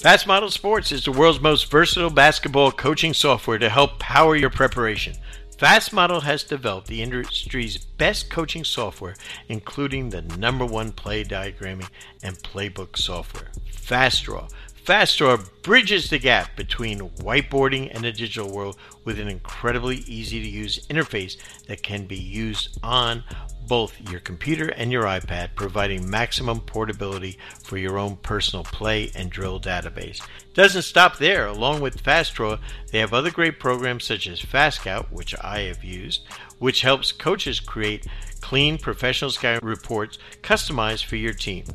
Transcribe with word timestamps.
Fast 0.00 0.28
Model 0.28 0.48
Sports 0.48 0.92
is 0.92 1.04
the 1.04 1.10
world's 1.10 1.40
most 1.40 1.68
versatile 1.72 2.08
basketball 2.08 2.70
coaching 2.70 3.12
software 3.12 3.58
to 3.58 3.68
help 3.68 3.98
power 3.98 4.36
your 4.36 4.48
preparation. 4.48 5.16
Fast 5.58 5.92
Model 5.92 6.20
has 6.20 6.44
developed 6.44 6.86
the 6.86 7.02
industry's 7.02 7.78
best 7.78 8.30
coaching 8.30 8.62
software, 8.62 9.16
including 9.48 10.10
the 10.10 10.22
number 10.22 10.64
one 10.64 10.92
play 10.92 11.24
diagramming 11.24 11.88
and 12.22 12.38
playbook 12.38 12.96
software, 12.96 13.50
FastDraw. 13.74 14.48
FastDraw 14.88 15.46
bridges 15.60 16.08
the 16.08 16.18
gap 16.18 16.56
between 16.56 17.10
whiteboarding 17.18 17.94
and 17.94 18.02
the 18.02 18.10
digital 18.10 18.50
world 18.50 18.78
with 19.04 19.18
an 19.18 19.28
incredibly 19.28 19.98
easy 20.06 20.40
to 20.40 20.48
use 20.48 20.86
interface 20.86 21.36
that 21.66 21.82
can 21.82 22.06
be 22.06 22.16
used 22.16 22.78
on 22.82 23.22
both 23.66 24.00
your 24.10 24.20
computer 24.20 24.70
and 24.70 24.90
your 24.90 25.02
iPad, 25.02 25.50
providing 25.54 26.08
maximum 26.08 26.60
portability 26.60 27.36
for 27.62 27.76
your 27.76 27.98
own 27.98 28.16
personal 28.16 28.64
play 28.64 29.10
and 29.14 29.28
drill 29.28 29.60
database. 29.60 30.26
Doesn't 30.54 30.80
stop 30.80 31.18
there. 31.18 31.48
Along 31.48 31.82
with 31.82 32.02
FastDraw, 32.02 32.58
they 32.90 33.00
have 33.00 33.12
other 33.12 33.30
great 33.30 33.60
programs 33.60 34.04
such 34.04 34.26
as 34.26 34.40
FastScout, 34.40 35.12
which 35.12 35.34
I 35.42 35.64
have 35.64 35.84
used, 35.84 36.22
which 36.60 36.80
helps 36.80 37.12
coaches 37.12 37.60
create 37.60 38.06
clean 38.40 38.78
professional 38.78 39.32
scout 39.32 39.62
reports 39.62 40.16
customized 40.40 41.04
for 41.04 41.16
your 41.16 41.34
team. 41.34 41.66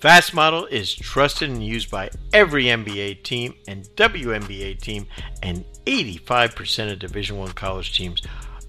Fast 0.00 0.34
Model 0.34 0.66
is 0.66 0.94
trusted 0.94 1.48
and 1.48 1.64
used 1.64 1.90
by 1.90 2.10
every 2.30 2.64
NBA 2.64 3.22
team 3.22 3.54
and 3.66 3.88
WNBA 3.96 4.78
team 4.78 5.06
and 5.42 5.64
85% 5.86 6.92
of 6.92 6.98
Division 6.98 7.38
1 7.38 7.52
college 7.52 7.96
teams 7.96 8.20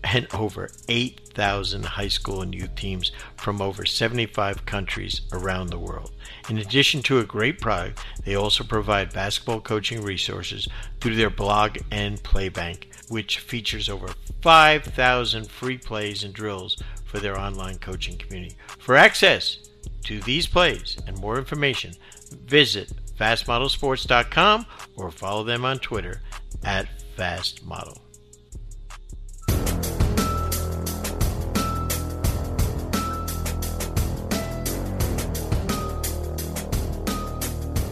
and 0.06 0.26
over 0.34 0.70
8,000 0.88 1.84
high 1.84 2.08
school 2.08 2.42
and 2.42 2.56
youth 2.56 2.76
teams 2.76 3.12
from 3.36 3.62
over 3.62 3.86
75 3.86 4.66
countries 4.66 5.22
around 5.34 5.68
the 5.68 5.78
world. 5.78 6.14
In 6.50 6.60
addition 6.60 7.02
to 7.04 7.20
a 7.20 7.26
great 7.26 7.60
product, 7.60 8.00
they 8.24 8.36
also 8.36 8.64
provide 8.64 9.12
basketball 9.12 9.60
coaching 9.60 10.02
resources 10.02 10.70
through 11.02 11.16
their 11.16 11.30
blog 11.30 11.78
and 11.92 12.24
playbank, 12.24 12.86
which 13.10 13.40
features 13.40 13.90
over 13.90 14.08
5,000 14.42 15.52
free 15.52 15.78
plays 15.78 16.24
and 16.24 16.34
drills 16.34 16.82
for 17.04 17.20
their 17.20 17.38
online 17.38 17.80
coaching 17.80 18.18
community. 18.18 18.56
For 18.80 18.96
access 18.96 19.67
to 20.08 20.22
these 20.22 20.48
plays 20.48 20.98
and 21.06 21.20
more 21.20 21.38
information, 21.38 21.94
visit 22.32 22.90
fastmodelsports.com 23.20 24.66
or 24.96 25.12
follow 25.12 25.44
them 25.44 25.66
on 25.66 25.80
Twitter 25.80 26.22
at 26.64 26.88
fastmodel. 27.18 28.00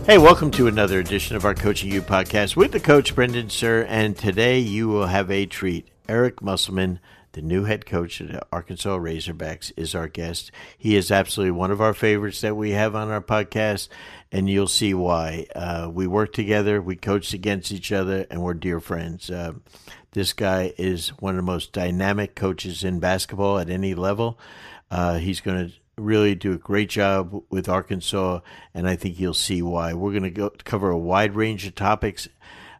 Hey, 0.06 0.20
welcome 0.20 0.52
to 0.52 0.68
another 0.68 1.00
edition 1.00 1.36
of 1.36 1.44
our 1.44 1.56
Coaching 1.56 1.92
You 1.92 2.02
podcast 2.02 2.56
with 2.56 2.72
the 2.72 2.80
coach 2.80 3.14
Brendan 3.14 3.48
Suhr, 3.48 3.86
and 3.90 4.16
today 4.16 4.60
you 4.60 4.88
will 4.88 5.08
have 5.08 5.30
a 5.30 5.48
treat. 5.48 5.90
Eric 6.08 6.42
Musselman, 6.42 7.00
the 7.36 7.42
new 7.42 7.66
head 7.66 7.86
coach 7.86 8.22
of 8.22 8.30
the 8.30 8.42
Arkansas 8.50 8.98
Razorbacks, 8.98 9.74
is 9.76 9.94
our 9.94 10.08
guest. 10.08 10.52
He 10.78 10.96
is 10.96 11.12
absolutely 11.12 11.52
one 11.52 11.70
of 11.70 11.82
our 11.82 11.94
favorites 11.94 12.40
that 12.42 12.56
we 12.56 12.72
have 12.72 12.96
on 12.96 13.12
our 13.12 13.22
podcast, 13.22 13.90
and 14.32 14.50
you'll 14.50 14.68
see 14.70 14.94
why. 14.94 15.46
Uh, 15.54 15.92
we 15.94 16.08
work 16.08 16.32
together, 16.32 16.82
we 16.82 16.96
coach 16.96 17.34
against 17.34 17.74
each 17.74 17.92
other, 17.92 18.26
and 18.32 18.42
we're 18.42 18.54
dear 18.54 18.80
friends. 18.80 19.30
Uh, 19.30 19.52
this 20.14 20.32
guy 20.32 20.74
is 20.78 21.10
one 21.20 21.34
of 21.34 21.36
the 21.36 21.52
most 21.52 21.74
dynamic 21.74 22.36
coaches 22.36 22.86
in 22.86 23.02
basketball 23.02 23.60
at 23.60 23.70
any 23.70 23.94
level. 23.94 24.40
Uh, 24.90 25.18
he's 25.18 25.42
going 25.42 25.68
to 25.68 25.74
really 26.02 26.36
do 26.36 26.54
a 26.54 26.58
great 26.58 26.90
job 26.90 27.44
with 27.50 27.68
Arkansas, 27.68 28.40
and 28.74 28.88
I 28.88 28.96
think 28.96 29.20
you'll 29.20 29.34
see 29.34 29.62
why. 29.62 29.94
We're 29.94 30.12
going 30.12 30.24
to 30.24 30.30
go 30.30 30.52
cover 30.64 30.90
a 30.90 30.98
wide 30.98 31.36
range 31.36 31.68
of 31.68 31.76
topics, 31.76 32.30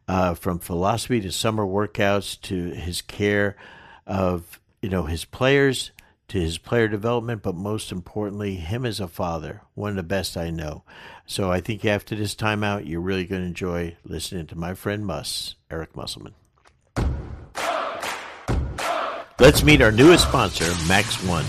uh, 0.08 0.34
from 0.34 0.60
philosophy 0.60 1.20
to 1.20 1.32
summer 1.32 1.66
workouts 1.66 2.40
to 2.44 2.70
his 2.70 3.02
care 3.02 3.58
of 4.06 4.60
you 4.82 4.90
know 4.90 5.04
his 5.04 5.26
players 5.26 5.92
to 6.28 6.40
his 6.40 6.58
player 6.58 6.88
development, 6.88 7.44
but 7.44 7.56
most 7.56 7.92
importantly, 7.92 8.56
him 8.56 8.86
as 8.86 9.00
a 9.00 9.08
father, 9.08 9.62
one 9.76 9.92
of 9.92 9.96
the 9.96 10.04
best 10.04 10.36
I 10.36 10.50
know. 10.50 10.84
So 11.26 11.52
I 11.52 11.60
think 11.60 11.86
after 11.86 12.16
this 12.16 12.36
timeout, 12.36 12.88
you're 12.88 13.02
really 13.02 13.26
going 13.26 13.42
to 13.42 13.48
enjoy 13.48 13.98
listening 14.04 14.48
to 14.48 14.58
my 14.58 14.74
friend 14.74 15.06
Muss, 15.06 15.56
Eric 15.70 15.96
Musselman. 15.96 16.34
Let's 19.38 19.64
meet 19.64 19.82
our 19.82 19.92
newest 19.92 20.28
sponsor, 20.28 20.66
Max 20.88 21.22
One. 21.24 21.46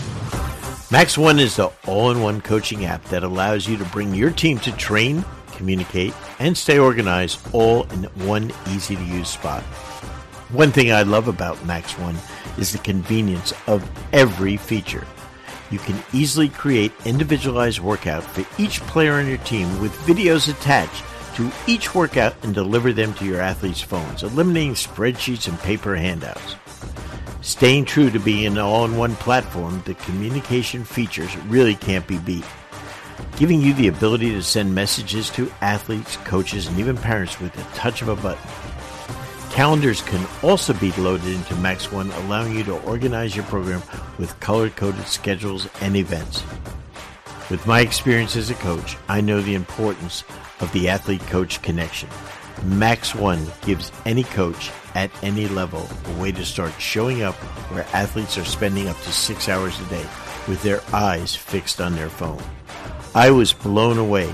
Max 0.90 1.16
One 1.16 1.38
is 1.38 1.56
the 1.56 1.70
all 1.86 2.10
in 2.10 2.20
one 2.20 2.40
coaching 2.40 2.84
app 2.84 3.02
that 3.04 3.22
allows 3.22 3.66
you 3.66 3.76
to 3.78 3.84
bring 3.86 4.14
your 4.14 4.30
team 4.30 4.58
to 4.60 4.72
train, 4.72 5.24
communicate, 5.52 6.12
and 6.38 6.56
stay 6.56 6.78
organized 6.78 7.38
all 7.52 7.84
in 7.92 8.04
one 8.26 8.52
easy 8.68 8.96
to 8.96 9.04
use 9.04 9.28
spot. 9.28 9.62
One 10.50 10.70
thing 10.70 10.92
I 10.92 11.02
love 11.02 11.28
about 11.28 11.64
Max 11.64 11.98
One 11.98 12.16
is 12.58 12.72
the 12.72 12.78
convenience 12.78 13.52
of 13.66 13.88
every 14.12 14.56
feature. 14.56 15.06
You 15.70 15.78
can 15.78 16.02
easily 16.12 16.48
create 16.48 16.92
individualized 17.04 17.80
workout 17.80 18.22
for 18.22 18.44
each 18.60 18.80
player 18.82 19.14
on 19.14 19.26
your 19.26 19.38
team 19.38 19.80
with 19.80 19.92
videos 20.06 20.48
attached 20.48 21.02
to 21.34 21.50
each 21.66 21.94
workout 21.94 22.34
and 22.42 22.54
deliver 22.54 22.92
them 22.92 23.12
to 23.14 23.24
your 23.24 23.40
athletes' 23.40 23.82
phones, 23.82 24.22
eliminating 24.22 24.74
spreadsheets 24.74 25.48
and 25.48 25.58
paper 25.60 25.94
handouts. 25.96 26.56
Staying 27.42 27.84
true 27.84 28.10
to 28.10 28.18
being 28.18 28.46
an 28.46 28.58
all 28.58 28.84
in 28.84 28.96
one 28.96 29.14
platform, 29.16 29.82
the 29.84 29.94
communication 29.94 30.82
features 30.82 31.36
really 31.44 31.74
can't 31.74 32.06
be 32.06 32.18
beat. 32.18 32.44
Giving 33.36 33.60
you 33.60 33.74
the 33.74 33.88
ability 33.88 34.30
to 34.30 34.42
send 34.42 34.74
messages 34.74 35.30
to 35.30 35.52
athletes, 35.60 36.16
coaches, 36.24 36.66
and 36.68 36.78
even 36.78 36.96
parents 36.96 37.38
with 37.38 37.56
a 37.56 37.76
touch 37.76 38.02
of 38.02 38.08
a 38.08 38.16
button. 38.16 38.50
Calendars 39.56 40.02
can 40.02 40.22
also 40.42 40.74
be 40.74 40.92
loaded 40.92 41.28
into 41.28 41.56
Max 41.56 41.90
One, 41.90 42.10
allowing 42.10 42.54
you 42.54 42.62
to 42.64 42.78
organize 42.82 43.34
your 43.34 43.46
program 43.46 43.82
with 44.18 44.38
color 44.38 44.68
coded 44.68 45.06
schedules 45.06 45.66
and 45.80 45.96
events. 45.96 46.42
With 47.48 47.66
my 47.66 47.80
experience 47.80 48.36
as 48.36 48.50
a 48.50 48.54
coach, 48.56 48.98
I 49.08 49.22
know 49.22 49.40
the 49.40 49.54
importance 49.54 50.24
of 50.60 50.70
the 50.74 50.90
athlete 50.90 51.22
coach 51.28 51.62
connection. 51.62 52.10
Max 52.64 53.14
One 53.14 53.46
gives 53.62 53.92
any 54.04 54.24
coach 54.24 54.70
at 54.94 55.10
any 55.24 55.48
level 55.48 55.88
a 56.04 56.20
way 56.20 56.32
to 56.32 56.44
start 56.44 56.78
showing 56.78 57.22
up 57.22 57.36
where 57.72 57.86
athletes 57.94 58.36
are 58.36 58.44
spending 58.44 58.88
up 58.88 58.98
to 58.98 59.10
six 59.10 59.48
hours 59.48 59.80
a 59.80 59.84
day 59.84 60.06
with 60.48 60.62
their 60.62 60.82
eyes 60.92 61.34
fixed 61.34 61.80
on 61.80 61.94
their 61.94 62.10
phone. 62.10 62.42
I 63.14 63.30
was 63.30 63.54
blown 63.54 63.96
away 63.96 64.30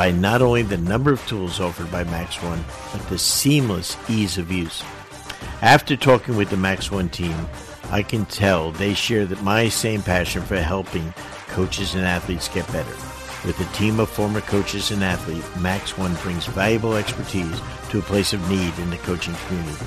by 0.00 0.10
not 0.10 0.40
only 0.40 0.62
the 0.62 0.78
number 0.78 1.12
of 1.12 1.26
tools 1.26 1.60
offered 1.60 1.92
by 1.92 2.02
Max 2.04 2.42
One, 2.42 2.64
but 2.90 3.06
the 3.10 3.18
seamless 3.18 3.98
ease 4.08 4.38
of 4.38 4.50
use. 4.50 4.82
After 5.60 5.94
talking 5.94 6.38
with 6.38 6.48
the 6.48 6.56
Max 6.56 6.90
One 6.90 7.10
team, 7.10 7.36
I 7.90 8.02
can 8.02 8.24
tell 8.24 8.72
they 8.72 8.94
share 8.94 9.26
that 9.26 9.42
my 9.42 9.68
same 9.68 10.00
passion 10.00 10.40
for 10.40 10.56
helping 10.56 11.12
coaches 11.48 11.94
and 11.94 12.06
athletes 12.06 12.48
get 12.48 12.66
better. 12.72 13.09
With 13.44 13.60
a 13.60 13.76
team 13.76 14.00
of 14.00 14.08
former 14.10 14.40
coaches 14.42 14.90
and 14.90 15.02
athletes, 15.02 15.48
Max 15.56 15.96
One 15.96 16.14
brings 16.16 16.44
valuable 16.46 16.94
expertise 16.94 17.58
to 17.88 17.98
a 17.98 18.02
place 18.02 18.34
of 18.34 18.50
need 18.50 18.78
in 18.78 18.90
the 18.90 18.98
coaching 18.98 19.34
community. 19.46 19.82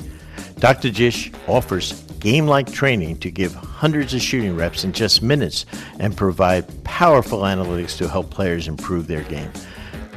Dr. 0.59 0.89
Dish 0.89 1.31
offers 1.47 2.01
game 2.19 2.45
like 2.45 2.69
training 2.69 3.19
to 3.19 3.31
give 3.31 3.55
hundreds 3.55 4.13
of 4.15 4.21
shooting 4.21 4.57
reps 4.57 4.83
in 4.83 4.91
just 4.91 5.21
minutes 5.21 5.65
and 5.99 6.17
provide 6.17 6.83
powerful 6.83 7.43
analytics 7.43 7.97
to 7.99 8.09
help 8.09 8.29
players 8.31 8.67
improve 8.67 9.07
their 9.07 9.23
game. 9.23 9.51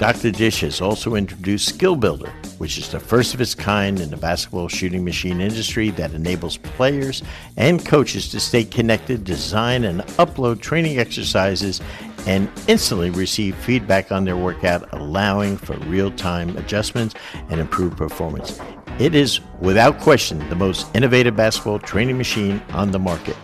Dr. 0.01 0.31
Dish 0.31 0.63
has 0.63 0.81
also 0.81 1.15
introduced 1.15 1.69
Skill 1.69 1.95
Builder, 1.95 2.31
which 2.57 2.79
is 2.79 2.89
the 2.89 2.99
first 2.99 3.35
of 3.35 3.41
its 3.43 3.55
kind 3.55 4.01
in 4.01 4.09
the 4.09 4.17
basketball 4.17 4.67
shooting 4.67 5.05
machine 5.05 5.43
industry 5.43 5.91
that 5.91 6.15
enables 6.15 6.57
players 6.57 7.23
and 7.59 7.85
coaches 7.85 8.31
to 8.31 8.41
stay 8.41 8.65
connected, 8.65 9.25
design 9.25 9.85
and 9.85 10.01
upload 10.17 10.63
training 10.63 10.99
exercises, 10.99 11.83
and 12.27 12.51
instantly 12.67 13.11
receive 13.11 13.55
feedback 13.57 14.11
on 14.11 14.25
their 14.25 14.39
workout, 14.39 14.91
allowing 14.95 15.59
for 15.59 15.77
real 15.81 16.11
time 16.13 16.57
adjustments 16.57 17.15
and 17.51 17.61
improved 17.61 17.99
performance. 17.99 18.59
It 18.99 19.15
is, 19.15 19.41
without 19.61 20.01
question, 20.01 20.39
the 20.49 20.57
most 20.57 20.87
innovative 20.97 21.37
basketball 21.37 21.79
training 21.79 22.17
machine 22.17 22.63
on 22.71 22.91
the 22.91 22.99
market. 22.99 23.37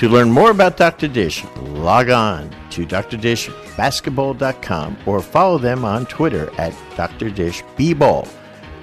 To 0.00 0.08
learn 0.08 0.30
more 0.30 0.50
about 0.50 0.76
Dr. 0.78 1.06
Dish, 1.08 1.44
log 1.58 2.08
on 2.08 2.48
to 2.70 2.86
drdishbasketball.com 2.86 4.96
or 5.04 5.20
follow 5.20 5.58
them 5.58 5.84
on 5.84 6.06
Twitter 6.06 6.50
at 6.56 6.72
drdishbball. 6.96 8.26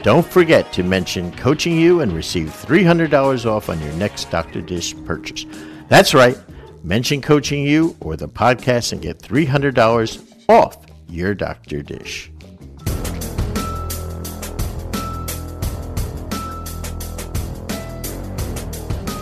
Don't 0.04 0.28
forget 0.28 0.72
to 0.74 0.84
mention 0.84 1.32
Coaching 1.32 1.76
You 1.76 2.02
and 2.02 2.14
receive 2.14 2.50
$300 2.50 3.48
off 3.48 3.68
on 3.68 3.82
your 3.82 3.94
next 3.94 4.30
Dr. 4.30 4.62
Dish 4.62 4.94
purchase. 5.06 5.48
That's 5.90 6.14
right. 6.14 6.38
Mention 6.84 7.24
Coaching 7.24 7.64
You 7.64 7.96
or 8.00 8.16
the 8.16 8.30
podcast 8.30 8.92
and 8.92 9.02
get 9.02 9.18
$300 9.18 10.24
off 10.50 10.78
your 11.10 11.34
Dr. 11.34 11.82
Dish. 11.82 12.30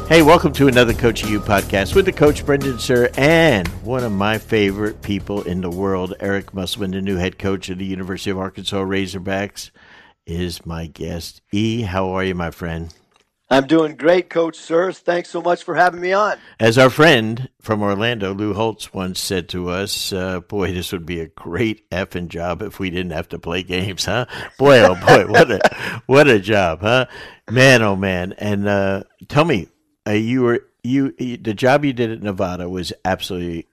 Hey, 0.07 0.21
welcome 0.21 0.53
to 0.53 0.67
another 0.67 0.93
Coach 0.93 1.25
You 1.25 1.39
podcast 1.39 1.95
with 1.95 2.05
the 2.05 2.11
coach 2.11 2.45
Brendan 2.45 2.73
Suhr 2.73 3.09
and 3.17 3.67
one 3.83 4.03
of 4.03 4.11
my 4.11 4.37
favorite 4.37 5.01
people 5.01 5.41
in 5.41 5.61
the 5.61 5.69
world, 5.71 6.13
Eric 6.19 6.53
Musselman, 6.53 6.91
the 6.91 7.01
new 7.01 7.15
head 7.15 7.39
coach 7.39 7.69
of 7.69 7.79
the 7.79 7.85
University 7.85 8.29
of 8.29 8.37
Arkansas 8.37 8.83
Razorbacks, 8.83 9.71
is 10.27 10.63
my 10.63 10.85
guest. 10.85 11.41
E, 11.51 11.81
how 11.81 12.09
are 12.09 12.23
you, 12.23 12.35
my 12.35 12.51
friend? 12.51 12.93
I'm 13.49 13.65
doing 13.65 13.95
great, 13.95 14.29
Coach 14.29 14.59
Suhr. 14.59 14.95
Thanks 14.95 15.29
so 15.29 15.41
much 15.41 15.63
for 15.63 15.73
having 15.73 16.01
me 16.01 16.13
on. 16.13 16.37
As 16.59 16.77
our 16.77 16.91
friend 16.91 17.49
from 17.59 17.81
Orlando, 17.81 18.31
Lou 18.31 18.53
Holtz, 18.53 18.93
once 18.93 19.19
said 19.19 19.49
to 19.49 19.69
us, 19.69 20.13
uh, 20.13 20.39
boy, 20.39 20.71
this 20.71 20.91
would 20.91 21.07
be 21.07 21.19
a 21.19 21.27
great 21.27 21.89
effing 21.89 22.27
job 22.27 22.61
if 22.61 22.79
we 22.79 22.91
didn't 22.91 23.13
have 23.13 23.29
to 23.29 23.39
play 23.39 23.63
games, 23.63 24.05
huh? 24.05 24.27
Boy, 24.59 24.81
oh 24.81 24.93
boy, 24.93 25.25
what 25.25 25.49
a 25.49 26.01
what 26.05 26.27
a 26.27 26.39
job, 26.39 26.81
huh? 26.81 27.07
Man, 27.49 27.81
oh 27.81 27.95
man. 27.95 28.33
And 28.33 28.67
uh, 28.67 29.03
tell 29.27 29.45
me, 29.45 29.67
uh, 30.07 30.11
you 30.11 30.41
were 30.41 30.65
you 30.83 31.11
the 31.11 31.53
job 31.53 31.83
you 31.83 31.93
did 31.93 32.11
at 32.11 32.21
Nevada 32.21 32.69
was 32.69 32.93
absolutely 33.03 33.67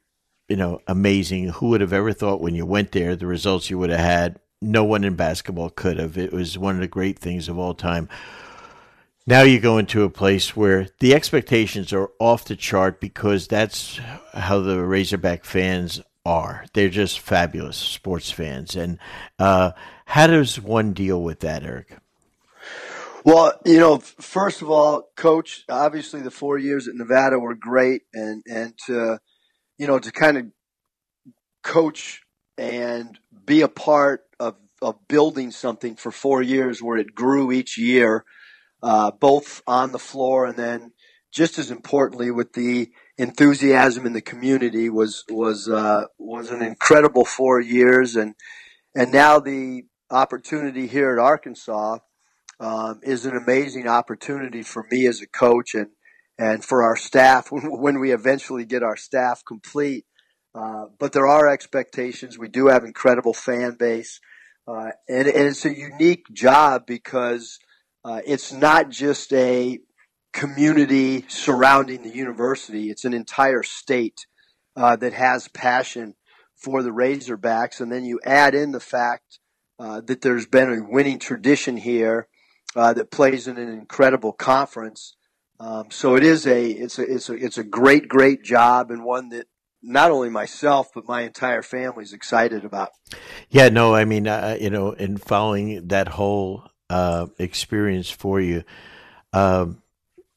you 0.49 0.57
know 0.57 0.81
amazing. 0.87 1.49
Who 1.49 1.69
would 1.69 1.81
have 1.81 1.93
ever 1.93 2.13
thought 2.13 2.41
when 2.41 2.55
you 2.55 2.67
went 2.67 2.93
there 2.93 3.17
the 3.17 3.27
results 3.27 3.71
you 3.71 3.79
would 3.79 3.91
have 3.91 4.01
had? 4.01 4.39
No 4.61 4.85
one 4.85 5.05
in 5.05 5.17
basketball 5.17 5.71
could 5.71 5.99
have. 5.99 6.17
It 6.17 6.33
was 6.33 6.57
one 6.57 6.77
of 6.77 6.81
the 6.81 6.87
great 6.87 7.19
things 7.19 7.49
of 7.49 7.59
all 7.59 7.75
time. 7.75 8.09
Now 9.27 9.43
you 9.43 9.61
go 9.61 9.79
into 9.79 10.03
a 10.03 10.11
place 10.11 10.57
where 10.57 10.89
the 10.99 11.15
expectations 11.15 11.93
are 11.93 12.11
off 12.19 12.45
the 12.45 12.57
chart 12.57 13.01
because 13.01 13.47
that's 13.47 14.01
how 14.33 14.61
the 14.61 14.81
Razorback 14.85 15.45
fans 15.45 16.01
are. 16.27 16.65
They're 16.73 16.89
just 16.89 17.21
fabulous 17.21 17.77
sports 17.77 18.31
fans. 18.31 18.75
And 18.75 18.99
uh, 19.39 19.73
how 20.07 20.27
does 20.27 20.61
one 20.61 20.93
deal 20.93 21.23
with 21.23 21.41
that, 21.41 21.63
Eric? 21.63 21.97
Well, 23.25 23.53
you 23.65 23.79
know, 23.79 23.99
first 23.99 24.63
of 24.63 24.71
all, 24.71 25.11
coach, 25.17 25.65
obviously 25.69 26.23
the 26.23 26.31
four 26.33 26.59
years 26.59 26.89
at 26.89 26.97
Nevada 26.97 27.39
were 27.39 27.55
great 27.55 28.03
and, 28.13 28.43
and 28.51 28.75
to, 28.87 29.21
you 29.79 29.87
know, 29.87 30.01
to 30.01 30.11
kind 30.11 30.39
of 30.39 30.47
coach 31.63 32.23
and 32.59 33.17
be 33.47 33.61
a 33.61 33.69
part 33.69 34.23
of, 34.41 34.57
of 34.81 35.07
building 35.07 35.53
something 35.53 35.95
for 35.95 36.11
four 36.11 36.43
years 36.43 36.83
where 36.83 36.97
it 36.97 37.15
grew 37.15 37.53
each 37.53 37.79
year, 37.79 38.25
uh, 38.83 39.13
both 39.13 39.63
on 39.69 39.93
the 39.93 40.01
floor 40.01 40.47
and 40.47 40.57
then 40.57 40.93
just 41.33 41.61
as 41.61 41.71
importantly 41.71 42.33
with 42.33 42.55
the 42.55 42.91
enthusiasm 43.19 44.05
in 44.05 44.15
the 44.15 44.21
community 44.21 44.91
was, 44.91 45.23
was, 45.31 45.69
uh, 45.69 46.07
was 46.19 46.51
an 46.51 46.61
incredible 46.61 47.25
four 47.25 47.61
years. 47.61 48.17
And, 48.17 48.35
and 48.97 49.13
now 49.13 49.39
the 49.39 49.85
opportunity 50.11 50.89
here 50.89 51.13
at 51.13 51.23
Arkansas, 51.23 51.99
um, 52.63 53.01
is 53.03 53.27
an 53.27 53.37
amazing 53.37 53.89
opportunity 53.89 54.63
for 54.63 54.87
me 54.91 55.07
as 55.07 55.21
a 55.21 55.27
coach 55.27 55.75
and 55.75 55.89
and 56.39 56.65
for 56.65 56.83
our 56.83 56.97
staff 56.97 57.49
when, 57.51 58.01
we 58.01 58.13
eventually 58.13 58.65
get 58.65 58.83
our 58.83 58.97
staff 58.97 59.43
complete. 59.47 60.07
Uh, 60.55 60.87
but 60.99 61.13
there 61.13 61.27
are 61.27 61.49
expectations. 61.49 62.39
We 62.39 62.49
do 62.49 62.69
have 62.69 62.85
incredible 62.85 63.35
fan 63.35 63.77
base, 63.79 64.21
uh, 64.67 64.91
and, 65.09 65.27
and, 65.27 65.47
it's 65.49 65.65
a 65.65 65.75
unique 65.75 66.27
job 66.33 66.85
because 66.87 67.59
uh, 68.05 68.21
it's 68.27 68.53
not 68.53 68.91
just 68.91 69.33
a 69.33 69.79
community 70.33 71.25
surrounding 71.29 72.03
the 72.03 72.15
university. 72.15 72.91
It's 72.91 73.05
an 73.05 73.15
entire 73.15 73.63
state 73.63 74.27
uh, 74.77 74.97
that 74.97 75.15
has 75.15 75.49
passion 75.49 76.15
for 76.55 76.83
the 76.83 76.91
Razorbacks, 76.91 77.81
and 77.81 77.91
then 77.91 78.05
you 78.05 78.21
add 78.25 78.55
in 78.55 78.73
the 78.73 78.81
fact 78.81 79.39
uh, 79.79 80.03
that 80.03 80.21
there's 80.21 80.47
been 80.47 80.71
a 80.71 80.87
winning 80.87 81.19
tradition 81.19 81.79
here 81.79 82.29
uh, 82.75 82.93
that 82.95 83.11
plays 83.11 83.49
in 83.49 83.59
an 83.59 83.69
incredible 83.69 84.33
conference. 84.33 85.15
Um, 85.61 85.91
so 85.91 86.17
it 86.17 86.25
is 86.25 86.47
a 86.47 86.67
it's 86.67 86.99
a 86.99 87.03
it's 87.03 87.29
a 87.29 87.35
it's 87.35 87.59
a 87.59 87.65
great 87.65 88.09
great 88.09 88.43
job 88.43 88.91
and 88.91 89.05
one 89.05 89.29
that 89.29 89.47
not 89.83 90.11
only 90.11 90.31
myself 90.31 90.89
but 90.95 91.07
my 91.07 91.23
entire 91.23 91.63
family 91.63 92.03
is 92.03 92.13
excited 92.13 92.65
about. 92.65 92.91
Yeah, 93.49 93.69
no, 93.69 93.95
I 93.95 94.05
mean, 94.05 94.27
uh, 94.27 94.57
you 94.61 94.71
know, 94.71 94.93
in 94.93 95.19
following 95.19 95.89
that 95.89 96.09
whole 96.09 96.65
uh, 96.91 97.27
experience 97.39 98.11
for 98.11 98.41
you, 98.41 98.65
um, 99.33 99.83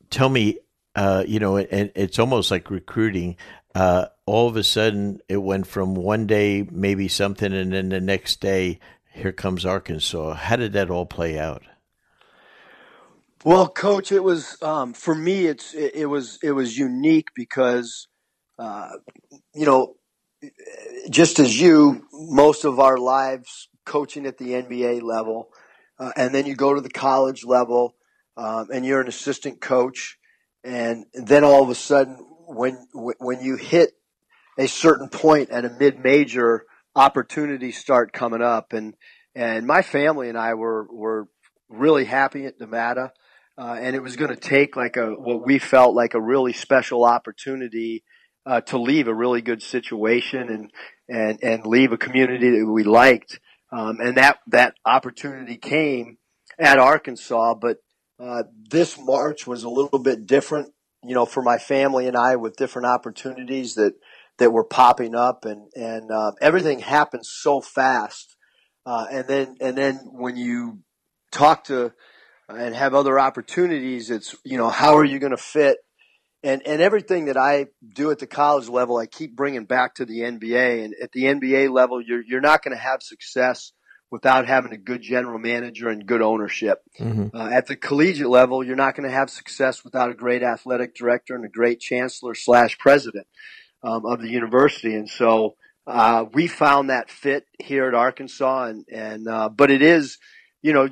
tell 0.10 0.30
me, 0.30 0.60
uh, 0.96 1.24
you 1.28 1.40
know, 1.40 1.58
and 1.58 1.92
it's 1.96 2.20
almost 2.20 2.52
like 2.52 2.70
recruiting. 2.70 3.38
Uh, 3.74 4.08
all 4.26 4.48
of 4.48 4.56
a 4.56 4.64
sudden, 4.64 5.20
it 5.28 5.38
went 5.38 5.68
from 5.68 5.96
one 5.96 6.28
day 6.28 6.68
maybe 6.72 7.08
something, 7.08 7.52
and 7.52 7.74
then 7.74 7.90
the 7.90 8.00
next 8.00 8.42
day, 8.42 8.80
here 9.12 9.32
comes 9.32 9.66
Arkansas. 9.66 10.34
How 10.34 10.56
did 10.56 10.74
that 10.74 10.90
all 10.90 11.06
play 11.06 11.40
out? 11.40 11.64
Well, 13.46 13.68
coach, 13.68 14.12
it 14.12 14.24
was 14.24 14.58
um, 14.64 14.94
for 14.94 15.14
me. 15.14 15.46
It's 15.46 15.76
it, 15.76 15.94
it, 15.94 16.06
was 16.08 16.40
it 16.42 16.54
was 16.54 16.76
unique 16.76 17.28
because 17.36 18.08
uh, 18.58 18.90
you 19.54 19.68
know, 19.68 19.98
just 21.12 21.38
as 21.38 21.62
you, 21.62 22.08
most 22.12 22.66
of 22.66 22.80
our 22.80 22.98
lives 22.98 23.70
coaching 23.86 24.26
at 24.26 24.40
the 24.40 24.54
NBA 24.54 25.04
level, 25.04 25.50
uh, 26.00 26.10
and 26.16 26.34
then 26.34 26.48
you 26.48 26.56
go 26.56 26.74
to 26.74 26.82
the 26.82 26.90
college 26.90 27.46
level, 27.46 27.94
um, 28.36 28.70
and 28.74 28.84
you're 28.84 29.00
an 29.00 29.08
assistant 29.08 29.62
coach, 29.62 30.18
and 30.64 31.06
then 31.14 31.44
all 31.44 31.62
of 31.62 31.70
a 31.70 31.76
sudden, 31.76 32.16
when 32.48 32.88
when 32.94 33.42
you 33.42 33.58
hit 33.58 33.92
a 34.58 34.66
certain 34.68 35.08
point 35.08 35.52
at 35.52 35.66
a 35.66 35.70
mid 35.70 36.04
major, 36.04 36.66
opportunities 36.96 37.78
start 37.78 38.12
coming 38.12 38.42
up, 38.42 38.74
and 38.74 38.96
and 39.36 39.68
my 39.68 39.84
family 39.84 40.30
and 40.30 40.38
I 40.38 40.56
were 40.56 40.88
were 40.92 41.28
really 41.70 42.06
happy 42.06 42.48
at 42.48 42.60
Nevada. 42.60 43.12
Uh, 43.58 43.78
and 43.80 43.96
it 43.96 44.04
was 44.04 44.16
going 44.16 44.34
to 44.34 44.40
take 44.40 44.76
like 44.76 44.98
a 44.98 45.12
what 45.12 45.46
we 45.46 45.60
felt 45.60 45.96
like 45.96 46.14
a 46.14 46.22
really 46.22 46.52
special 46.52 47.06
opportunity 47.06 48.04
uh, 48.46 48.62
to 48.62 48.78
leave 48.78 49.08
a 49.08 49.14
really 49.14 49.42
good 49.42 49.62
situation 49.62 50.50
and 50.50 50.72
and 51.08 51.40
and 51.42 51.66
leave 51.66 51.92
a 51.92 51.98
community 51.98 52.60
that 52.60 52.66
we 52.70 52.84
liked. 52.84 53.40
Um, 53.72 54.00
and 54.00 54.18
that 54.18 54.40
that 54.48 54.76
opportunity 54.86 55.58
came 55.58 56.18
at 56.60 56.80
Arkansas, 56.80 57.56
but 57.56 57.78
uh, 58.20 58.44
this 58.70 58.98
March 59.00 59.46
was 59.46 59.64
a 59.64 59.70
little 59.70 60.00
bit 60.00 60.26
different, 60.26 60.72
you 61.04 61.14
know, 61.14 61.26
for 61.26 61.42
my 61.42 61.58
family 61.58 62.08
and 62.08 62.16
I 62.16 62.36
with 62.36 62.56
different 62.56 62.88
opportunities 62.88 63.76
that 63.76 63.94
that 64.38 64.52
were 64.52 64.64
popping 64.64 65.16
up, 65.16 65.46
and 65.46 65.70
and 65.76 66.12
uh, 66.12 66.34
everything 66.42 66.80
happened 66.80 67.26
so 67.26 67.62
fast. 67.62 68.36
Uh, 68.86 69.06
and 69.12 69.28
then 69.28 69.56
and 69.62 69.78
then 69.78 69.96
when 70.12 70.38
you 70.38 70.80
talk 71.32 71.64
to 71.66 71.94
and 72.50 72.76
have 72.76 72.94
other 72.94 73.20
opportunities. 73.20 74.10
It's, 74.10 74.36
you 74.44 74.58
know, 74.58 74.70
how 74.70 74.98
are 74.98 75.06
you 75.06 75.20
going 75.20 75.32
to 75.32 75.38
fit? 75.38 75.78
And, 76.44 76.62
and 76.68 76.82
everything 76.82 77.26
that 77.26 77.38
I 77.38 77.68
do 77.94 78.12
at 78.12 78.20
the 78.20 78.28
college 78.28 78.70
level, 78.70 78.98
I 78.98 79.08
keep 79.08 79.36
bringing 79.36 79.66
back 79.66 79.96
to 79.96 80.06
the 80.06 80.20
NBA. 80.20 80.86
And 80.86 80.94
at 81.02 81.12
the 81.12 81.24
NBA 81.24 81.72
level, 81.72 82.02
you're, 82.02 82.22
you're 82.24 82.42
not 82.42 82.64
going 82.64 82.76
to 82.76 82.82
have 82.82 83.02
success 83.02 83.72
without 84.12 84.48
having 84.48 84.72
a 84.72 84.78
good 84.78 85.02
general 85.02 85.40
manager 85.40 85.90
and 85.90 86.06
good 86.06 86.22
ownership. 86.22 86.84
Mm-hmm. 87.00 87.36
Uh, 87.36 87.50
at 87.50 87.66
the 87.66 87.76
collegiate 87.76 88.30
level, 88.30 88.64
you're 88.64 88.76
not 88.76 88.96
going 88.96 89.10
to 89.10 89.16
have 89.16 89.32
success 89.32 89.84
without 89.84 90.12
a 90.12 90.14
great 90.14 90.44
athletic 90.44 90.94
director 90.94 91.36
and 91.36 91.46
a 91.46 91.50
great 91.50 91.80
chancellor 91.80 92.36
slash 92.36 92.78
president 92.78 93.26
um, 93.84 94.06
of 94.06 94.22
the 94.22 94.30
university. 94.30 94.94
And 94.94 95.10
so 95.10 95.56
uh, 95.88 96.26
we 96.32 96.46
found 96.46 96.92
that 96.92 97.10
fit 97.10 97.48
here 97.60 97.88
at 97.88 97.96
Arkansas. 97.96 98.66
And, 98.66 98.86
and 98.90 99.28
uh, 99.28 99.50
but 99.50 99.72
it 99.72 99.82
is– 99.82 100.20
you 100.66 100.74
know, 100.74 100.90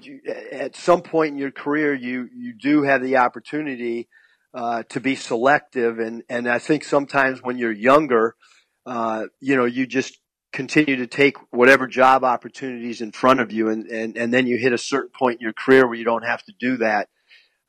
at 0.52 0.76
some 0.76 1.02
point 1.02 1.32
in 1.32 1.40
your 1.40 1.50
career, 1.50 1.96
you, 1.96 2.30
you 2.32 2.54
do 2.54 2.84
have 2.84 3.02
the 3.02 3.18
opportunity 3.18 4.08
uh, 4.54 4.84
to 4.90 5.00
be 5.00 5.16
selective. 5.16 5.98
And, 5.98 6.22
and 6.30 6.48
I 6.48 6.60
think 6.60 6.84
sometimes 6.84 7.42
when 7.42 7.58
you're 7.58 7.72
younger, 7.72 8.36
uh, 8.86 9.24
you 9.40 9.56
know, 9.56 9.66
you 9.66 9.88
just 9.88 10.20
continue 10.52 10.98
to 10.98 11.08
take 11.08 11.38
whatever 11.50 11.88
job 11.88 12.24
opportunities 12.24 13.02
in 13.02 13.12
front 13.12 13.40
of 13.40 13.52
you. 13.52 13.70
And, 13.70 13.88
and, 13.88 14.16
and 14.16 14.32
then 14.32 14.46
you 14.46 14.58
hit 14.58 14.74
a 14.74 14.78
certain 14.78 15.10
point 15.10 15.40
in 15.40 15.42
your 15.42 15.54
career 15.54 15.88
where 15.88 15.96
you 15.96 16.06
don't 16.06 16.22
have 16.22 16.44
to 16.44 16.54
do 16.60 16.78
that. 16.78 17.10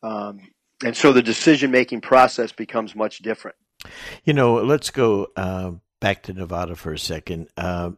Um, 0.03 0.41
and 0.85 0.95
so 0.95 1.11
the 1.15 1.23
decision 1.23 1.71
making 1.71 2.03
process 2.03 2.53
becomes 2.53 2.95
much 2.95 3.21
different. 3.21 3.57
You 4.25 4.35
know, 4.35 4.57
let's 4.57 4.91
go 4.91 5.29
uh, 5.37 5.71
back 6.05 6.23
to 6.23 6.35
Nevada 6.35 6.77
for 6.77 6.93
a 6.93 6.99
second. 6.99 7.49
Uh, 7.57 7.93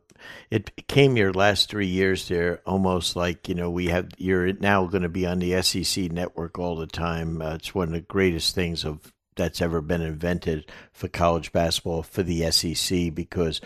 it 0.49 0.87
came 0.87 1.17
your 1.17 1.33
last 1.33 1.69
three 1.69 1.89
years 1.89 2.29
there 2.29 2.61
almost 2.65 3.17
like 3.17 3.49
you 3.49 3.55
know 3.57 3.69
we 3.69 3.87
have 3.87 4.11
you're 4.17 4.53
now 4.53 4.87
going 4.87 5.03
to 5.03 5.09
be 5.09 5.27
on 5.27 5.41
the 5.41 5.61
SEC 5.61 6.13
network 6.13 6.57
all 6.57 6.77
the 6.77 6.87
time. 6.87 7.43
Uh, 7.43 7.57
it's 7.57 7.75
one 7.75 7.89
of 7.89 7.95
the 7.95 8.01
greatest 8.01 8.55
things 8.55 8.85
of 8.85 9.13
that's 9.35 9.61
ever 9.61 9.81
been 9.81 10.03
invented 10.03 10.71
for 10.93 11.09
college 11.09 11.51
basketball 11.51 12.05
for 12.05 12.23
the 12.23 12.49
SEC 12.53 13.13
because 13.13 13.61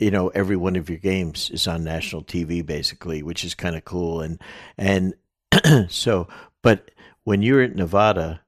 you 0.00 0.10
know 0.10 0.26
every 0.30 0.56
one 0.56 0.74
of 0.74 0.90
your 0.90 0.98
games 0.98 1.48
is 1.50 1.68
on 1.68 1.84
national 1.84 2.24
TV 2.24 2.66
basically, 2.66 3.22
which 3.22 3.44
is 3.44 3.54
kind 3.54 3.76
of 3.76 3.84
cool 3.84 4.22
and 4.22 4.42
and 4.76 5.14
so 5.88 6.26
but 6.64 6.90
when 7.22 7.42
you're 7.42 7.62
at 7.62 7.76
Nevada, 7.76 8.40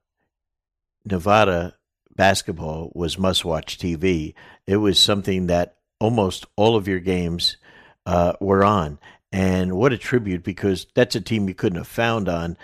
Nevada 1.05 1.75
basketball 2.15 2.91
was 2.93 3.17
must 3.17 3.45
watch 3.45 3.77
TV. 3.77 4.33
It 4.67 4.77
was 4.77 4.99
something 4.99 5.47
that 5.47 5.75
almost 5.99 6.45
all 6.55 6.75
of 6.75 6.87
your 6.87 6.99
games 6.99 7.57
uh, 8.05 8.33
were 8.39 8.63
on. 8.63 8.99
And 9.31 9.73
what 9.77 9.93
a 9.93 9.97
tribute 9.97 10.43
because 10.43 10.87
that's 10.93 11.15
a 11.15 11.21
team 11.21 11.47
you 11.47 11.55
couldn't 11.55 11.77
have 11.77 11.87
found 11.87 12.27
on 12.27 12.57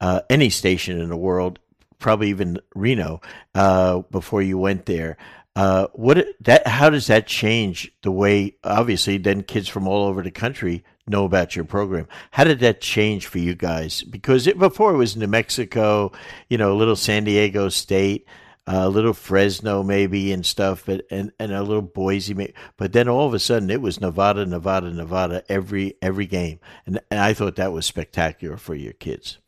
uh, 0.00 0.20
any 0.30 0.50
station 0.50 1.00
in 1.00 1.08
the 1.08 1.16
world, 1.16 1.58
probably 1.98 2.28
even 2.30 2.60
Reno, 2.74 3.20
uh, 3.54 4.00
before 4.10 4.42
you 4.42 4.58
went 4.58 4.86
there. 4.86 5.16
Uh, 5.54 5.88
what 5.92 6.24
that? 6.40 6.66
How 6.66 6.88
does 6.88 7.08
that 7.08 7.26
change 7.26 7.92
the 8.02 8.10
way? 8.10 8.56
Obviously, 8.64 9.18
then 9.18 9.42
kids 9.42 9.68
from 9.68 9.86
all 9.86 10.06
over 10.06 10.22
the 10.22 10.30
country 10.30 10.82
know 11.06 11.24
about 11.24 11.54
your 11.54 11.64
program. 11.64 12.08
How 12.30 12.44
did 12.44 12.60
that 12.60 12.80
change 12.80 13.26
for 13.26 13.38
you 13.38 13.54
guys? 13.54 14.02
Because 14.02 14.46
it, 14.46 14.58
before 14.58 14.94
it 14.94 14.96
was 14.96 15.16
New 15.16 15.26
Mexico, 15.26 16.12
you 16.48 16.56
know, 16.56 16.74
little 16.74 16.96
San 16.96 17.24
Diego 17.24 17.68
State 17.68 18.26
a 18.66 18.88
little 18.88 19.12
Fresno 19.12 19.82
maybe 19.82 20.32
and 20.32 20.46
stuff, 20.46 20.84
but 20.86 21.04
and, 21.10 21.32
and 21.38 21.52
a 21.52 21.62
little 21.62 21.82
Boise. 21.82 22.54
But 22.76 22.92
then 22.92 23.08
all 23.08 23.26
of 23.26 23.34
a 23.34 23.38
sudden 23.38 23.70
it 23.70 23.80
was 23.80 24.00
Nevada, 24.00 24.46
Nevada, 24.46 24.90
Nevada 24.90 25.42
every 25.48 25.94
every 26.00 26.26
game, 26.26 26.60
and, 26.86 27.00
and 27.10 27.20
I 27.20 27.34
thought 27.34 27.56
that 27.56 27.72
was 27.72 27.86
spectacular 27.86 28.56
for 28.56 28.74
your 28.74 28.92
kids. 28.92 29.38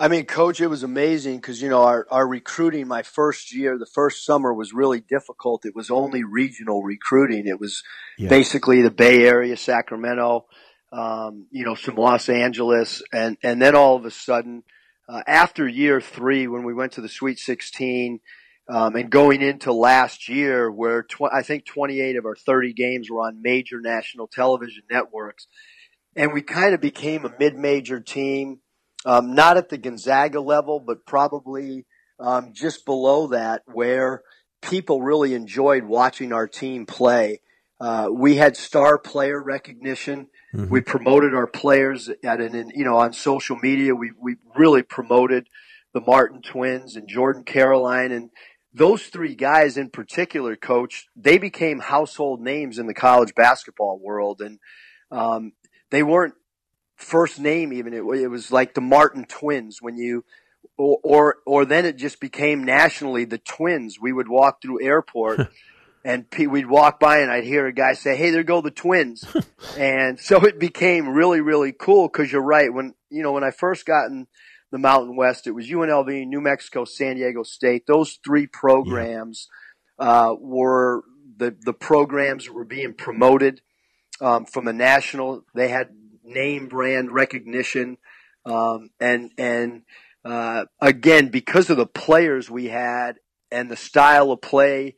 I 0.00 0.06
mean, 0.06 0.26
coach, 0.26 0.60
it 0.60 0.68
was 0.68 0.84
amazing 0.84 1.38
because 1.38 1.60
you 1.60 1.68
know 1.68 1.82
our 1.82 2.06
our 2.10 2.26
recruiting. 2.26 2.86
My 2.86 3.02
first 3.02 3.52
year, 3.52 3.76
the 3.76 3.86
first 3.86 4.24
summer 4.24 4.54
was 4.54 4.72
really 4.72 5.00
difficult. 5.00 5.66
It 5.66 5.74
was 5.74 5.90
only 5.90 6.22
regional 6.22 6.82
recruiting. 6.82 7.48
It 7.48 7.60
was 7.60 7.82
yeah. 8.16 8.28
basically 8.28 8.80
the 8.82 8.92
Bay 8.92 9.26
Area, 9.26 9.56
Sacramento, 9.56 10.46
um, 10.92 11.46
you 11.50 11.64
know, 11.64 11.74
some 11.74 11.96
Los 11.96 12.28
Angeles, 12.28 13.02
and 13.12 13.36
and 13.42 13.60
then 13.60 13.74
all 13.74 13.96
of 13.96 14.04
a 14.04 14.10
sudden. 14.10 14.62
Uh, 15.08 15.22
after 15.26 15.66
year 15.66 16.00
three, 16.00 16.46
when 16.46 16.64
we 16.64 16.74
went 16.74 16.92
to 16.92 17.00
the 17.00 17.08
Sweet 17.08 17.38
16, 17.38 18.20
um, 18.68 18.94
and 18.94 19.10
going 19.10 19.40
into 19.40 19.72
last 19.72 20.28
year, 20.28 20.70
where 20.70 21.02
tw- 21.02 21.32
I 21.32 21.42
think 21.42 21.64
28 21.64 22.16
of 22.16 22.26
our 22.26 22.36
30 22.36 22.74
games 22.74 23.10
were 23.10 23.20
on 23.20 23.40
major 23.40 23.80
national 23.80 24.28
television 24.28 24.82
networks, 24.90 25.46
and 26.14 26.34
we 26.34 26.42
kind 26.42 26.74
of 26.74 26.82
became 26.82 27.24
a 27.24 27.32
mid-major 27.38 28.00
team, 28.00 28.58
um, 29.06 29.34
not 29.34 29.56
at 29.56 29.70
the 29.70 29.78
Gonzaga 29.78 30.40
level, 30.40 30.78
but 30.80 31.06
probably 31.06 31.86
um, 32.20 32.52
just 32.52 32.84
below 32.84 33.28
that, 33.28 33.62
where 33.66 34.22
people 34.60 35.00
really 35.00 35.32
enjoyed 35.32 35.84
watching 35.84 36.34
our 36.34 36.46
team 36.46 36.84
play. 36.84 37.40
Uh, 37.80 38.08
we 38.12 38.36
had 38.36 38.56
star 38.56 38.98
player 38.98 39.42
recognition. 39.42 40.26
Mm-hmm. 40.54 40.70
We 40.70 40.80
promoted 40.80 41.34
our 41.34 41.46
players 41.46 42.10
at 42.24 42.40
an, 42.40 42.72
you 42.74 42.84
know, 42.84 42.96
on 42.96 43.12
social 43.12 43.56
media. 43.56 43.94
We 43.94 44.12
we 44.18 44.36
really 44.56 44.82
promoted 44.82 45.48
the 45.92 46.00
Martin 46.00 46.42
twins 46.42 46.96
and 46.96 47.08
Jordan 47.08 47.44
Caroline 47.44 48.12
and 48.12 48.30
those 48.72 49.06
three 49.06 49.34
guys 49.34 49.76
in 49.76 49.90
particular, 49.90 50.56
coach, 50.56 51.06
they 51.16 51.38
became 51.38 51.80
household 51.80 52.40
names 52.40 52.78
in 52.78 52.86
the 52.86 52.94
college 52.94 53.34
basketball 53.34 53.98
world. 53.98 54.40
And, 54.40 54.58
um, 55.10 55.52
they 55.90 56.02
weren't 56.02 56.34
first 56.96 57.38
name 57.38 57.72
even. 57.72 57.94
It, 57.94 58.02
it, 58.02 58.28
was 58.28 58.52
like 58.52 58.74
the 58.74 58.80
Martin 58.80 59.24
twins 59.24 59.80
when 59.80 59.96
you, 59.96 60.24
or, 60.76 60.98
or, 61.02 61.36
or 61.46 61.64
then 61.64 61.86
it 61.86 61.96
just 61.96 62.20
became 62.20 62.62
nationally 62.62 63.24
the 63.24 63.38
twins. 63.38 63.98
We 64.00 64.12
would 64.12 64.28
walk 64.28 64.60
through 64.60 64.84
airport 64.84 65.40
and 66.04 66.26
we'd 66.38 66.68
walk 66.68 67.00
by 67.00 67.18
and 67.18 67.30
I'd 67.30 67.44
hear 67.44 67.66
a 67.66 67.72
guy 67.72 67.94
say, 67.94 68.16
Hey, 68.16 68.30
there 68.30 68.42
go 68.42 68.60
the 68.60 68.70
twins. 68.70 69.24
and 69.78 70.18
so 70.18 70.44
it 70.44 70.58
became 70.58 71.08
really, 71.08 71.40
really 71.40 71.72
cool. 71.72 72.08
Cause 72.08 72.32
you're 72.32 72.42
right. 72.42 72.72
When, 72.72 72.94
you 73.10 73.22
know, 73.22 73.32
when 73.32 73.44
I 73.44 73.50
first 73.50 73.86
got 73.86 74.06
in, 74.06 74.26
the 74.70 74.78
Mountain 74.78 75.16
West. 75.16 75.46
It 75.46 75.52
was 75.52 75.68
UNLV, 75.68 76.26
New 76.26 76.40
Mexico, 76.40 76.84
San 76.84 77.16
Diego 77.16 77.42
State. 77.42 77.86
Those 77.86 78.18
three 78.24 78.46
programs 78.46 79.48
uh, 79.98 80.34
were 80.38 81.04
the 81.36 81.56
the 81.60 81.72
programs 81.72 82.46
that 82.46 82.52
were 82.52 82.64
being 82.64 82.94
promoted 82.94 83.60
um, 84.20 84.44
from 84.44 84.64
the 84.64 84.72
national. 84.72 85.44
They 85.54 85.68
had 85.68 85.88
name 86.24 86.68
brand 86.68 87.12
recognition, 87.12 87.98
um, 88.44 88.90
and 89.00 89.30
and 89.38 89.82
uh, 90.24 90.66
again 90.80 91.28
because 91.28 91.70
of 91.70 91.76
the 91.76 91.86
players 91.86 92.50
we 92.50 92.66
had 92.66 93.18
and 93.50 93.70
the 93.70 93.76
style 93.76 94.30
of 94.30 94.40
play. 94.40 94.96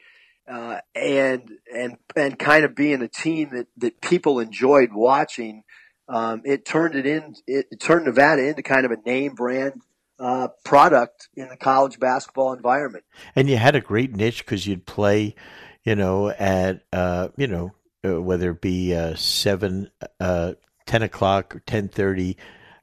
Uh, 0.51 0.81
and 0.97 1.49
and 1.73 1.97
and 2.17 2.39
kind 2.39 2.65
of 2.65 2.75
being 2.75 3.03
a 3.03 3.09
team 3.09 3.51
that, 3.53 3.69
that 3.77 4.01
people 4.01 4.41
enjoyed 4.41 4.91
watching, 4.93 5.63
um, 6.09 6.43
it 6.45 6.65
turned 6.65 6.97
it 6.97 7.07
in. 7.07 7.37
It, 7.47 7.67
it, 7.71 7.79
turned 7.79 8.07
Nevada 8.07 8.49
into 8.49 8.63
kind 8.63 8.85
of 8.85 8.91
a 8.91 8.97
name 9.07 9.35
brand 9.37 9.81
uh, 10.19 10.49
product 10.65 11.29
in 11.37 11.49
the 11.49 11.57
college 11.57 12.01
basketball 12.01 12.53
environment. 12.53 13.05
And 13.37 13.49
you 13.49 13.57
had 13.57 13.77
a 13.77 13.81
great 13.81 14.15
niche 14.15 14.45
because 14.45 14.67
you'd 14.67 14.87
play, 14.87 15.37
you 15.85 15.95
know, 15.95 16.31
at 16.31 16.83
uh, 16.93 17.29
you 17.37 17.47
know 17.47 17.73
uh, 18.05 18.21
whether 18.21 18.51
it 18.51 18.61
be 18.61 18.95
uh, 18.95 19.15
seven, 19.15 19.91
uh, 20.19 20.55
ten 20.85 21.03
o'clock 21.03 21.55
or 21.55 21.61
ten 21.61 21.89
thirty 21.89 22.37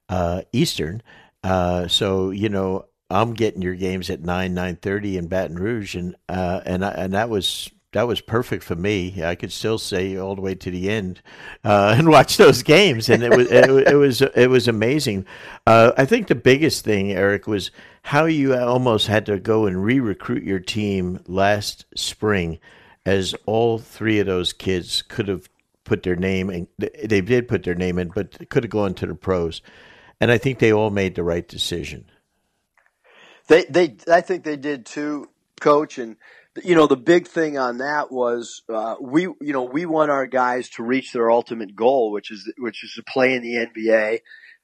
uh, 0.10 0.44
Eastern. 0.52 1.04
Uh, 1.44 1.88
so 1.88 2.32
you 2.32 2.50
know. 2.50 2.86
I'm 3.10 3.34
getting 3.34 3.62
your 3.62 3.76
games 3.76 4.10
at 4.10 4.22
nine 4.22 4.54
nine 4.54 4.76
thirty 4.76 5.18
in 5.18 5.28
Baton 5.28 5.58
Rouge, 5.58 5.96
and 5.96 6.16
and 6.28 6.84
I, 6.84 6.92
and 6.92 7.14
that 7.14 7.30
was 7.30 7.70
that 7.94 8.08
was 8.08 8.22
perfect 8.22 8.64
for 8.64 8.76
me. 8.76 9.24
I 9.24 9.36
could 9.36 9.52
still 9.52 9.78
say 9.78 10.18
all 10.18 10.36
the 10.36 10.42
way 10.42 10.56
to 10.56 10.70
the 10.70 10.90
end 10.90 11.22
uh, 11.64 11.96
and 11.98 12.10
watch 12.10 12.38
those 12.38 12.64
games, 12.64 13.10
and 13.10 13.24
it 13.24 13.36
was 13.36 13.50
it, 13.50 13.70
it, 13.70 13.96
was 13.96 14.22
it 14.22 14.50
was 14.50 14.68
amazing. 14.68 15.26
Uh, 15.66 15.94
I 15.98 16.06
think 16.06 16.28
the 16.28 16.36
biggest 16.36 16.84
thing, 16.84 17.12
Eric, 17.12 17.48
was 17.48 17.72
how 18.04 18.26
you 18.26 18.56
almost 18.56 19.08
had 19.08 19.26
to 19.28 19.40
go 19.40 19.66
and 19.66 19.84
re-recruit 19.84 20.44
your 20.44 20.60
team 20.60 21.22
last 21.28 21.86
spring, 21.96 22.60
as 23.06 23.34
all 23.46 23.80
three 23.80 24.20
of 24.20 24.28
those 24.28 24.54
kids 24.54 25.02
could 25.02 25.28
have 25.28 25.50
put 25.84 26.04
their 26.04 26.18
name 26.18 26.50
and 26.50 26.68
they 26.78 27.22
did 27.22 27.48
put 27.48 27.64
their 27.64 27.76
name 27.76 27.98
in, 27.98 28.10
but 28.10 28.50
could 28.50 28.64
have 28.64 28.72
gone 28.72 28.94
to 28.96 29.08
the 29.08 29.16
pros, 29.16 29.62
and 30.20 30.30
I 30.30 30.38
think 30.38 30.60
they 30.60 30.74
all 30.74 30.90
made 30.90 31.16
the 31.16 31.24
right 31.24 31.48
decision. 31.48 32.06
They 33.48 33.66
they 33.66 33.96
I 34.12 34.22
think 34.22 34.44
they 34.44 34.58
did 34.58 34.86
too, 34.86 35.30
coach, 35.60 35.98
and 35.98 36.18
you 36.64 36.76
know, 36.76 36.88
the 36.88 36.98
big 36.98 37.28
thing 37.28 37.58
on 37.58 37.78
that 37.78 38.12
was 38.12 38.64
uh, 38.70 38.96
we, 39.00 39.24
you 39.24 39.54
know, 39.54 39.64
we 39.64 39.86
want 39.86 40.12
our 40.12 40.28
guys 40.28 40.70
to 40.72 40.84
reach 40.84 41.14
their 41.14 41.30
ultimate 41.30 41.76
goal, 41.76 42.12
which 42.12 42.32
is 42.32 42.52
which 42.58 42.84
is 42.84 42.94
to 42.94 43.04
play 43.04 43.34
in 43.34 43.42
the 43.42 43.68
NBA. 43.68 44.20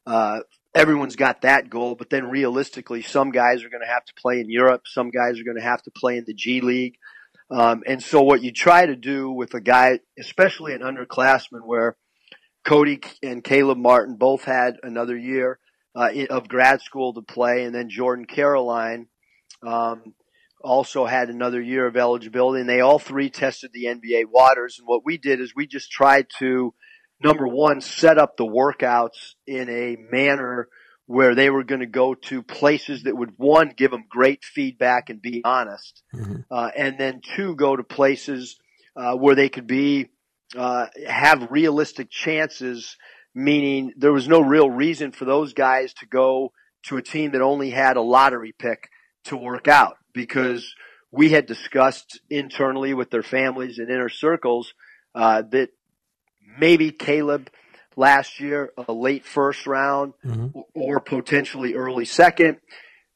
Uh, 0.05 0.39
everyone's 0.73 1.15
got 1.15 1.41
that 1.41 1.69
goal, 1.69 1.95
but 1.95 2.09
then 2.09 2.29
realistically, 2.29 3.01
some 3.01 3.31
guys 3.31 3.63
are 3.63 3.69
going 3.69 3.83
to 3.83 3.91
have 3.91 4.05
to 4.05 4.13
play 4.15 4.39
in 4.39 4.49
Europe. 4.49 4.83
Some 4.85 5.09
guys 5.09 5.39
are 5.39 5.43
going 5.43 5.57
to 5.57 5.63
have 5.63 5.83
to 5.83 5.91
play 5.91 6.17
in 6.17 6.25
the 6.25 6.33
G 6.33 6.61
League. 6.61 6.97
Um, 7.51 7.83
and 7.85 8.01
so, 8.01 8.21
what 8.21 8.41
you 8.41 8.51
try 8.51 8.85
to 8.85 8.95
do 8.95 9.31
with 9.31 9.53
a 9.53 9.61
guy, 9.61 9.99
especially 10.19 10.73
an 10.73 10.81
underclassman, 10.81 11.65
where 11.65 11.95
Cody 12.65 13.01
and 13.21 13.43
Caleb 13.43 13.77
Martin 13.77 14.15
both 14.15 14.45
had 14.45 14.77
another 14.83 15.17
year 15.17 15.59
uh, 15.95 16.09
of 16.29 16.47
grad 16.47 16.81
school 16.81 17.13
to 17.13 17.21
play, 17.21 17.63
and 17.63 17.73
then 17.73 17.89
Jordan 17.89 18.25
Caroline. 18.25 19.07
Um, 19.65 20.13
also 20.63 21.05
had 21.05 21.29
another 21.29 21.61
year 21.61 21.85
of 21.85 21.97
eligibility, 21.97 22.61
and 22.61 22.69
they 22.69 22.79
all 22.79 22.97
three 22.97 23.29
tested 23.29 23.71
the 23.73 23.85
NBA 23.85 24.25
waters. 24.31 24.77
And 24.79 24.87
what 24.87 25.05
we 25.05 25.17
did 25.17 25.41
is 25.41 25.53
we 25.53 25.67
just 25.67 25.91
tried 25.91 26.27
to, 26.39 26.73
number 27.21 27.45
one, 27.45 27.81
set 27.81 28.17
up 28.17 28.37
the 28.37 28.45
workouts 28.45 29.35
in 29.45 29.69
a 29.69 29.97
manner 30.09 30.69
where 31.05 31.35
they 31.35 31.49
were 31.49 31.65
going 31.65 31.81
to 31.81 31.85
go 31.85 32.15
to 32.15 32.41
places 32.41 33.03
that 33.03 33.15
would 33.15 33.33
one 33.37 33.73
give 33.75 33.91
them 33.91 34.05
great 34.09 34.43
feedback 34.45 35.09
and 35.09 35.21
be 35.21 35.41
honest, 35.43 36.01
mm-hmm. 36.15 36.41
uh, 36.49 36.71
and 36.75 36.97
then 36.97 37.21
two 37.35 37.55
go 37.55 37.75
to 37.75 37.83
places 37.83 38.57
uh, 38.95 39.13
where 39.15 39.35
they 39.35 39.49
could 39.49 39.67
be 39.67 40.07
uh, 40.57 40.85
have 41.07 41.51
realistic 41.51 42.09
chances. 42.09 42.95
Meaning 43.35 43.93
there 43.97 44.13
was 44.13 44.27
no 44.27 44.41
real 44.41 44.69
reason 44.69 45.11
for 45.11 45.25
those 45.25 45.53
guys 45.53 45.93
to 45.95 46.05
go 46.05 46.51
to 46.83 46.97
a 46.97 47.01
team 47.01 47.31
that 47.31 47.41
only 47.41 47.69
had 47.69 47.97
a 47.97 48.01
lottery 48.01 48.53
pick 48.57 48.89
to 49.25 49.37
work 49.37 49.67
out 49.67 49.97
because 50.13 50.75
we 51.11 51.29
had 51.29 51.45
discussed 51.45 52.19
internally 52.29 52.93
with 52.93 53.09
their 53.09 53.23
families 53.23 53.77
and 53.79 53.89
inner 53.89 54.09
circles 54.09 54.73
uh, 55.15 55.43
that 55.51 55.69
maybe 56.59 56.91
Caleb 56.91 57.49
last 57.95 58.39
year 58.39 58.71
a 58.87 58.91
late 58.91 59.25
first 59.25 59.67
round 59.67 60.13
mm-hmm. 60.25 60.59
or 60.73 60.99
potentially 60.99 61.75
early 61.75 62.05
second. 62.05 62.57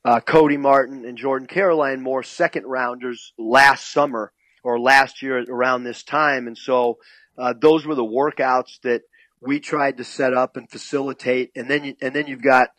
Uh, 0.05 0.19
Cody 0.19 0.57
Martin 0.57 1.05
and 1.05 1.17
Jordan 1.17 1.47
Caroline 1.47 2.01
more 2.01 2.23
second 2.23 2.65
rounders 2.65 3.33
last 3.37 3.91
summer 3.91 4.31
or 4.63 4.79
last 4.79 5.21
year 5.21 5.43
around 5.49 5.83
this 5.83 6.03
time, 6.03 6.47
and 6.47 6.57
so 6.57 6.97
uh, 7.37 7.53
those 7.59 7.85
were 7.85 7.95
the 7.95 8.03
workouts 8.03 8.79
that 8.83 9.01
we 9.41 9.59
tried 9.59 9.97
to 9.97 10.03
set 10.03 10.33
up 10.33 10.57
and 10.57 10.69
facilitate. 10.69 11.51
And 11.55 11.69
then 11.69 11.83
you, 11.83 11.95
and 12.01 12.15
then 12.15 12.27
you've 12.27 12.43
got 12.43 12.69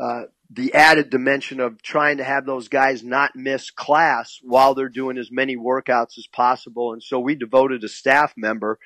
uh, 0.00 0.22
the 0.50 0.74
added 0.74 1.10
dimension 1.10 1.60
of 1.60 1.82
trying 1.82 2.18
to 2.18 2.24
have 2.24 2.46
those 2.46 2.68
guys 2.68 3.02
not 3.02 3.34
miss 3.34 3.70
class 3.70 4.38
while 4.42 4.74
they're 4.74 4.88
doing 4.88 5.18
as 5.18 5.30
many 5.30 5.56
workouts 5.56 6.18
as 6.18 6.26
possible. 6.32 6.92
And 6.92 7.02
so 7.02 7.18
we 7.18 7.34
devoted 7.34 7.82
a 7.84 7.88
staff 7.88 8.32
member, 8.36 8.78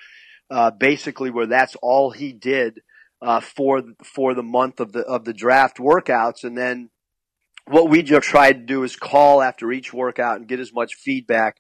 uh, 0.50 0.70
basically 0.70 1.30
where 1.30 1.46
that's 1.46 1.76
all 1.82 2.10
he 2.10 2.32
did, 2.32 2.80
uh, 3.22 3.40
for, 3.40 3.82
for 4.02 4.34
the 4.34 4.42
month 4.42 4.80
of 4.80 4.92
the, 4.92 5.00
of 5.00 5.24
the 5.24 5.34
draft 5.34 5.76
workouts. 5.76 6.44
And 6.44 6.56
then 6.56 6.90
what 7.66 7.90
we 7.90 8.02
just 8.02 8.26
tried 8.26 8.52
to 8.52 8.66
do 8.66 8.82
is 8.82 8.96
call 8.96 9.42
after 9.42 9.70
each 9.70 9.92
workout 9.92 10.36
and 10.36 10.48
get 10.48 10.60
as 10.60 10.72
much 10.72 10.94
feedback 10.94 11.58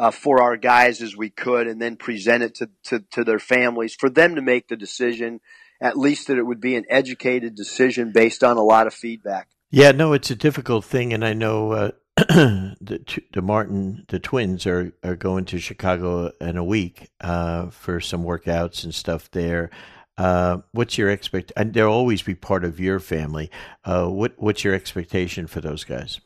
uh, 0.00 0.10
for 0.10 0.42
our 0.42 0.56
guys 0.56 1.02
as 1.02 1.14
we 1.14 1.28
could 1.28 1.66
and 1.66 1.80
then 1.80 1.94
present 1.94 2.42
it 2.42 2.54
to, 2.54 2.70
to, 2.82 3.04
to 3.10 3.22
their 3.22 3.38
families 3.38 3.94
for 3.94 4.08
them 4.08 4.34
to 4.34 4.40
make 4.40 4.66
the 4.68 4.76
decision 4.76 5.40
at 5.78 5.96
least 5.96 6.26
that 6.26 6.38
it 6.38 6.46
would 6.46 6.60
be 6.60 6.74
an 6.74 6.86
educated 6.88 7.54
decision 7.54 8.10
based 8.10 8.42
on 8.42 8.56
a 8.56 8.62
lot 8.62 8.86
of 8.86 8.94
feedback. 8.94 9.48
Yeah, 9.70 9.92
no, 9.92 10.14
it's 10.14 10.30
a 10.30 10.34
difficult 10.34 10.86
thing, 10.86 11.12
and 11.12 11.24
I 11.24 11.34
know 11.34 11.72
uh, 11.72 11.90
the, 12.16 13.20
the 13.32 13.42
Martin, 13.42 14.06
the 14.08 14.18
twins 14.18 14.66
are, 14.66 14.92
are 15.04 15.16
going 15.16 15.44
to 15.46 15.58
Chicago 15.58 16.32
in 16.40 16.56
a 16.56 16.64
week 16.64 17.10
uh, 17.20 17.68
for 17.68 18.00
some 18.00 18.24
workouts 18.24 18.84
and 18.84 18.94
stuff 18.94 19.30
there. 19.30 19.70
Uh, 20.16 20.58
what's 20.72 20.96
your 20.96 21.10
expect? 21.10 21.52
And 21.56 21.74
they'll 21.74 21.88
always 21.88 22.22
be 22.22 22.34
part 22.34 22.64
of 22.64 22.80
your 22.80 23.00
family. 23.00 23.50
Uh, 23.84 24.06
what 24.06 24.32
what's 24.38 24.64
your 24.64 24.74
expectation 24.74 25.46
for 25.46 25.60
those 25.60 25.84
guys? 25.84 26.20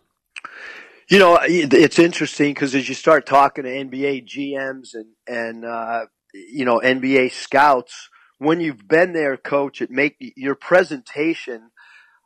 You 1.09 1.19
know, 1.19 1.39
it's 1.43 1.99
interesting 1.99 2.55
because 2.55 2.75
as 2.75 2.89
you 2.89 2.95
start 2.95 3.27
talking 3.27 3.65
to 3.65 3.71
NBA 3.71 4.27
GMs 4.27 4.95
and 4.95 5.07
and 5.27 5.65
uh, 5.65 6.07
you 6.33 6.65
know 6.65 6.81
NBA 6.81 7.33
scouts, 7.33 8.09
when 8.39 8.61
you've 8.61 8.89
been 8.89 9.13
there, 9.13 9.37
coach, 9.37 9.83
it 9.83 9.91
make 9.91 10.17
your 10.19 10.55
presentation 10.55 11.71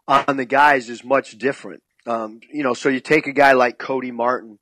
on 0.07 0.37
the 0.37 0.45
guys 0.45 0.89
is 0.89 1.05
much 1.05 1.39
different. 1.39 1.83
Um, 2.07 2.41
you 2.53 2.63
know, 2.63 2.73
so 2.73 2.89
you 2.89 3.01
take 3.01 3.27
a 3.27 3.33
guy 3.33 3.53
like 3.53 3.79
Cody 3.79 4.13
Martin. 4.13 4.59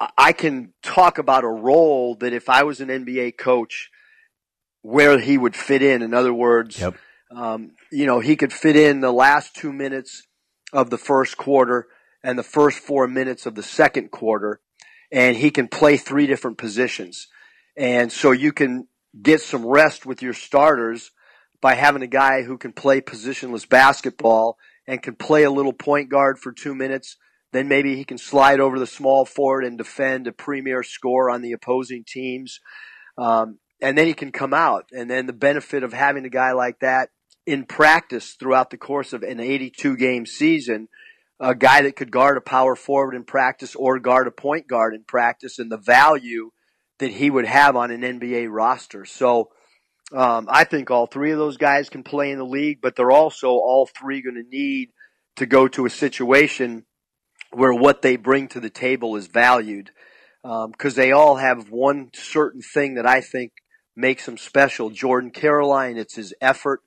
I, 0.00 0.10
I 0.18 0.32
can 0.32 0.74
talk 0.82 1.18
about 1.18 1.44
a 1.44 1.48
role 1.48 2.16
that 2.16 2.32
if 2.32 2.48
I 2.48 2.64
was 2.64 2.80
an 2.80 2.88
NBA 2.88 3.38
coach, 3.38 3.90
where 4.82 5.18
he 5.18 5.38
would 5.38 5.56
fit 5.56 5.82
in. 5.82 6.02
In 6.02 6.12
other 6.12 6.34
words, 6.34 6.78
yep. 6.78 6.96
um, 7.30 7.72
you 7.90 8.04
know, 8.04 8.20
he 8.20 8.36
could 8.36 8.52
fit 8.52 8.76
in 8.76 9.00
the 9.00 9.12
last 9.12 9.54
two 9.54 9.72
minutes 9.72 10.26
of 10.72 10.90
the 10.90 10.98
first 10.98 11.36
quarter 11.36 11.86
and 12.22 12.38
the 12.38 12.42
first 12.42 12.78
four 12.78 13.08
minutes 13.08 13.46
of 13.46 13.54
the 13.54 13.62
second 13.62 14.10
quarter, 14.10 14.60
and 15.10 15.36
he 15.36 15.50
can 15.50 15.68
play 15.68 15.96
three 15.96 16.26
different 16.26 16.58
positions. 16.58 17.28
And 17.76 18.12
so 18.12 18.32
you 18.32 18.52
can 18.52 18.86
get 19.20 19.40
some 19.40 19.66
rest 19.66 20.06
with 20.06 20.22
your 20.22 20.32
starters 20.32 21.10
by 21.60 21.74
having 21.74 22.02
a 22.02 22.08
guy 22.08 22.42
who 22.42 22.58
can 22.58 22.72
play 22.72 23.00
positionless 23.00 23.68
basketball 23.68 24.56
and 24.86 25.02
can 25.02 25.14
play 25.14 25.44
a 25.44 25.50
little 25.50 25.72
point 25.72 26.10
guard 26.10 26.38
for 26.38 26.52
two 26.52 26.74
minutes. 26.74 27.16
Then 27.52 27.68
maybe 27.68 27.96
he 27.96 28.04
can 28.04 28.18
slide 28.18 28.60
over 28.60 28.78
the 28.78 28.86
small 28.86 29.24
forward 29.24 29.64
and 29.64 29.78
defend 29.78 30.26
a 30.26 30.32
premier 30.32 30.82
score 30.82 31.30
on 31.30 31.42
the 31.42 31.52
opposing 31.52 32.04
teams. 32.06 32.60
Um, 33.18 33.58
and 33.80 33.98
then 33.98 34.06
he 34.06 34.14
can 34.14 34.32
come 34.32 34.54
out. 34.54 34.86
And 34.92 35.10
then 35.10 35.26
the 35.26 35.32
benefit 35.32 35.82
of 35.82 35.92
having 35.92 36.24
a 36.24 36.30
guy 36.30 36.52
like 36.52 36.80
that 36.80 37.10
in 37.46 37.64
practice 37.64 38.34
throughout 38.38 38.70
the 38.70 38.76
course 38.76 39.12
of 39.12 39.22
an 39.22 39.40
82 39.40 39.96
game 39.96 40.24
season, 40.26 40.88
a 41.42 41.56
guy 41.56 41.82
that 41.82 41.96
could 41.96 42.12
guard 42.12 42.36
a 42.36 42.40
power 42.40 42.76
forward 42.76 43.14
in 43.14 43.24
practice 43.24 43.74
or 43.74 43.98
guard 43.98 44.28
a 44.28 44.30
point 44.30 44.68
guard 44.68 44.94
in 44.94 45.02
practice, 45.02 45.58
and 45.58 45.70
the 45.70 45.76
value 45.76 46.50
that 47.00 47.10
he 47.10 47.28
would 47.28 47.46
have 47.46 47.74
on 47.74 47.90
an 47.90 48.02
NBA 48.02 48.46
roster. 48.48 49.04
So 49.04 49.50
um, 50.14 50.46
I 50.48 50.62
think 50.62 50.90
all 50.90 51.06
three 51.06 51.32
of 51.32 51.38
those 51.38 51.56
guys 51.56 51.90
can 51.90 52.04
play 52.04 52.30
in 52.30 52.38
the 52.38 52.44
league, 52.44 52.78
but 52.80 52.94
they're 52.94 53.10
also 53.10 53.48
all 53.48 53.86
three 53.86 54.22
going 54.22 54.36
to 54.36 54.48
need 54.48 54.90
to 55.36 55.46
go 55.46 55.66
to 55.66 55.84
a 55.84 55.90
situation 55.90 56.84
where 57.50 57.74
what 57.74 58.02
they 58.02 58.16
bring 58.16 58.46
to 58.48 58.60
the 58.60 58.70
table 58.70 59.16
is 59.16 59.26
valued 59.26 59.90
because 60.42 60.96
um, 60.98 61.02
they 61.02 61.12
all 61.12 61.36
have 61.36 61.70
one 61.70 62.10
certain 62.14 62.62
thing 62.62 62.94
that 62.94 63.06
I 63.06 63.20
think 63.20 63.52
makes 63.96 64.26
them 64.26 64.38
special. 64.38 64.90
Jordan 64.90 65.30
Caroline, 65.30 65.96
it's 65.96 66.14
his 66.14 66.34
effort, 66.40 66.82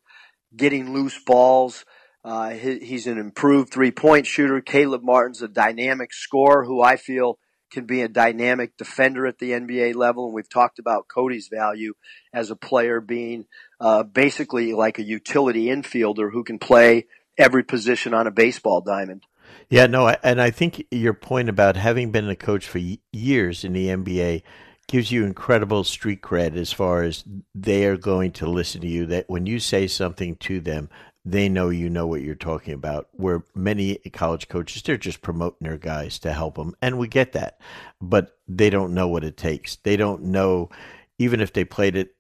getting 0.56 0.94
loose 0.94 1.20
balls. 1.26 1.86
Uh, 2.26 2.50
he, 2.50 2.80
he's 2.80 3.06
an 3.06 3.20
improved 3.20 3.72
three 3.72 3.92
point 3.92 4.26
shooter. 4.26 4.60
Caleb 4.60 5.04
Martin's 5.04 5.44
a 5.44 5.48
dynamic 5.48 6.12
scorer 6.12 6.66
who 6.66 6.82
I 6.82 6.98
feel 6.98 7.38
can 7.72 7.86
be 7.86 8.02
a 8.02 8.08
dynamic 8.08 8.76
defender 8.78 9.28
at 9.28 9.38
the 9.38 9.52
NBA 9.52 9.94
level. 9.96 10.26
And 10.26 10.34
we've 10.34 10.50
talked 10.50 10.80
about 10.80 11.08
Cody's 11.08 11.50
value 11.50 11.94
as 12.34 12.50
a 12.50 12.56
player 12.56 13.00
being 13.00 13.46
uh, 13.80 14.02
basically 14.02 14.74
like 14.74 14.98
a 14.98 15.04
utility 15.04 15.66
infielder 15.66 16.32
who 16.32 16.44
can 16.44 16.58
play 16.58 17.06
every 17.38 17.64
position 17.64 18.16
on 18.16 18.26
a 18.26 18.32
baseball 18.32 18.82
diamond. 18.82 19.24
Yeah, 19.70 19.86
no, 19.86 20.08
and 20.24 20.42
I 20.42 20.50
think 20.50 20.86
your 20.90 21.14
point 21.14 21.50
about 21.50 21.76
having 21.76 22.12
been 22.12 22.28
a 22.28 22.36
coach 22.36 22.68
for 22.68 22.80
years 23.12 23.64
in 23.64 23.74
the 23.74 23.88
NBA 23.88 24.42
gives 24.88 25.12
you 25.12 25.26
incredible 25.26 25.84
street 25.84 26.22
cred 26.22 26.56
as 26.56 26.72
far 26.72 27.04
as 27.04 27.24
they 27.54 27.86
are 27.86 27.98
going 27.98 28.32
to 28.34 28.48
listen 28.48 28.82
to 28.82 28.88
you. 28.88 29.06
That 29.06 29.30
when 29.30 29.46
you 29.46 29.60
say 29.60 29.88
something 29.88 30.36
to 30.38 30.60
them, 30.60 30.90
they 31.26 31.50
know 31.50 31.70
you 31.70 31.90
know 31.90 32.06
what 32.06 32.22
you're 32.22 32.36
talking 32.36 32.74
about. 32.74 33.10
Where 33.14 33.44
many 33.56 33.96
college 34.14 34.48
coaches, 34.48 34.84
they're 34.84 34.98
just 34.98 35.22
promoting 35.22 35.68
their 35.68 35.78
guys 35.78 36.20
to 36.20 36.32
help 36.32 36.56
them, 36.56 36.76
and 36.82 37.00
we 37.00 37.08
get 37.08 37.34
that, 37.34 37.60
but 38.00 38.38
they 38.48 38.70
don't 38.70 38.94
know 38.94 39.08
what 39.08 39.24
it 39.24 39.36
takes. 39.36 39.78
They 39.78 39.98
don't 39.98 40.26
know, 40.26 40.70
even 41.18 41.42
if 41.42 41.52
they 41.52 41.66
played 41.66 41.96
it. 41.96 42.16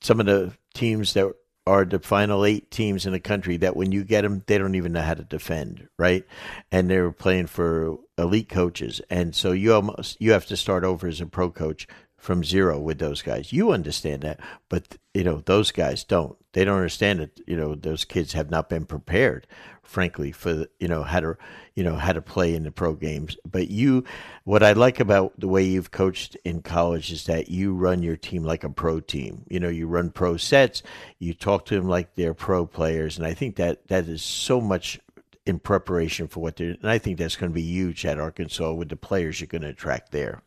Some 0.00 0.20
of 0.20 0.26
the 0.26 0.52
teams 0.74 1.14
that 1.14 1.32
are 1.66 1.84
the 1.84 1.98
final 1.98 2.44
eight 2.44 2.70
teams 2.70 3.04
in 3.04 3.12
the 3.12 3.20
country 3.20 3.58
that 3.58 3.76
when 3.76 3.92
you 3.92 4.02
get 4.02 4.22
them, 4.22 4.42
they 4.46 4.56
don't 4.56 4.74
even 4.74 4.92
know 4.92 5.02
how 5.02 5.14
to 5.14 5.22
defend, 5.22 5.86
right? 5.98 6.24
And 6.72 6.88
they're 6.88 7.12
playing 7.12 7.46
for 7.48 7.98
elite 8.16 8.48
coaches, 8.48 9.00
and 9.10 9.34
so 9.34 9.52
you 9.52 9.74
almost 9.74 10.20
you 10.20 10.32
have 10.32 10.46
to 10.46 10.56
start 10.56 10.82
over 10.82 11.06
as 11.06 11.20
a 11.20 11.26
pro 11.26 11.50
coach 11.50 11.86
from 12.18 12.42
zero 12.42 12.78
with 12.80 12.98
those 12.98 13.22
guys. 13.22 13.52
You 13.52 13.70
understand 13.70 14.22
that, 14.22 14.40
but 14.68 14.98
you 15.14 15.24
know 15.24 15.40
those 15.46 15.70
guys 15.70 16.04
don't. 16.04 16.36
They 16.52 16.64
don't 16.64 16.76
understand 16.76 17.20
it. 17.20 17.40
You 17.46 17.56
know 17.56 17.74
those 17.74 18.04
kids 18.04 18.32
have 18.32 18.50
not 18.50 18.68
been 18.68 18.84
prepared, 18.84 19.46
frankly, 19.82 20.32
for 20.32 20.66
you 20.80 20.88
know 20.88 21.04
how 21.04 21.20
to 21.20 21.36
you 21.74 21.84
know 21.84 21.94
how 21.94 22.12
to 22.12 22.20
play 22.20 22.54
in 22.54 22.64
the 22.64 22.72
pro 22.72 22.94
games. 22.94 23.36
But 23.48 23.70
you, 23.70 24.04
what 24.44 24.64
I 24.64 24.72
like 24.72 24.98
about 24.98 25.38
the 25.38 25.48
way 25.48 25.62
you've 25.62 25.92
coached 25.92 26.36
in 26.44 26.60
college 26.60 27.12
is 27.12 27.24
that 27.26 27.48
you 27.48 27.72
run 27.72 28.02
your 28.02 28.16
team 28.16 28.42
like 28.42 28.64
a 28.64 28.70
pro 28.70 28.98
team. 28.98 29.44
You 29.48 29.60
know, 29.60 29.68
you 29.68 29.86
run 29.86 30.10
pro 30.10 30.36
sets. 30.36 30.82
You 31.20 31.34
talk 31.34 31.66
to 31.66 31.76
them 31.76 31.88
like 31.88 32.16
they're 32.16 32.34
pro 32.34 32.66
players, 32.66 33.16
and 33.16 33.26
I 33.26 33.32
think 33.32 33.56
that 33.56 33.86
that 33.88 34.08
is 34.08 34.22
so 34.22 34.60
much 34.60 34.98
in 35.46 35.60
preparation 35.60 36.26
for 36.26 36.40
what 36.40 36.56
they're. 36.56 36.76
And 36.82 36.90
I 36.90 36.98
think 36.98 37.16
that's 37.16 37.36
going 37.36 37.50
to 37.50 37.54
be 37.54 37.62
huge 37.62 38.04
at 38.04 38.18
Arkansas 38.18 38.72
with 38.72 38.88
the 38.88 38.96
players 38.96 39.40
you're 39.40 39.46
going 39.46 39.62
to 39.62 39.68
attract 39.68 40.10
there. 40.10 40.42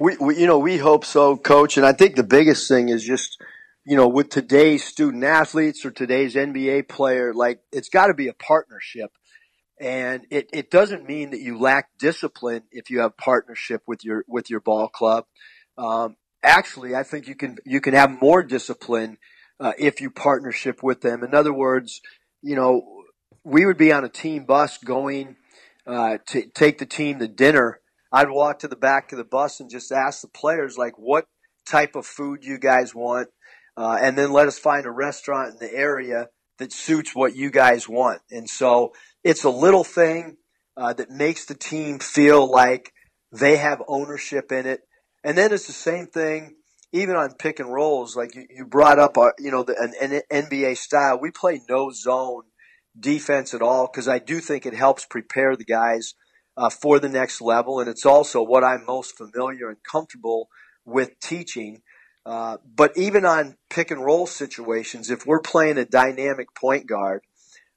We, 0.00 0.16
we, 0.18 0.38
you 0.38 0.46
know, 0.46 0.58
we 0.58 0.76
hope 0.76 1.04
so, 1.04 1.36
coach. 1.36 1.76
And 1.76 1.84
I 1.84 1.92
think 1.92 2.14
the 2.14 2.22
biggest 2.22 2.68
thing 2.68 2.88
is 2.88 3.04
just, 3.04 3.42
you 3.84 3.96
know, 3.96 4.06
with 4.06 4.28
today's 4.28 4.84
student 4.84 5.24
athletes 5.24 5.84
or 5.84 5.90
today's 5.90 6.34
NBA 6.34 6.88
player, 6.88 7.34
like 7.34 7.60
it's 7.72 7.88
got 7.88 8.06
to 8.06 8.14
be 8.14 8.28
a 8.28 8.34
partnership. 8.34 9.10
And 9.80 10.24
it, 10.30 10.48
it 10.52 10.70
doesn't 10.70 11.08
mean 11.08 11.30
that 11.30 11.40
you 11.40 11.58
lack 11.58 11.88
discipline 11.98 12.62
if 12.70 12.90
you 12.90 13.00
have 13.00 13.16
partnership 13.16 13.82
with 13.86 14.04
your, 14.04 14.24
with 14.28 14.50
your 14.50 14.60
ball 14.60 14.88
club. 14.88 15.24
Um, 15.76 16.16
actually, 16.42 16.94
I 16.94 17.02
think 17.02 17.26
you 17.26 17.34
can, 17.34 17.58
you 17.64 17.80
can 17.80 17.94
have 17.94 18.20
more 18.20 18.42
discipline, 18.42 19.18
uh, 19.60 19.72
if 19.78 20.00
you 20.00 20.10
partnership 20.10 20.82
with 20.82 21.00
them. 21.00 21.24
In 21.24 21.34
other 21.34 21.52
words, 21.52 22.00
you 22.42 22.54
know, 22.54 23.02
we 23.44 23.66
would 23.66 23.78
be 23.78 23.92
on 23.92 24.04
a 24.04 24.08
team 24.08 24.44
bus 24.44 24.78
going, 24.78 25.36
uh, 25.86 26.18
to 26.26 26.46
take 26.50 26.78
the 26.78 26.86
team 26.86 27.18
to 27.18 27.26
dinner 27.26 27.80
I'd 28.10 28.30
walk 28.30 28.60
to 28.60 28.68
the 28.68 28.76
back 28.76 29.12
of 29.12 29.18
the 29.18 29.24
bus 29.24 29.60
and 29.60 29.70
just 29.70 29.92
ask 29.92 30.22
the 30.22 30.28
players, 30.28 30.78
like, 30.78 30.98
what 30.98 31.26
type 31.66 31.94
of 31.94 32.06
food 32.06 32.44
you 32.44 32.58
guys 32.58 32.94
want, 32.94 33.28
uh, 33.76 33.98
and 34.00 34.16
then 34.16 34.32
let 34.32 34.48
us 34.48 34.58
find 34.58 34.86
a 34.86 34.90
restaurant 34.90 35.52
in 35.52 35.58
the 35.58 35.74
area 35.74 36.28
that 36.58 36.72
suits 36.72 37.14
what 37.14 37.36
you 37.36 37.50
guys 37.50 37.88
want. 37.88 38.20
And 38.30 38.48
so 38.48 38.92
it's 39.22 39.44
a 39.44 39.50
little 39.50 39.84
thing 39.84 40.36
uh, 40.76 40.94
that 40.94 41.10
makes 41.10 41.44
the 41.44 41.54
team 41.54 41.98
feel 41.98 42.50
like 42.50 42.92
they 43.30 43.56
have 43.56 43.82
ownership 43.86 44.50
in 44.50 44.66
it. 44.66 44.80
And 45.22 45.36
then 45.36 45.52
it's 45.52 45.66
the 45.66 45.72
same 45.72 46.06
thing, 46.06 46.56
even 46.92 47.14
on 47.14 47.34
pick 47.34 47.60
and 47.60 47.72
rolls. 47.72 48.16
Like 48.16 48.34
you, 48.34 48.46
you 48.50 48.64
brought 48.64 48.98
up, 48.98 49.18
our, 49.18 49.34
you 49.38 49.50
know, 49.50 49.62
the, 49.62 49.76
an, 49.78 49.92
an 50.00 50.22
NBA 50.48 50.78
style. 50.78 51.20
We 51.20 51.30
play 51.30 51.60
no 51.68 51.90
zone 51.92 52.44
defense 52.98 53.54
at 53.54 53.62
all 53.62 53.86
because 53.86 54.08
I 54.08 54.18
do 54.18 54.40
think 54.40 54.64
it 54.64 54.74
helps 54.74 55.04
prepare 55.04 55.54
the 55.54 55.64
guys– 55.64 56.14
uh, 56.58 56.68
for 56.68 56.98
the 56.98 57.08
next 57.08 57.40
level, 57.40 57.78
and 57.78 57.88
it's 57.88 58.04
also 58.04 58.42
what 58.42 58.64
I'm 58.64 58.84
most 58.84 59.16
familiar 59.16 59.68
and 59.68 59.78
comfortable 59.84 60.48
with 60.84 61.18
teaching. 61.20 61.82
Uh, 62.26 62.56
but 62.76 62.92
even 62.96 63.24
on 63.24 63.56
pick 63.70 63.92
and 63.92 64.04
roll 64.04 64.26
situations, 64.26 65.08
if 65.08 65.24
we're 65.24 65.40
playing 65.40 65.78
a 65.78 65.84
dynamic 65.84 66.48
point 66.56 66.86
guard, 66.86 67.22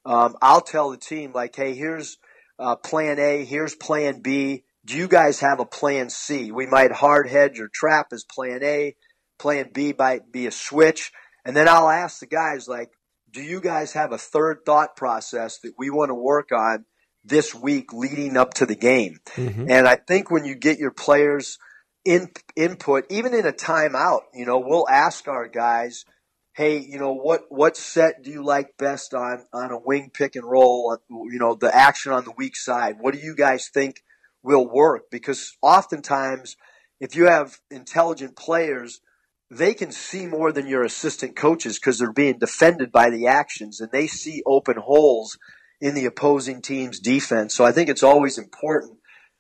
um, 0.04 0.36
I'll 0.42 0.62
tell 0.62 0.90
the 0.90 0.98
team 0.98 1.32
like, 1.32 1.56
"Hey, 1.56 1.76
here's 1.76 2.18
uh, 2.58 2.76
plan 2.76 3.20
A, 3.20 3.46
here's 3.46 3.76
plan 3.76 4.22
B. 4.22 4.64
Do 4.84 4.98
you 4.98 5.08
guys 5.08 5.40
have 5.42 5.60
a 5.60 5.66
plan 5.66 6.10
C? 6.10 6.52
We 6.52 6.66
might 6.66 6.92
hard 6.92 7.30
hedge 7.30 7.60
or 7.60 7.70
trap 7.72 8.08
as 8.12 8.24
plan 8.24 8.64
A. 8.64 8.96
Plan 9.38 9.70
B 9.72 9.94
might 9.98 10.32
be 10.32 10.48
a 10.48 10.52
switch, 10.52 11.12
and 11.46 11.56
then 11.56 11.68
I'll 11.70 11.90
ask 11.90 12.20
the 12.20 12.26
guys 12.26 12.68
like, 12.68 12.90
"Do 13.30 13.44
you 13.44 13.62
guys 13.62 13.94
have 13.94 14.12
a 14.12 14.18
third 14.18 14.66
thought 14.66 14.96
process 14.96 15.60
that 15.60 15.74
we 15.78 15.92
want 15.92 16.10
to 16.10 16.16
work 16.16 16.52
on 16.52 16.86
this 17.24 17.54
week 17.54 17.94
leading 17.94 18.38
up 18.38 18.54
to 18.56 18.66
the 18.66 18.76
game?" 18.76 19.20
Mm-hmm. 19.36 19.70
And 19.70 19.88
I 19.88 19.96
think 19.96 20.32
when 20.32 20.46
you 20.46 20.56
get 20.56 20.80
your 20.80 20.92
players 20.92 21.58
in, 22.06 22.32
input, 22.56 23.06
even 23.10 23.34
in 23.34 23.46
a 23.46 23.52
timeout, 23.52 24.22
you 24.34 24.46
know, 24.46 24.60
we'll 24.60 24.90
ask 24.90 25.28
our 25.28 25.48
guys 25.48 26.06
hey, 26.54 26.80
you 26.80 27.00
know, 27.00 27.14
what 27.14 27.46
what 27.50 27.78
set 27.78 28.24
do 28.24 28.30
you 28.30 28.44
like 28.44 28.78
best 28.78 29.14
on 29.14 29.46
on 29.54 29.72
a 29.72 29.80
wing 29.80 30.12
pick 30.14 30.36
and 30.36 30.46
roll? 30.46 30.98
You 31.10 31.40
know, 31.40 31.56
the 31.56 31.74
action 31.76 32.12
on 32.12 32.26
the 32.26 32.34
weak 32.38 32.56
side. 32.56 32.98
What 33.00 33.14
do 33.14 33.20
you 33.20 33.36
guys 33.36 33.70
think 33.70 34.04
will 34.44 34.68
work? 34.68 35.10
Because 35.10 35.56
oftentimes, 35.62 36.58
if 37.00 37.16
you 37.16 37.26
have 37.28 37.60
intelligent 37.70 38.36
players, 38.36 39.02
they 39.50 39.74
can 39.74 39.92
see 39.92 40.28
more 40.28 40.52
than 40.52 40.68
your 40.68 40.84
assistant 40.84 41.36
coaches 41.36 41.80
because 41.80 42.00
they're 42.00 42.14
being 42.14 42.40
defended 42.40 42.92
by 42.92 43.10
the 43.10 43.28
actions 43.28 43.82
and 43.82 43.92
they 43.92 44.08
see 44.08 44.44
open 44.46 44.78
holes 44.78 45.38
in 45.82 45.96
the 45.96 46.06
opposing 46.06 46.62
team's 46.62 47.00
defense. 47.00 47.56
So 47.56 47.66
I 47.66 47.72
think 47.72 47.90
it's 47.90 48.04
always 48.04 48.38
important, 48.38 49.00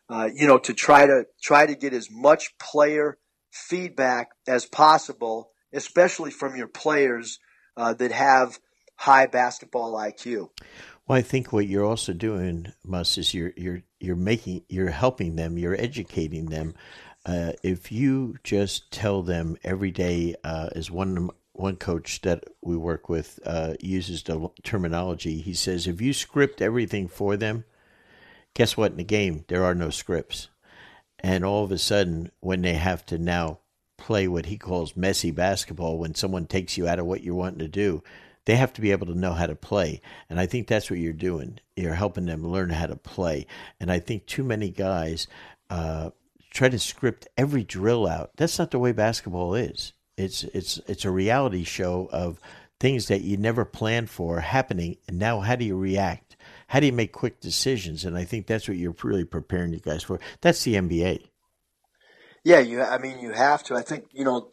uh, 0.09 0.29
you 0.33 0.47
know, 0.47 0.57
to 0.57 0.73
try 0.73 1.05
to 1.05 1.25
try 1.41 1.65
to 1.65 1.75
get 1.75 1.93
as 1.93 2.09
much 2.11 2.57
player 2.57 3.17
feedback 3.51 4.29
as 4.47 4.65
possible 4.65 5.51
especially 5.73 6.31
from 6.31 6.55
your 6.55 6.67
players 6.67 7.39
uh, 7.77 7.93
that 7.93 8.11
have 8.11 8.59
high 8.95 9.25
basketball 9.25 9.93
IQ. 9.93 10.49
Well, 11.07 11.17
I 11.17 11.21
think 11.21 11.51
what 11.51 11.67
you're 11.67 11.85
also 11.85 12.13
doing, 12.13 12.71
Muss, 12.83 13.17
is 13.17 13.33
you're 13.33 13.53
you're 13.57 13.83
you're 13.99 14.15
making 14.15 14.63
you're 14.69 14.91
helping 14.91 15.35
them, 15.35 15.57
you're 15.57 15.79
educating 15.79 16.47
them. 16.47 16.75
Uh, 17.25 17.53
if 17.63 17.91
you 17.91 18.35
just 18.43 18.91
tell 18.91 19.21
them 19.21 19.55
every 19.63 19.91
day, 19.91 20.35
uh, 20.43 20.69
as 20.75 20.89
one 20.89 21.29
one 21.61 21.77
coach 21.77 22.21
that 22.21 22.43
we 22.61 22.75
work 22.75 23.07
with 23.07 23.39
uh, 23.45 23.75
uses 23.79 24.23
the 24.23 24.49
terminology, 24.63 25.39
he 25.39 25.53
says, 25.53 25.87
if 25.87 26.01
you 26.01 26.13
script 26.13 26.61
everything 26.61 27.07
for 27.07 27.37
them, 27.37 27.63
guess 28.53 28.75
what? 28.75 28.91
In 28.91 28.97
the 28.97 29.03
game, 29.03 29.45
there 29.47 29.63
are 29.63 29.75
no 29.75 29.89
scripts, 29.89 30.49
and 31.19 31.45
all 31.45 31.63
of 31.63 31.71
a 31.71 31.77
sudden, 31.77 32.31
when 32.39 32.61
they 32.61 32.73
have 32.73 33.05
to 33.07 33.17
now 33.17 33.59
play 34.01 34.27
what 34.27 34.47
he 34.47 34.57
calls 34.57 34.97
messy 34.97 35.29
basketball 35.29 35.99
when 35.99 36.15
someone 36.15 36.47
takes 36.47 36.75
you 36.75 36.87
out 36.87 36.97
of 36.97 37.05
what 37.05 37.23
you're 37.23 37.35
wanting 37.35 37.59
to 37.59 37.67
do. 37.67 38.03
They 38.45 38.55
have 38.55 38.73
to 38.73 38.81
be 38.81 38.91
able 38.91 39.05
to 39.05 39.17
know 39.17 39.33
how 39.33 39.45
to 39.45 39.55
play. 39.55 40.01
And 40.27 40.39
I 40.39 40.47
think 40.47 40.67
that's 40.67 40.89
what 40.89 40.99
you're 40.99 41.13
doing. 41.13 41.59
You're 41.75 41.93
helping 41.93 42.25
them 42.25 42.47
learn 42.47 42.71
how 42.71 42.87
to 42.87 42.95
play. 42.95 43.45
And 43.79 43.91
I 43.91 43.99
think 43.99 44.25
too 44.25 44.43
many 44.43 44.71
guys 44.71 45.27
uh, 45.69 46.09
try 46.49 46.69
to 46.69 46.79
script 46.79 47.27
every 47.37 47.63
drill 47.63 48.07
out. 48.07 48.31
That's 48.37 48.57
not 48.57 48.71
the 48.71 48.79
way 48.79 48.91
basketball 48.91 49.53
is. 49.53 49.93
It's 50.17 50.43
it's 50.43 50.79
it's 50.87 51.05
a 51.05 51.11
reality 51.11 51.63
show 51.63 52.09
of 52.11 52.39
things 52.79 53.07
that 53.07 53.21
you 53.21 53.37
never 53.37 53.63
planned 53.63 54.09
for 54.09 54.39
happening. 54.39 54.97
And 55.07 55.19
now 55.19 55.39
how 55.39 55.55
do 55.55 55.65
you 55.65 55.77
react? 55.77 56.35
How 56.67 56.79
do 56.79 56.85
you 56.85 56.93
make 56.93 57.11
quick 57.11 57.39
decisions? 57.39 58.05
And 58.05 58.17
I 58.17 58.23
think 58.23 58.47
that's 58.47 58.67
what 58.67 58.77
you're 58.77 58.95
really 59.03 59.25
preparing 59.25 59.73
you 59.73 59.79
guys 59.79 60.03
for. 60.03 60.19
That's 60.41 60.63
the 60.63 60.75
NBA. 60.75 61.27
Yeah, 62.43 62.59
you. 62.59 62.81
I 62.81 62.97
mean, 62.97 63.19
you 63.19 63.31
have 63.31 63.63
to. 63.65 63.75
I 63.75 63.81
think 63.81 64.05
you 64.11 64.25
know 64.25 64.49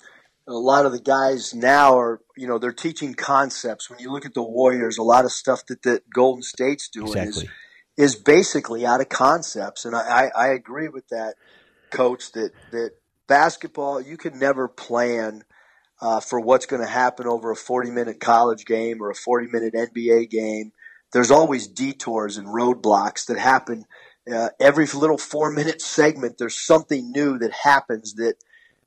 a 0.47 0.53
lot 0.53 0.87
of 0.87 0.93
the 0.93 1.01
guys 1.01 1.55
now 1.55 1.99
are 1.99 2.21
you 2.37 2.47
know 2.47 2.59
they're 2.59 2.73
teaching 2.73 3.15
concepts. 3.15 3.89
When 3.89 3.99
you 3.99 4.13
look 4.13 4.27
at 4.27 4.35
the 4.35 4.43
Warriors, 4.43 4.99
a 4.99 5.03
lot 5.03 5.25
of 5.25 5.33
stuff 5.33 5.65
that 5.67 5.83
that 5.83 6.11
Golden 6.11 6.43
State's 6.43 6.89
doing 6.89 7.09
exactly. 7.09 7.49
is 7.97 8.15
is 8.15 8.17
basically 8.17 8.85
out 8.85 9.01
of 9.01 9.09
concepts, 9.09 9.85
and 9.85 9.95
I, 9.97 10.31
I, 10.37 10.47
I 10.47 10.49
agree 10.49 10.89
with 10.89 11.09
that, 11.09 11.35
coach. 11.91 12.33
That 12.33 12.53
that 12.73 12.93
basketball 13.27 14.01
you 14.01 14.17
can 14.17 14.39
never 14.39 14.69
plan. 14.69 15.45
Uh, 16.01 16.21
for 16.21 16.39
what's 16.39 16.67
going 16.67 16.81
to 16.81 16.89
happen 16.89 17.27
over 17.27 17.51
a 17.51 17.57
40 17.57 17.91
minute 17.91 18.21
college 18.21 18.65
game 18.65 19.03
or 19.03 19.11
a 19.11 19.17
40 19.17 19.49
minute 19.49 19.75
NBA 19.75 20.31
game. 20.31 20.71
There's 21.13 21.33
always 21.33 21.67
detours 21.67 22.37
and 22.37 22.47
roadblocks 22.47 23.27
that 23.27 23.39
happen 23.39 23.85
uh, 24.33 24.51
every 24.61 24.87
little 24.87 25.19
four 25.19 25.51
minute 25.51 25.81
segment, 25.81 26.39
there's 26.39 26.59
something 26.59 27.11
new 27.13 27.39
that 27.39 27.53
happens 27.53 28.15
that 28.15 28.35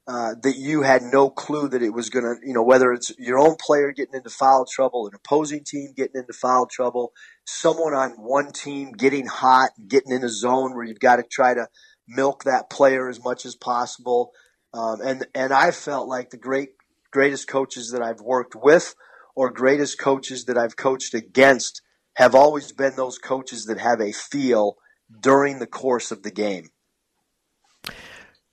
uh, 0.08 0.34
that 0.42 0.58
you 0.58 0.82
had 0.82 1.04
no 1.04 1.30
clue 1.30 1.70
that 1.70 1.84
it 1.84 1.92
was 1.92 2.10
going 2.10 2.26
to, 2.26 2.36
you 2.46 2.54
know, 2.54 2.64
whether 2.64 2.92
it's 2.92 3.18
your 3.20 3.38
own 3.38 3.56
player 3.56 3.92
getting 3.92 4.16
into 4.16 4.30
foul 4.30 4.66
trouble, 4.66 5.08
an 5.08 5.14
opposing 5.14 5.64
team 5.64 5.94
getting 5.96 6.20
into 6.20 6.34
foul 6.34 6.66
trouble, 6.66 7.14
someone 7.46 7.94
on 7.94 8.10
one 8.12 8.52
team 8.52 8.92
getting 8.92 9.28
hot, 9.28 9.70
getting 9.88 10.12
in 10.12 10.24
a 10.24 10.30
zone 10.30 10.76
where 10.76 10.84
you've 10.84 11.00
got 11.00 11.18
to 11.18 11.24
try 11.24 11.54
to 11.54 11.68
milk 12.08 12.44
that 12.44 12.70
player 12.70 13.10
as 13.10 13.24
much 13.24 13.46
as 13.46 13.56
possible. 13.56 14.32
Um, 14.74 15.02
and 15.02 15.28
and 15.36 15.54
I 15.54 15.72
felt 15.72 16.08
like 16.08 16.32
the 16.32 16.38
great 16.38 16.72
greatest 17.12 17.48
coaches 17.48 17.92
that 17.92 18.02
I've 18.02 18.22
worked 18.22 18.56
with 18.56 18.96
or 19.36 19.52
greatest 19.52 20.00
coaches 20.00 20.46
that 20.46 20.58
I've 20.58 20.76
coached 20.76 21.14
against 21.14 21.82
have 22.16 22.36
always 22.36 22.72
been 22.72 22.96
those 22.96 23.18
coaches 23.18 23.66
that 23.66 23.80
have 23.80 24.02
a 24.02 24.12
feel 24.12 24.78
during 25.20 25.60
the 25.60 25.68
course 25.68 26.12
of 26.12 26.24
the 26.24 26.32
game. 26.32 26.70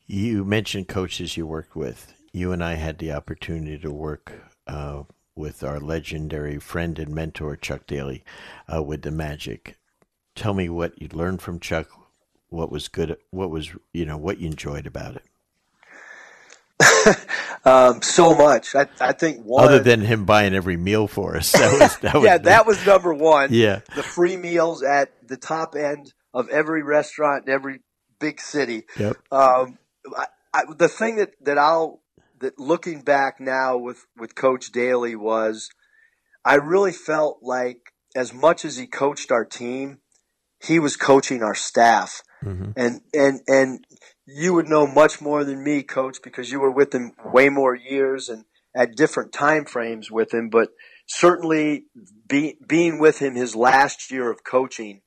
You 0.06 0.44
mentioned 0.44 0.88
coaches 0.88 1.36
you 1.36 1.46
worked 1.46 1.76
with. 1.76 2.14
You 2.32 2.52
and 2.52 2.62
I 2.62 2.74
had 2.74 2.98
the 2.98 3.12
opportunity 3.12 3.78
to 3.78 3.90
work 3.90 4.32
uh, 4.66 5.02
with 5.34 5.62
our 5.62 5.80
legendary 5.80 6.58
friend 6.58 6.98
and 6.98 7.14
mentor, 7.14 7.56
Chuck 7.56 7.86
Daly, 7.86 8.24
uh, 8.72 8.82
with 8.82 9.02
the 9.02 9.10
Magic. 9.10 9.76
Tell 10.34 10.54
me 10.54 10.68
what 10.68 11.00
you 11.00 11.08
learned 11.12 11.42
from 11.42 11.60
Chuck. 11.60 11.88
What 12.48 12.70
was 12.70 12.88
good? 12.88 13.16
What 13.30 13.50
was 13.50 13.72
you 13.92 14.06
know 14.06 14.16
what 14.16 14.38
you 14.38 14.46
enjoyed 14.46 14.86
about 14.86 15.16
it? 15.16 15.27
um, 17.64 18.02
so 18.02 18.34
much. 18.34 18.74
I, 18.74 18.86
I 19.00 19.12
think 19.12 19.44
one 19.44 19.64
other 19.64 19.78
than 19.80 20.00
him 20.00 20.24
buying 20.24 20.54
every 20.54 20.76
meal 20.76 21.06
for 21.06 21.36
us. 21.36 21.52
That 21.52 21.80
was, 21.80 21.98
that 21.98 22.14
was 22.14 22.24
yeah, 22.24 22.38
that 22.38 22.66
was 22.66 22.84
number 22.86 23.12
one. 23.12 23.48
Yeah, 23.52 23.80
the 23.94 24.02
free 24.02 24.36
meals 24.36 24.82
at 24.82 25.12
the 25.26 25.36
top 25.36 25.74
end 25.74 26.12
of 26.34 26.48
every 26.48 26.82
restaurant 26.82 27.46
in 27.46 27.52
every 27.52 27.80
big 28.18 28.40
city. 28.40 28.84
Yep. 28.98 29.16
Um, 29.30 29.78
I, 30.16 30.26
I, 30.52 30.62
the 30.76 30.88
thing 30.88 31.16
that, 31.16 31.32
that 31.44 31.58
I'll 31.58 32.00
that 32.40 32.58
looking 32.58 33.02
back 33.02 33.40
now 33.40 33.76
with 33.76 34.06
with 34.16 34.34
Coach 34.34 34.70
Daly 34.72 35.16
was, 35.16 35.68
I 36.44 36.54
really 36.54 36.92
felt 36.92 37.38
like 37.42 37.92
as 38.14 38.32
much 38.32 38.64
as 38.64 38.76
he 38.76 38.86
coached 38.86 39.30
our 39.30 39.44
team, 39.44 39.98
he 40.64 40.78
was 40.78 40.96
coaching 40.96 41.42
our 41.42 41.54
staff, 41.54 42.22
mm-hmm. 42.44 42.70
and 42.76 43.00
and 43.14 43.40
and 43.46 43.84
you 44.30 44.52
would 44.52 44.68
know 44.68 44.86
much 44.86 45.22
more 45.22 45.42
than 45.42 45.64
me, 45.64 45.82
Coach, 45.82 46.18
because 46.22 46.50
you 46.50 46.60
were 46.60 46.70
with 46.70 46.94
him 46.94 47.12
way 47.32 47.48
more 47.48 47.74
years 47.74 48.28
and 48.28 48.44
at 48.76 48.94
different 48.94 49.32
time 49.32 49.64
frames 49.64 50.10
with 50.10 50.34
him. 50.34 50.50
But 50.50 50.68
certainly, 51.06 51.86
be, 52.28 52.58
being 52.66 52.98
with 52.98 53.20
him 53.20 53.34
his 53.34 53.56
last 53.56 54.10
year 54.10 54.30
of 54.30 54.44
coaching 54.44 55.00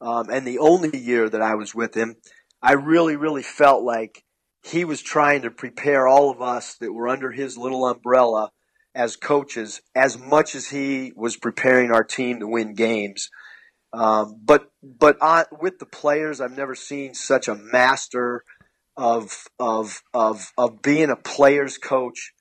um, 0.00 0.28
and 0.30 0.44
the 0.44 0.58
only 0.58 0.98
year 0.98 1.28
that 1.28 1.40
I 1.40 1.54
was 1.54 1.74
with 1.76 1.94
him, 1.94 2.16
I 2.60 2.72
really, 2.72 3.14
really 3.14 3.44
felt 3.44 3.84
like 3.84 4.24
he 4.64 4.84
was 4.84 5.00
trying 5.00 5.42
to 5.42 5.50
prepare 5.50 6.08
all 6.08 6.30
of 6.30 6.42
us 6.42 6.74
that 6.80 6.92
were 6.92 7.08
under 7.08 7.30
his 7.30 7.56
little 7.56 7.86
umbrella 7.86 8.50
as 8.96 9.14
coaches 9.14 9.80
as 9.94 10.18
much 10.18 10.56
as 10.56 10.68
he 10.68 11.12
was 11.14 11.36
preparing 11.36 11.92
our 11.92 12.02
team 12.02 12.40
to 12.40 12.48
win 12.48 12.74
games. 12.74 13.30
Um, 13.92 14.40
but 14.42 14.70
but 14.82 15.16
with 15.60 15.78
the 15.78 15.86
players, 15.86 16.40
I've 16.40 16.56
never 16.56 16.74
seen 16.74 17.14
such 17.14 17.46
a 17.46 17.54
master 17.54 18.42
of 18.96 19.48
of 19.58 20.02
of 20.14 20.52
of 20.56 20.82
being 20.82 21.10
a 21.10 21.16
players 21.16 21.78
coach, 21.78 22.32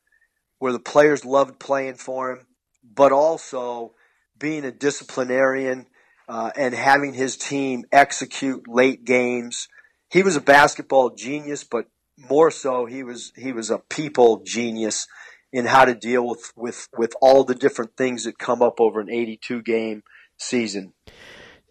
where 0.60 0.72
the 0.72 0.80
players 0.80 1.26
loved 1.26 1.60
playing 1.60 1.96
for 1.96 2.32
him, 2.32 2.48
but 2.84 3.12
also 3.12 3.94
being 4.38 4.66
a 4.66 4.72
disciplinarian 4.72 5.88
uh, 6.28 6.52
and 6.56 6.74
having 6.74 7.14
his 7.14 7.38
team 7.38 7.84
execute 7.92 8.68
late 8.68 9.06
games. 9.06 9.68
He 10.10 10.24
was 10.24 10.36
a 10.36 10.42
basketball 10.42 11.12
genius, 11.12 11.64
but 11.64 11.88
more 12.18 12.52
so, 12.52 12.86
he 12.86 13.04
was 13.04 13.34
he 13.36 13.52
was 13.52 13.70
a 13.70 13.80
people 13.90 14.42
genius 14.46 15.08
in 15.52 15.66
how 15.66 15.86
to 15.86 15.94
deal 15.94 16.28
with 16.28 16.52
with 16.56 16.88
with 16.98 17.14
all 17.22 17.44
the 17.44 17.56
different 17.56 17.98
things 17.98 18.24
that 18.24 18.38
come 18.38 18.62
up 18.62 18.80
over 18.80 19.00
an 19.00 19.10
82 19.10 19.62
game 19.62 20.04
season. 20.38 20.94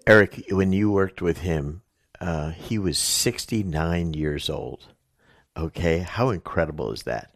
Eric, 0.07 0.45
when 0.51 0.73
you 0.73 0.91
worked 0.91 1.23
with 1.23 1.39
him, 1.39 1.83
uh, 2.21 2.51
he 2.51 2.79
was 2.79 2.99
69 2.99 4.15
years 4.15 4.49
old. 4.49 4.87
Okay, 5.57 5.99
how 5.99 6.31
incredible 6.31 6.93
is 6.93 7.05
that? 7.05 7.33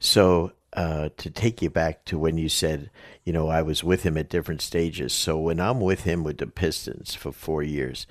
So 0.00 0.52
uh, 0.72 1.10
to 1.16 1.30
take 1.30 1.62
you 1.62 1.70
back 1.70 2.04
to 2.06 2.18
when 2.18 2.38
you 2.38 2.48
said, 2.48 2.90
you 3.24 3.32
know, 3.32 3.48
I 3.48 3.62
was 3.62 3.82
with 3.82 4.02
him 4.04 4.16
at 4.16 4.28
different 4.28 4.62
stages. 4.62 5.12
So 5.12 5.38
when 5.38 5.60
I'm 5.60 5.80
with 5.80 6.04
him 6.04 6.24
with 6.24 6.38
the 6.38 6.46
Pistons 6.46 7.14
for 7.14 7.32
four 7.32 7.62
years, 7.62 8.06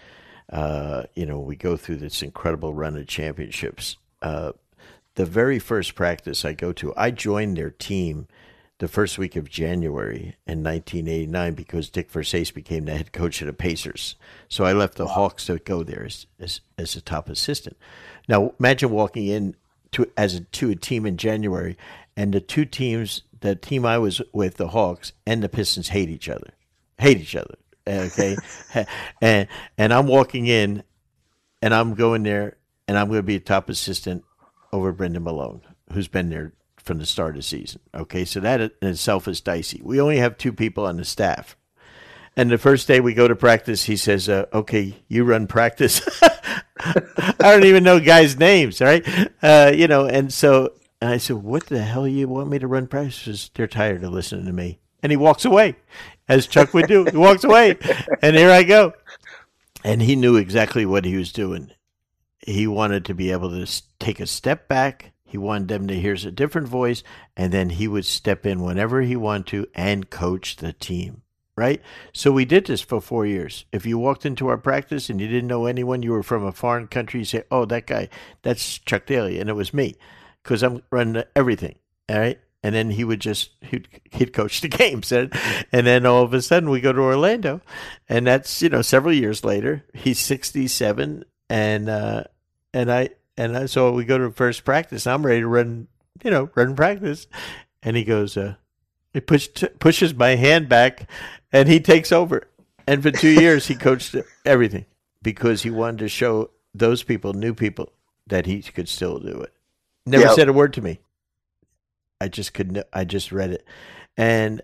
uh, 0.52 1.04
you 1.16 1.26
know, 1.26 1.40
we 1.40 1.56
go 1.56 1.78
through 1.78 1.98
this 1.98 2.22
incredible 2.22 2.74
run 2.74 2.98
of 2.98 3.08
championships. 3.08 3.98
Uh, 4.22 4.54
the 5.16 5.26
very 5.26 5.60
first 5.60 5.96
practice 5.96 6.46
I 6.46 6.54
go 6.54 6.72
to, 6.74 6.94
I 6.96 7.12
joined 7.12 7.58
their 7.58 7.72
team 7.72 8.28
the 8.80 8.88
first 8.88 9.18
week 9.18 9.36
of 9.36 9.50
January 9.50 10.36
in 10.46 10.64
1989 10.64 11.54
because 11.56 11.90
Dick 11.90 12.12
Versace 12.12 12.54
became 12.54 12.86
the 12.86 12.96
head 12.96 13.12
coach 13.12 13.42
of 13.42 13.48
the 13.48 13.54
Pacers. 13.54 14.16
So 14.48 14.66
I 14.66 14.74
left 14.74 14.96
the. 14.96 15.08
Hawks 15.08 15.46
to 15.46 15.58
go 15.58 15.84
there 15.84 16.06
as, 16.06 16.28
as, 16.40 16.62
as 16.78 16.96
a 16.96 17.02
top 17.02 17.30
assistant. 17.30 17.78
Now 18.28 18.54
imagine 18.60 18.92
walking 18.92 19.28
in 19.28 19.56
to 19.94 20.12
as 20.18 20.36
a, 20.36 20.42
to 20.42 20.70
a 20.70 20.76
team 20.76 21.06
in 21.06 21.18
January, 21.18 21.78
and 22.16 22.34
the 22.34 22.42
two 22.42 22.66
teams, 22.66 23.24
the 23.40 23.56
team 23.56 23.86
I 23.86 23.98
was 23.98 24.22
with, 24.34 24.58
the 24.58 24.68
Hawks 24.70 25.14
and 25.26 25.42
the 25.42 25.50
Pistons, 25.50 25.90
hate 25.90 26.10
each 26.10 26.30
other, 26.30 26.52
hate 27.00 27.20
each 27.20 27.36
other. 27.36 27.56
Okay, 27.88 28.36
and 29.22 29.48
and 29.78 29.94
I'm 29.94 30.08
walking 30.08 30.48
in, 30.48 30.84
and 31.62 31.74
I'm 31.74 31.96
going 31.96 32.24
there, 32.24 32.58
and 32.88 32.98
I'm 32.98 33.08
going 33.08 33.20
to 33.20 33.24
be 33.24 33.38
a 33.38 33.40
top 33.40 33.70
assistant 33.70 34.24
over 34.72 34.92
Brendan 34.92 35.24
Malone, 35.24 35.62
who's 35.94 36.10
been 36.10 36.30
there 36.30 36.54
from 36.88 36.98
the 36.98 37.06
start 37.06 37.32
of 37.32 37.36
the 37.36 37.44
season. 37.44 37.82
Okay, 37.94 38.26
so 38.26 38.40
that 38.40 38.62
in 38.62 38.88
itself 38.88 39.28
is 39.28 39.42
dicey. 39.42 39.82
We 39.84 40.02
only 40.02 40.18
have 40.18 40.38
two 40.38 40.54
people 40.54 40.86
on 40.86 40.98
the 40.98 41.06
staff. 41.06 41.56
And 42.36 42.50
the 42.50 42.58
first 42.58 42.88
day 42.88 43.00
we 43.00 43.14
go 43.14 43.28
to 43.28 43.36
practice, 43.36 43.84
he 43.84 43.98
says, 43.98 44.30
uh, 44.30 44.46
"Okay, 44.54 44.96
you 45.08 45.24
run 45.24 45.48
practice." 45.48 46.02
I 46.80 47.34
don't 47.40 47.66
even 47.66 47.84
know 47.84 48.00
guys' 48.00 48.38
names, 48.38 48.80
right? 48.80 49.06
Uh, 49.42 49.72
you 49.76 49.88
know, 49.88 50.06
and 50.06 50.32
so 50.32 50.74
and 51.02 51.12
I 51.12 51.18
said, 51.18 51.38
"What 51.38 51.66
the 51.66 51.82
hell 51.82 52.08
you 52.08 52.28
want 52.28 52.50
me 52.50 52.60
to 52.60 52.68
run 52.68 52.88
practice?" 52.88 53.50
They're 53.54 53.68
tired 53.68 54.04
of 54.04 54.14
listening 54.14 54.46
to 54.46 54.54
me, 54.54 54.80
and 55.02 55.12
he 55.12 55.18
walks 55.18 55.46
away, 55.46 55.76
as 56.30 56.48
Chuck 56.48 56.74
would 56.74 56.88
do. 56.88 57.06
He 57.06 57.18
walks 57.18 57.44
away, 57.44 57.78
and 58.22 58.36
here 58.36 58.52
I 58.52 58.64
go. 58.64 58.94
And 59.84 60.02
he 60.02 60.16
knew 60.16 60.36
exactly 60.36 60.86
what 60.86 61.06
he 61.06 61.16
was 61.16 61.32
doing. 61.32 61.72
He 62.40 62.68
wanted 62.68 63.04
to 63.06 63.14
be 63.14 63.32
able 63.32 63.50
to 63.50 63.84
take 64.00 64.20
a 64.20 64.28
step 64.28 64.68
back 64.68 65.12
he 65.28 65.38
wanted 65.38 65.68
them 65.68 65.88
to 65.88 66.00
hear 66.00 66.14
a 66.14 66.32
different 66.32 66.70
voice, 66.70 67.04
and 67.36 67.52
then 67.52 67.72
he 67.72 67.88
would 67.88 68.06
step 68.06 68.46
in 68.46 68.64
whenever 68.64 69.02
he 69.02 69.18
wanted 69.18 69.48
to 69.48 69.68
and 69.76 70.10
coach 70.10 70.56
the 70.56 70.72
team. 70.72 71.22
Right? 71.58 71.82
So 72.14 72.32
we 72.32 72.46
did 72.46 72.68
this 72.68 72.82
for 72.82 73.02
four 73.02 73.26
years. 73.26 73.66
If 73.72 73.86
you 73.86 73.98
walked 73.98 74.26
into 74.26 74.48
our 74.48 74.60
practice 74.60 75.10
and 75.10 75.20
you 75.20 75.28
didn't 75.28 75.48
know 75.48 75.66
anyone, 75.66 76.04
you 76.04 76.12
were 76.12 76.24
from 76.24 76.46
a 76.46 76.52
foreign 76.52 76.88
country, 76.88 77.22
you 77.22 77.26
say, 77.26 77.44
Oh, 77.52 77.66
that 77.66 77.88
guy, 77.88 78.10
that's 78.44 78.78
Chuck 78.80 79.08
Daly. 79.08 79.40
And 79.40 79.50
it 79.50 79.54
was 79.54 79.74
me 79.74 79.96
because 80.44 80.62
I'm 80.62 80.84
running 80.92 81.24
everything. 81.36 81.76
All 82.10 82.20
right. 82.20 82.40
And 82.64 82.76
then 82.76 82.92
he 82.92 83.04
would 83.04 83.22
just, 83.22 83.52
he'd, 83.62 83.88
he'd 84.12 84.34
coach 84.34 84.62
the 84.62 84.68
games. 84.70 85.12
And, 85.12 85.34
and 85.72 85.86
then 85.86 86.06
all 86.06 86.24
of 86.24 86.34
a 86.34 86.42
sudden 86.42 86.70
we 86.70 86.80
go 86.80 86.94
to 86.94 87.02
Orlando. 87.02 87.62
And 88.08 88.28
that's, 88.28 88.62
you 88.62 88.70
know, 88.70 88.84
several 88.84 89.14
years 89.14 89.44
later. 89.44 89.84
He's 89.94 90.20
67. 90.20 91.26
And, 91.50 91.90
uh, 91.90 92.26
and 92.74 92.92
I, 92.92 93.10
and 93.38 93.70
so 93.70 93.92
we 93.92 94.04
go 94.04 94.18
to 94.18 94.32
first 94.32 94.66
practice. 94.66 95.06
I'm 95.06 95.26
ready 95.26 95.42
to 95.42 95.48
run, 95.48 95.88
you 96.24 96.32
know, 96.32 96.50
run 96.56 96.76
practice. 96.76 97.28
And 97.84 97.96
he 97.96 98.04
goes, 98.04 98.36
uh, 98.36 98.56
he 99.14 99.20
push, 99.22 99.48
t- 99.48 99.68
pushes 99.80 100.14
my 100.14 100.36
hand 100.36 100.68
back 100.68 101.10
and 101.54 101.70
he 101.70 101.80
takes 101.80 102.12
over. 102.12 102.48
And 102.88 103.04
for 103.04 103.12
two 103.12 103.30
years, 103.30 103.68
he 103.68 103.76
coached 103.76 104.16
everything 104.46 104.86
because 105.22 105.62
he 105.62 105.70
wanted 105.70 106.00
to 106.00 106.10
show 106.10 106.50
those 106.74 107.04
people, 107.04 107.34
new 107.34 107.54
people, 107.54 107.92
that 108.26 108.46
he 108.46 108.62
could 108.62 108.90
still 108.90 109.20
do 109.20 109.42
it. 109.42 109.54
Never 110.06 110.26
yep. 110.26 110.36
said 110.36 110.50
a 110.50 110.54
word 110.54 110.74
to 110.74 110.82
me. 110.82 111.00
I 112.20 112.30
just 112.30 112.54
couldn't, 112.54 112.86
I 112.92 113.04
just 113.04 113.32
read 113.32 113.52
it. 113.52 113.66
And 114.16 114.62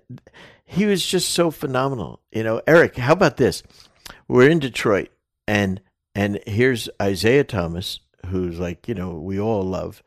he 0.66 0.86
was 0.86 1.06
just 1.06 1.30
so 1.30 1.52
phenomenal. 1.52 2.20
You 2.32 2.44
know, 2.44 2.62
Eric, 2.66 2.98
how 2.98 3.14
about 3.14 3.38
this? 3.38 3.62
We're 4.28 4.50
in 4.50 4.60
Detroit 4.60 5.10
and 5.48 5.82
and 6.16 6.40
here's 6.46 6.90
Isiah 7.02 7.44
Thomas 7.44 8.00
who's 8.28 8.60
like 8.60 8.88
you 8.88 8.96
know 8.96 9.12
we 9.14 9.40
all 9.40 9.64
love, 9.64 10.04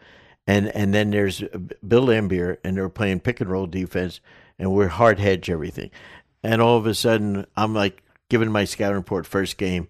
and 0.46 0.68
and 0.68 0.94
then 0.94 1.11
there's 1.11 1.40
Bill 1.87 2.07
Laimbeer, 2.07 2.59
and 2.64 2.76
they're 2.76 2.88
playing 2.88 3.20
pick 3.20 3.40
and 3.40 3.50
roll 3.50 3.66
defense, 3.66 4.20
and 4.59 4.72
we're 4.72 4.88
hard 4.88 5.18
hedge 5.18 5.50
everything, 5.50 5.90
and 6.42 6.61
all 6.61 6.76
of 6.76 6.87
a 6.87 6.94
sudden 6.94 7.46
I'm 7.57 7.74
like 7.74 8.02
giving 8.29 8.50
my 8.50 8.64
scouting 8.64 8.96
report 8.96 9.26
first 9.26 9.57
game, 9.57 9.88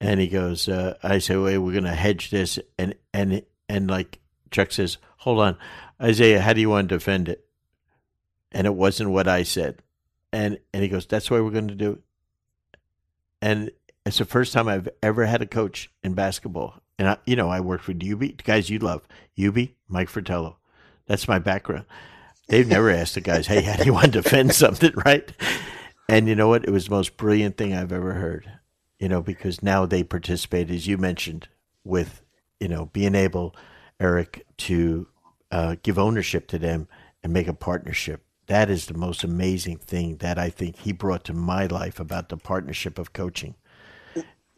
and 0.00 0.20
he 0.20 0.28
goes, 0.28 0.68
uh, 0.68 0.96
I 1.02 1.18
say, 1.18 1.36
wait, 1.36 1.58
we're 1.58 1.74
gonna 1.74 1.94
hedge 1.94 2.30
this, 2.30 2.58
and 2.78 2.94
and 3.12 3.42
and 3.68 3.90
like 3.90 4.18
Chuck 4.50 4.72
says, 4.72 4.98
hold 5.18 5.40
on, 5.40 5.56
Isiah, 6.02 6.40
how 6.40 6.52
do 6.52 6.60
you 6.60 6.70
want 6.70 6.88
to 6.88 6.94
defend 6.94 7.28
it? 7.28 7.44
And 8.52 8.66
it 8.66 8.74
wasn't 8.74 9.10
what 9.10 9.28
I 9.28 9.42
said, 9.42 9.82
and 10.32 10.58
and 10.72 10.82
he 10.82 10.88
goes, 10.88 11.06
that's 11.06 11.30
what 11.30 11.42
we're 11.42 11.50
going 11.50 11.68
to 11.68 11.74
do. 11.74 12.00
And 13.40 13.70
it's 14.04 14.18
the 14.18 14.24
first 14.24 14.52
time 14.52 14.68
I've 14.68 14.88
ever 15.02 15.26
had 15.26 15.42
a 15.42 15.46
coach 15.46 15.90
in 16.02 16.14
basketball 16.14 16.80
and 16.98 17.08
I, 17.08 17.16
you 17.24 17.36
know, 17.36 17.48
I 17.48 17.60
worked 17.60 17.86
with 17.86 18.00
Hubie, 18.00 18.42
guys 18.42 18.68
you 18.68 18.78
love, 18.78 19.06
Hubie, 19.36 19.74
Mike 19.88 20.08
Fratello. 20.08 20.56
That's 21.06 21.28
my 21.28 21.38
background. 21.38 21.86
They've 22.48 22.66
never 22.66 22.90
asked 22.90 23.14
the 23.14 23.20
guys, 23.20 23.46
"Hey, 23.46 23.62
how 23.62 23.76
do 23.76 23.84
you 23.84 23.92
want 23.92 24.12
to 24.12 24.22
defend 24.22 24.54
something?" 24.54 24.92
Right? 25.04 25.30
And 26.08 26.26
you 26.26 26.34
know 26.34 26.48
what? 26.48 26.64
It 26.64 26.70
was 26.70 26.86
the 26.86 26.92
most 26.92 27.16
brilliant 27.16 27.56
thing 27.56 27.74
I've 27.74 27.92
ever 27.92 28.14
heard. 28.14 28.50
You 28.98 29.08
know, 29.08 29.22
because 29.22 29.62
now 29.62 29.86
they 29.86 30.02
participate, 30.02 30.70
as 30.70 30.86
you 30.86 30.98
mentioned, 30.98 31.48
with 31.84 32.22
you 32.58 32.68
know 32.68 32.86
being 32.86 33.14
able, 33.14 33.54
Eric, 34.00 34.46
to 34.58 35.06
uh, 35.50 35.76
give 35.82 35.98
ownership 35.98 36.46
to 36.48 36.58
them 36.58 36.88
and 37.22 37.32
make 37.32 37.48
a 37.48 37.54
partnership. 37.54 38.24
That 38.46 38.70
is 38.70 38.86
the 38.86 38.94
most 38.94 39.24
amazing 39.24 39.76
thing 39.78 40.16
that 40.16 40.38
I 40.38 40.48
think 40.48 40.78
he 40.78 40.92
brought 40.92 41.24
to 41.24 41.34
my 41.34 41.66
life 41.66 42.00
about 42.00 42.30
the 42.30 42.38
partnership 42.38 42.98
of 42.98 43.12
coaching. 43.12 43.54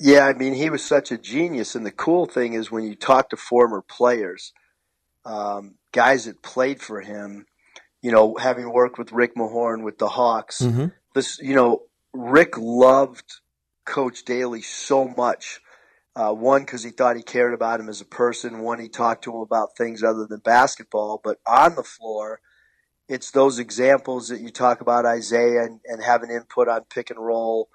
Yeah, 0.02 0.26
I 0.26 0.32
mean, 0.32 0.54
he 0.54 0.70
was 0.70 0.82
such 0.82 1.12
a 1.12 1.18
genius. 1.18 1.74
And 1.74 1.84
the 1.84 1.90
cool 1.90 2.24
thing 2.24 2.54
is 2.54 2.70
when 2.70 2.84
you 2.84 2.94
talk 2.94 3.28
to 3.30 3.36
former 3.36 3.82
players, 3.82 4.54
um, 5.26 5.74
guys 5.92 6.24
that 6.24 6.42
played 6.42 6.80
for 6.80 7.02
him, 7.02 7.44
you 8.00 8.10
know, 8.10 8.34
having 8.36 8.72
worked 8.72 8.98
with 8.98 9.12
Rick 9.12 9.36
Mahorn 9.36 9.84
with 9.84 9.98
the 9.98 10.08
Hawks, 10.08 10.62
mm-hmm. 10.62 10.86
this, 11.14 11.38
you 11.38 11.54
know, 11.54 11.82
Rick 12.14 12.56
loved 12.56 13.30
Coach 13.84 14.24
Daly 14.24 14.62
so 14.62 15.06
much. 15.06 15.60
Uh, 16.16 16.32
one, 16.32 16.62
because 16.62 16.82
he 16.82 16.90
thought 16.90 17.16
he 17.16 17.22
cared 17.22 17.52
about 17.52 17.78
him 17.78 17.88
as 17.88 18.00
a 18.00 18.06
person. 18.06 18.60
One, 18.60 18.80
he 18.80 18.88
talked 18.88 19.24
to 19.24 19.32
him 19.32 19.42
about 19.42 19.76
things 19.76 20.02
other 20.02 20.26
than 20.26 20.40
basketball. 20.40 21.20
But 21.22 21.38
on 21.46 21.76
the 21.76 21.84
floor, 21.84 22.40
it's 23.06 23.30
those 23.30 23.58
examples 23.58 24.28
that 24.28 24.40
you 24.40 24.50
talk 24.50 24.80
about 24.80 25.04
Isiah 25.04 25.64
and, 25.64 25.80
and 25.84 26.02
having 26.02 26.30
input 26.30 26.68
on 26.68 26.84
pick 26.84 27.10
and 27.10 27.18
roll 27.18 27.68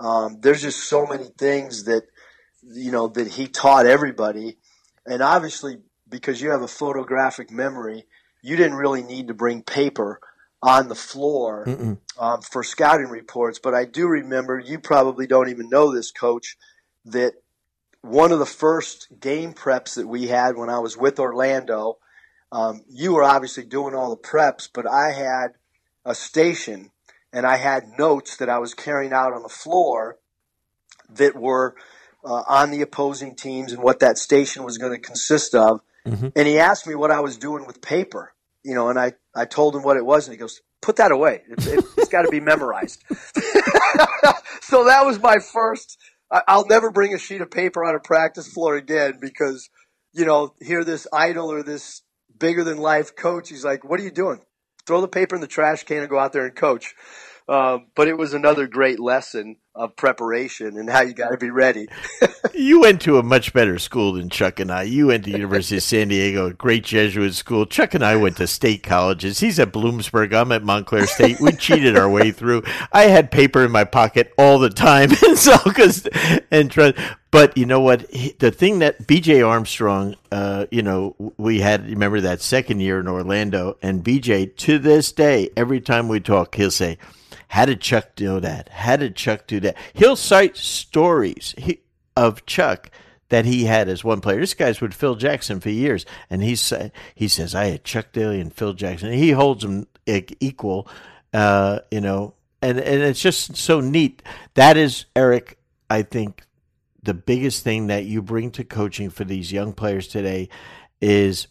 um, 0.00 0.38
there's 0.40 0.62
just 0.62 0.88
so 0.88 1.06
many 1.06 1.26
things 1.38 1.84
that 1.84 2.02
you 2.62 2.92
know 2.92 3.08
that 3.08 3.28
he 3.28 3.46
taught 3.46 3.86
everybody, 3.86 4.58
and 5.06 5.22
obviously 5.22 5.78
because 6.08 6.40
you 6.40 6.50
have 6.50 6.62
a 6.62 6.68
photographic 6.68 7.50
memory, 7.50 8.04
you 8.42 8.56
didn't 8.56 8.76
really 8.76 9.02
need 9.02 9.28
to 9.28 9.34
bring 9.34 9.62
paper 9.62 10.20
on 10.62 10.88
the 10.88 10.94
floor 10.94 11.64
um, 12.18 12.40
for 12.40 12.62
scouting 12.64 13.08
reports. 13.08 13.58
But 13.58 13.74
I 13.74 13.84
do 13.84 14.06
remember 14.08 14.58
you 14.58 14.78
probably 14.78 15.26
don't 15.26 15.50
even 15.50 15.68
know 15.68 15.94
this, 15.94 16.10
Coach, 16.10 16.56
that 17.04 17.34
one 18.00 18.32
of 18.32 18.38
the 18.38 18.46
first 18.46 19.08
game 19.20 19.52
preps 19.52 19.96
that 19.96 20.06
we 20.06 20.28
had 20.28 20.56
when 20.56 20.70
I 20.70 20.78
was 20.78 20.96
with 20.96 21.20
Orlando. 21.20 21.98
Um, 22.50 22.82
you 22.88 23.12
were 23.12 23.24
obviously 23.24 23.64
doing 23.64 23.94
all 23.94 24.10
the 24.10 24.16
preps, 24.22 24.68
but 24.72 24.86
I 24.90 25.12
had 25.12 25.48
a 26.04 26.14
station 26.14 26.90
and 27.32 27.46
I 27.46 27.56
had 27.56 27.98
notes 27.98 28.36
that 28.38 28.48
I 28.48 28.58
was 28.58 28.74
carrying 28.74 29.12
out 29.12 29.32
on 29.32 29.42
the 29.42 29.48
floor 29.48 30.18
that 31.10 31.36
were 31.36 31.74
uh, 32.24 32.42
on 32.48 32.70
the 32.70 32.82
opposing 32.82 33.34
teams 33.34 33.72
and 33.72 33.82
what 33.82 34.00
that 34.00 34.18
station 34.18 34.64
was 34.64 34.78
going 34.78 34.92
to 34.92 34.98
consist 34.98 35.54
of. 35.54 35.80
Mm-hmm. 36.06 36.28
And 36.34 36.48
he 36.48 36.58
asked 36.58 36.86
me 36.86 36.94
what 36.94 37.10
I 37.10 37.20
was 37.20 37.36
doing 37.36 37.66
with 37.66 37.80
paper, 37.80 38.34
you 38.62 38.74
know, 38.74 38.88
and 38.88 38.98
I, 38.98 39.12
I 39.34 39.44
told 39.44 39.76
him 39.76 39.82
what 39.82 39.96
it 39.96 40.04
was, 40.04 40.26
and 40.26 40.32
he 40.32 40.38
goes, 40.38 40.60
"Put 40.80 40.96
that 40.96 41.12
away. 41.12 41.42
It's, 41.48 41.66
it's 41.66 42.08
got 42.08 42.22
to 42.22 42.30
be 42.30 42.40
memorized." 42.40 43.02
so 44.62 44.84
that 44.84 45.02
was 45.04 45.20
my 45.20 45.36
first. 45.38 45.98
I'll 46.30 46.66
never 46.66 46.90
bring 46.90 47.14
a 47.14 47.18
sheet 47.18 47.40
of 47.40 47.50
paper 47.50 47.84
on 47.84 47.94
a 47.94 48.00
practice 48.00 48.52
floor 48.52 48.76
again 48.76 49.18
because, 49.18 49.70
you 50.12 50.26
know, 50.26 50.54
here 50.60 50.84
this 50.84 51.06
idol 51.10 51.50
or 51.50 51.62
this 51.62 52.02
bigger 52.38 52.64
than 52.64 52.76
life 52.78 53.16
coach, 53.16 53.48
he's 53.48 53.64
like, 53.64 53.84
"What 53.84 54.00
are 54.00 54.02
you 54.04 54.10
doing? 54.10 54.40
Throw 54.88 55.00
the 55.00 55.06
paper 55.06 55.36
in 55.36 55.40
the 55.40 55.46
trash 55.46 55.84
can 55.84 55.98
and 55.98 56.08
go 56.08 56.18
out 56.18 56.32
there 56.32 56.46
and 56.46 56.56
coach. 56.56 56.96
Um, 57.48 57.86
but 57.94 58.08
it 58.08 58.18
was 58.18 58.34
another 58.34 58.66
great 58.66 59.00
lesson 59.00 59.56
of 59.74 59.96
preparation 59.96 60.76
and 60.76 60.90
how 60.90 61.00
you 61.00 61.14
got 61.14 61.30
to 61.30 61.38
be 61.38 61.48
ready. 61.48 61.88
you 62.54 62.80
went 62.80 63.00
to 63.02 63.16
a 63.16 63.22
much 63.22 63.54
better 63.54 63.78
school 63.78 64.12
than 64.12 64.28
Chuck 64.28 64.60
and 64.60 64.70
I. 64.70 64.82
You 64.82 65.06
went 65.06 65.24
to 65.24 65.30
University 65.30 65.76
of 65.76 65.82
San 65.82 66.08
Diego, 66.08 66.48
a 66.48 66.52
great 66.52 66.84
Jesuit 66.84 67.32
school. 67.32 67.64
Chuck 67.64 67.94
and 67.94 68.04
I 68.04 68.16
went 68.16 68.36
to 68.38 68.46
state 68.46 68.82
colleges. 68.82 69.40
He's 69.40 69.58
at 69.58 69.72
Bloomsburg. 69.72 70.34
I'm 70.34 70.52
at 70.52 70.62
Montclair 70.62 71.06
State. 71.06 71.40
We 71.40 71.52
cheated 71.52 71.96
our 71.96 72.10
way 72.10 72.32
through. 72.32 72.64
I 72.92 73.04
had 73.04 73.30
paper 73.30 73.64
in 73.64 73.70
my 73.70 73.84
pocket 73.84 74.32
all 74.36 74.58
the 74.58 74.68
time, 74.68 75.10
and 75.26 75.38
so 75.38 75.56
because 75.64 76.06
and 76.50 76.70
but 77.30 77.56
you 77.56 77.66
know 77.66 77.80
what? 77.80 78.10
the 78.38 78.50
thing 78.50 78.78
that 78.80 79.06
B.J. 79.06 79.42
Armstrong, 79.42 80.16
uh, 80.32 80.66
you 80.70 80.82
know, 80.82 81.14
we 81.36 81.60
had 81.60 81.88
remember 81.88 82.20
that 82.22 82.40
second 82.40 82.80
year 82.80 83.00
in 83.00 83.08
Orlando, 83.08 83.76
and 83.82 84.02
B.J. 84.02 84.46
to 84.46 84.78
this 84.78 85.12
day, 85.12 85.50
every 85.56 85.80
time 85.80 86.08
we 86.08 86.20
talk, 86.20 86.54
he'll 86.54 86.70
say 86.70 86.98
how 87.48 87.64
did 87.64 87.80
Chuck 87.80 88.14
do 88.14 88.40
that? 88.40 88.68
How 88.68 88.96
did 88.96 89.16
Chuck 89.16 89.46
do 89.46 89.60
that? 89.60 89.76
He'll 89.94 90.16
cite 90.16 90.56
stories. 90.56 91.54
He, 91.56 91.80
of 92.18 92.44
Chuck 92.46 92.90
that 93.28 93.44
he 93.44 93.64
had 93.64 93.88
as 93.88 94.02
one 94.02 94.20
player. 94.20 94.40
This 94.40 94.54
guy's 94.54 94.80
with 94.80 94.92
Phil 94.92 95.14
Jackson 95.14 95.60
for 95.60 95.70
years, 95.70 96.04
and 96.28 96.42
he's 96.42 96.72
he 97.14 97.28
says 97.28 97.54
I 97.54 97.66
had 97.66 97.84
Chuck 97.84 98.12
Daly 98.12 98.40
and 98.40 98.52
Phil 98.52 98.72
Jackson. 98.72 99.12
He 99.12 99.30
holds 99.30 99.62
them 99.62 99.86
equal, 100.06 100.88
uh, 101.32 101.80
you 101.90 102.00
know, 102.00 102.34
and 102.60 102.78
and 102.78 103.02
it's 103.02 103.22
just 103.22 103.56
so 103.56 103.80
neat. 103.80 104.22
That 104.54 104.76
is 104.76 105.04
Eric. 105.14 105.58
I 105.88 106.02
think 106.02 106.42
the 107.02 107.14
biggest 107.14 107.62
thing 107.62 107.86
that 107.88 108.04
you 108.04 108.22
bring 108.22 108.50
to 108.52 108.64
coaching 108.64 109.10
for 109.10 109.24
these 109.24 109.52
young 109.52 109.72
players 109.72 110.08
today 110.08 110.48
is 111.00 111.48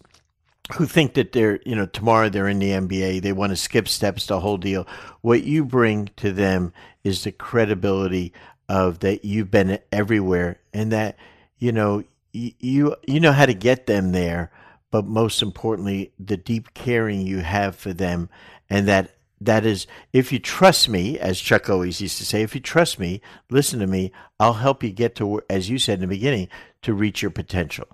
who 0.74 0.86
think 0.86 1.14
that 1.14 1.32
they're, 1.32 1.60
you 1.66 1.76
know, 1.76 1.86
tomorrow 1.86 2.30
they're 2.30 2.48
in 2.48 2.60
the 2.60 2.72
NBA, 2.72 3.22
they 3.22 3.32
want 3.32 3.52
to 3.52 3.56
skip 3.56 3.88
steps, 3.88 4.28
the 4.28 4.40
whole 4.40 4.58
deal. 4.58 4.86
What 5.22 5.44
you 5.44 5.64
bring 5.64 6.10
to 6.18 6.34
them 6.34 6.74
is 7.04 7.24
the 7.24 7.32
credibility 7.32 8.34
of 8.68 9.00
that 9.00 9.24
you've 9.24 9.50
been 9.50 9.80
everywhere 9.92 10.60
and 10.74 10.92
that, 10.92 11.18
you 11.58 11.72
know, 11.72 12.04
you 12.34 12.96
you 13.08 13.20
know 13.20 13.32
how 13.32 13.46
to 13.46 13.54
get 13.54 13.88
them 13.88 14.12
there, 14.12 14.52
but 14.92 15.06
most 15.06 15.42
importantly, 15.42 16.12
the 16.20 16.38
deep 16.38 16.74
caring 16.74 17.22
you 17.22 17.40
have 17.40 17.76
for 17.76 17.94
them 17.94 18.30
and 18.70 18.88
that 18.88 19.17
that 19.40 19.66
is 19.66 19.88
if 20.14 20.32
you 20.32 20.40
trust 20.40 20.90
me 20.90 21.20
as 21.20 21.40
chuck 21.40 21.70
always 21.70 22.02
used 22.02 22.18
to 22.18 22.26
say 22.26 22.42
if 22.42 22.56
you 22.56 22.62
trust 22.62 23.00
me 23.00 23.22
listen 23.50 23.80
to 23.80 23.88
me 23.88 24.12
i'll 24.40 24.54
help 24.54 24.84
you 24.84 24.92
get 24.92 25.16
to 25.16 25.42
as 25.50 25.70
you 25.70 25.78
said 25.78 25.96
in 25.96 26.02
the 26.02 26.08
beginning 26.08 26.48
to 26.82 26.94
reach 26.94 27.22
your 27.22 27.32
potential 27.32 27.88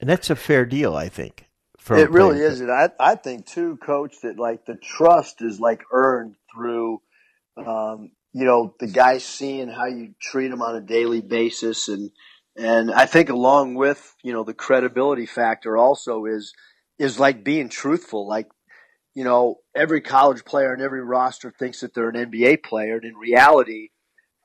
and 0.00 0.08
that's 0.08 0.30
a 0.30 0.36
fair 0.36 0.64
deal 0.64 0.96
i 0.96 1.08
think 1.08 1.48
it 1.96 2.10
really 2.10 2.40
is. 2.40 2.60
And 2.60 2.70
I, 2.70 2.90
I 3.00 3.14
think 3.14 3.46
too, 3.46 3.76
coach, 3.76 4.20
that 4.22 4.38
like 4.38 4.66
the 4.66 4.76
trust 4.76 5.42
is 5.42 5.60
like 5.60 5.82
earned 5.92 6.34
through, 6.54 7.00
um, 7.56 8.10
you 8.32 8.44
know, 8.44 8.74
the 8.78 8.86
guys 8.86 9.24
seeing 9.24 9.68
how 9.68 9.86
you 9.86 10.14
treat 10.20 10.48
them 10.48 10.62
on 10.62 10.76
a 10.76 10.80
daily 10.80 11.20
basis. 11.20 11.88
And, 11.88 12.10
and 12.56 12.92
I 12.92 13.06
think 13.06 13.30
along 13.30 13.74
with, 13.74 14.14
you 14.22 14.32
know, 14.32 14.44
the 14.44 14.54
credibility 14.54 15.26
factor 15.26 15.76
also 15.76 16.26
is, 16.26 16.52
is 16.98 17.18
like 17.18 17.44
being 17.44 17.68
truthful. 17.68 18.28
Like, 18.28 18.48
you 19.18 19.24
know, 19.24 19.56
every 19.74 20.00
college 20.00 20.44
player 20.44 20.72
and 20.72 20.82
every 20.82 21.02
roster 21.02 21.50
thinks 21.50 21.80
that 21.80 21.92
they're 21.94 22.08
an 22.08 22.30
NBA 22.30 22.62
player. 22.62 22.96
And 22.96 23.04
in 23.04 23.16
reality, 23.16 23.88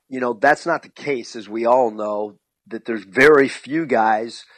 you 0.08 0.20
know, 0.20 0.32
that's 0.32 0.66
not 0.66 0.82
the 0.82 0.88
case, 0.88 1.36
as 1.36 1.48
we 1.48 1.64
all 1.64 1.90
know, 1.90 2.38
that 2.66 2.84
there's 2.84 3.04
very 3.04 3.48
few 3.48 3.86
guys– 3.86 4.44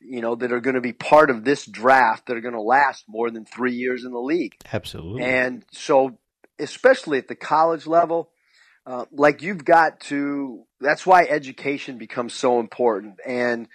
you 0.00 0.20
know, 0.20 0.34
that 0.36 0.52
are 0.52 0.60
going 0.60 0.74
to 0.74 0.80
be 0.80 0.92
part 0.92 1.30
of 1.30 1.44
this 1.44 1.66
draft 1.66 2.26
that 2.26 2.36
are 2.36 2.40
going 2.40 2.54
to 2.54 2.60
last 2.60 3.04
more 3.08 3.30
than 3.30 3.44
three 3.44 3.74
years 3.74 4.04
in 4.04 4.12
the 4.12 4.20
league. 4.20 4.54
Absolutely. 4.72 5.22
And 5.22 5.64
so, 5.72 6.18
especially 6.58 7.18
at 7.18 7.28
the 7.28 7.34
college 7.34 7.86
level, 7.86 8.30
uh, 8.86 9.04
like 9.12 9.42
you've 9.42 9.64
got 9.64 10.00
to, 10.00 10.64
that's 10.80 11.06
why 11.06 11.24
education 11.24 11.98
becomes 11.98 12.34
so 12.34 12.60
important 12.60 13.16
and 13.26 13.68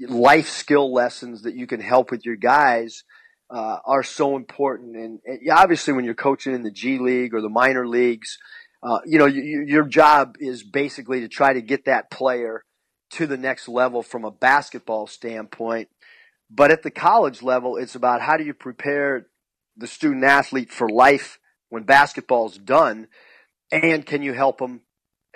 life 0.00 0.48
skill 0.48 0.92
lessons 0.92 1.42
that 1.42 1.54
you 1.54 1.66
can 1.66 1.80
help 1.80 2.10
with 2.10 2.24
your 2.24 2.36
guys. 2.36 3.04
Uh, 3.48 3.78
are 3.86 4.02
so 4.02 4.34
important, 4.34 4.96
and, 4.96 5.20
and, 5.24 5.38
obviously, 5.52 5.92
when 5.92 6.04
you're 6.04 6.14
coaching 6.14 6.52
in 6.52 6.64
the 6.64 6.70
G 6.70 6.98
League 6.98 7.32
or 7.32 7.40
the 7.40 7.48
minor 7.48 7.86
leagues, 7.86 8.38
uh, 8.82 8.98
you 9.06 9.18
know 9.18 9.26
you, 9.26 9.64
your 9.64 9.86
job 9.86 10.34
is 10.40 10.64
basically 10.64 11.20
to 11.20 11.28
try 11.28 11.52
to 11.52 11.62
get 11.62 11.84
that 11.84 12.10
player 12.10 12.64
to 13.10 13.26
the 13.26 13.36
next 13.36 13.68
level 13.68 14.02
from 14.02 14.24
a 14.24 14.32
basketball 14.32 15.06
standpoint. 15.06 15.88
But 16.50 16.72
at 16.72 16.82
the 16.82 16.90
college 16.90 17.40
level, 17.40 17.76
it's 17.76 17.94
about 17.94 18.20
how 18.20 18.36
do 18.36 18.44
you 18.44 18.52
prepare 18.52 19.28
the 19.76 19.86
student 19.86 20.24
athlete 20.24 20.72
for 20.72 20.88
life 20.88 21.38
when 21.68 21.84
basketball's 21.84 22.58
done, 22.58 23.06
and 23.70 24.04
can 24.04 24.22
you 24.22 24.32
help 24.32 24.58
them 24.58 24.80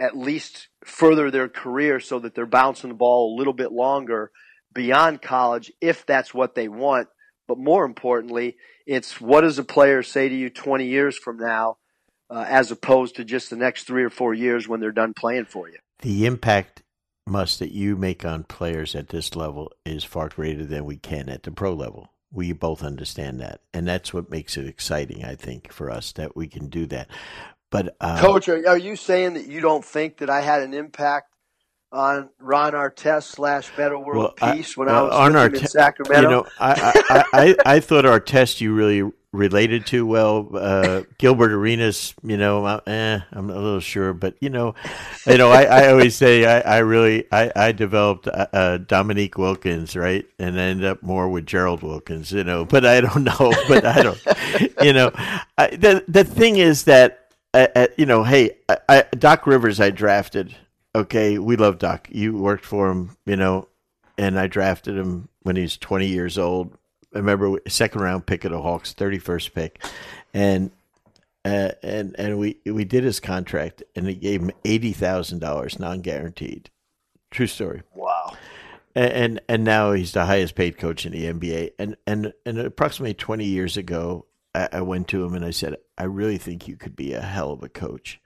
at 0.01 0.17
least 0.17 0.69
further 0.85 1.31
their 1.31 1.49
career 1.49 2.01
so 2.01 2.19
that 2.19 2.35
they're 2.35 2.47
bouncing 2.47 2.89
the 2.89 2.97
ball 2.97 3.35
a 3.35 3.39
little 3.39 3.53
bit 3.53 3.71
longer 3.71 4.31
beyond 4.73 5.21
college 5.21 5.71
if 5.81 6.07
that's 6.07 6.33
what 6.33 6.55
they 6.55 6.69
want. 6.69 7.09
But 7.51 7.59
more 7.59 7.85
importantly, 7.85 8.57
it's 8.87 9.21
what 9.21 9.41
does 9.41 9.59
a 9.59 9.65
player 9.65 10.05
say 10.05 10.29
to 10.29 10.35
you 10.37 10.51
20 10.51 10.87
years 10.87 11.19
from 11.19 11.37
now 11.37 11.79
uh, 12.31 12.45
as 12.47 12.71
opposed 12.71 13.17
to 13.17 13.25
just 13.25 13.51
the 13.51 13.57
next 13.57 13.89
three 13.89 14.05
or 14.05 14.09
four 14.09 14.33
years 14.33 14.69
when 14.69 14.79
they're 14.79 14.93
done 14.93 15.15
playing 15.15 15.47
for 15.47 15.69
you? 15.69 15.79
The 16.03 16.27
impact 16.27 16.85
must 17.27 17.59
that 17.59 17.73
you 17.73 17.97
make 17.97 18.25
on 18.25 18.45
players 18.45 18.95
at 18.95 19.09
this 19.09 19.35
level 19.35 19.73
is 19.85 20.05
far 20.05 20.29
greater 20.29 20.65
than 20.65 20.85
we 20.85 20.97
can 20.97 21.29
at 21.29 21.43
the 21.43 21.51
pro 21.51 21.75
level. 21.75 22.13
We 22.31 22.53
both 22.53 22.85
understand 22.85 23.41
that, 23.41 23.63
and 23.75 23.85
that's 23.85 24.15
what 24.15 24.31
makes 24.31 24.57
it 24.57 24.69
exciting. 24.69 25.25
I 25.25 25.35
think 25.35 25.73
for 25.73 25.91
us 25.91 26.13
that 26.13 26.37
we 26.37 26.47
can 26.47 26.69
do 26.69 26.87
that. 26.87 27.09
But 27.69 27.97
uh, 28.01 28.21
coach, 28.21 28.49
are, 28.49 28.65
are 28.69 28.79
you 28.79 28.95
saying 28.95 29.35
that 29.35 29.49
you 29.49 29.61
don't 29.61 29.85
think 29.85 30.19
that 30.19 30.31
I 30.31 30.43
had 30.43 30.63
an 30.63 30.73
impact 30.73 31.30
on 31.93 32.29
Ron 32.39 32.73
Artest 32.73 33.25
slash 33.25 33.71
Metta 33.77 33.99
World 33.99 34.35
well, 34.41 34.55
Peace 34.55 34.77
when 34.77 34.89
I 34.89 35.03
was 35.03 35.13
on 35.13 35.55
in 35.55 35.67
Sacramento? 35.67 36.23
You 36.23 36.29
know, 36.29 36.47
I, 36.59 36.93
I, 37.11 37.25
I, 37.33 37.57
I 37.75 37.81
thought 37.81 38.05
Artest 38.05 38.61
you 38.61 38.75
really 38.75 39.11
related 39.33 39.87
to 39.87 40.05
well. 40.07 40.49
Uh, 40.55 41.03
Gilbert 41.19 41.53
Arenas, 41.53 42.15
you 42.23 42.37
know, 42.37 42.67
eh, 42.67 43.21
I'm 43.33 43.51
a 43.51 43.55
little 43.55 43.81
sure, 43.81 44.13
but 44.13 44.35
you 44.41 44.51
know, 44.51 44.75
you 45.27 45.39
know, 45.39 45.51
I, 45.51 45.63
I 45.63 45.89
always 45.91 46.17
say 46.17 46.45
I, 46.45 46.77
I 46.77 46.79
really 46.79 47.27
I, 47.33 47.53
I 47.55 47.73
developed 47.73 48.27
uh, 48.27 48.47
uh, 48.53 48.79
Dominique 48.79 49.39
Wilkins, 49.39 49.97
right, 49.97 50.27
and 50.39 50.61
I 50.61 50.65
ended 50.65 50.87
up 50.87 51.03
more 51.03 51.29
with 51.29 51.47
Gerald 51.47 51.83
Wilkins, 51.83 52.33
you 52.33 52.45
know, 52.45 52.65
but 52.65 52.85
I 52.85 53.01
don't 53.01 53.25
know, 53.25 53.53
but 53.69 53.85
I 53.85 54.03
don't, 54.03 54.21
you 54.83 54.93
know, 54.93 55.11
I, 55.59 55.69
the 55.69 56.05
the 56.09 56.25
thing 56.25 56.57
is 56.57 56.85
that 56.85 57.33
uh, 57.55 57.67
uh 57.75 57.87
you 57.97 58.07
know, 58.07 58.25
hey, 58.25 58.59
I, 58.89 59.05
Doc 59.19 59.47
Rivers, 59.47 59.81
I 59.81 59.91
drafted. 59.91 60.55
Okay, 60.95 61.39
we 61.39 61.57
love 61.57 61.79
Doc. 61.79 62.09
You 62.11 62.37
worked 62.37 62.65
for 62.65 62.91
him, 62.91 63.17
you 63.25 63.37
know, 63.37 63.69
and 64.19 64.39
I 64.39 64.47
drafted 64.49 64.97
him 64.97 65.29
when 65.43 65.57
he 65.57 65.63
was 65.63 65.77
20 65.77 66.07
years 66.07 66.37
old 66.37 66.77
I 67.15 67.19
remember 67.19 67.61
second 67.69 68.01
round 68.01 68.27
pick 68.27 68.45
of 68.45 68.53
the 68.53 68.63
Hawks, 68.63 68.93
thirty 68.93 69.19
first 69.19 69.55
pick, 69.55 69.83
and 70.33 70.71
uh, 71.45 71.71
and 71.83 72.15
and 72.19 72.39
we 72.39 72.59
we 72.65 72.85
did 72.85 73.05
his 73.05 73.21
contract, 73.21 73.83
and 73.97 74.07
he 74.07 74.15
gave 74.15 74.43
him 74.43 74.53
eighty 74.65 74.93
thousand 74.93 75.41
dollars 75.41 75.79
non 75.79 76.03
guaranteed. 76.03 76.71
True 77.31 77.49
story. 77.49 77.83
Wow. 77.95 78.37
And, 78.95 79.13
and 79.13 79.41
and 79.49 79.65
now 79.65 79.93
he's 79.93 80.13
the 80.13 80.25
highest 80.25 80.55
paid 80.55 80.79
coach 80.79 81.05
in 81.05 81.13
the 81.13 81.25
NBA. 81.25 81.73
And 81.79 81.97
and 82.07 82.33
and 82.47 82.59
approximately 82.59 83.15
twenty 83.15 83.47
years 83.47 83.77
ago, 83.77 84.27
I, 84.55 84.69
I 84.75 84.81
went 84.83 85.09
to 85.09 85.25
him 85.25 85.35
and 85.35 85.45
I 85.45 85.51
said, 85.51 85.77
I 85.99 86.05
really 86.05 86.39
think 86.39 86.69
you 86.69 86.77
could 86.77 86.95
be 86.95 87.13
a 87.13 87.23
hell 87.23 87.51
of 87.53 87.63
a 87.65 87.69
coach. 87.69 88.21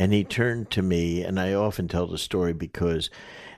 And 0.00 0.14
he 0.14 0.24
turned 0.24 0.70
to 0.70 0.80
me, 0.80 1.22
and 1.22 1.38
I 1.38 1.52
often 1.52 1.86
tell 1.86 2.06
the 2.06 2.16
story 2.16 2.54
because 2.54 3.10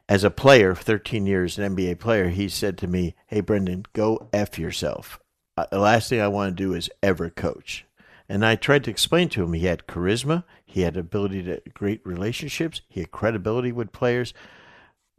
as 0.08 0.24
a 0.24 0.30
player, 0.30 0.74
13 0.74 1.24
years, 1.24 1.56
an 1.56 1.76
NBA 1.76 2.00
player, 2.00 2.30
he 2.30 2.48
said 2.48 2.76
to 2.78 2.88
me, 2.88 3.14
Hey, 3.28 3.40
Brendan, 3.40 3.84
go 3.92 4.28
F 4.32 4.58
yourself. 4.58 5.20
Uh, 5.56 5.66
the 5.70 5.78
last 5.78 6.08
thing 6.08 6.20
I 6.20 6.26
want 6.26 6.50
to 6.50 6.60
do 6.60 6.74
is 6.74 6.90
ever 7.00 7.30
coach. 7.30 7.86
And 8.28 8.44
I 8.44 8.56
tried 8.56 8.82
to 8.84 8.90
explain 8.90 9.28
to 9.28 9.44
him 9.44 9.52
he 9.52 9.66
had 9.66 9.86
charisma, 9.86 10.42
he 10.66 10.80
had 10.80 10.96
ability 10.96 11.44
to 11.44 11.62
great 11.74 12.04
relationships, 12.04 12.80
he 12.88 12.98
had 12.98 13.12
credibility 13.12 13.70
with 13.70 13.92
players, 13.92 14.34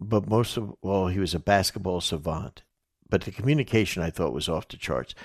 but 0.01 0.27
most 0.27 0.57
of 0.57 0.75
all, 0.81 1.07
he 1.07 1.19
was 1.19 1.33
a 1.33 1.39
basketball 1.39 2.01
savant. 2.01 2.63
But 3.09 3.21
the 3.21 3.31
communication 3.31 4.03
I 4.03 4.09
thought 4.09 4.33
was 4.33 4.49
off 4.49 4.67
the 4.67 4.75
charts. 4.75 5.15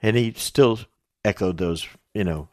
And 0.00 0.16
he 0.16 0.32
still 0.36 0.78
echoed 1.24 1.56
those, 1.56 1.88
you 2.14 2.22
know, 2.22 2.48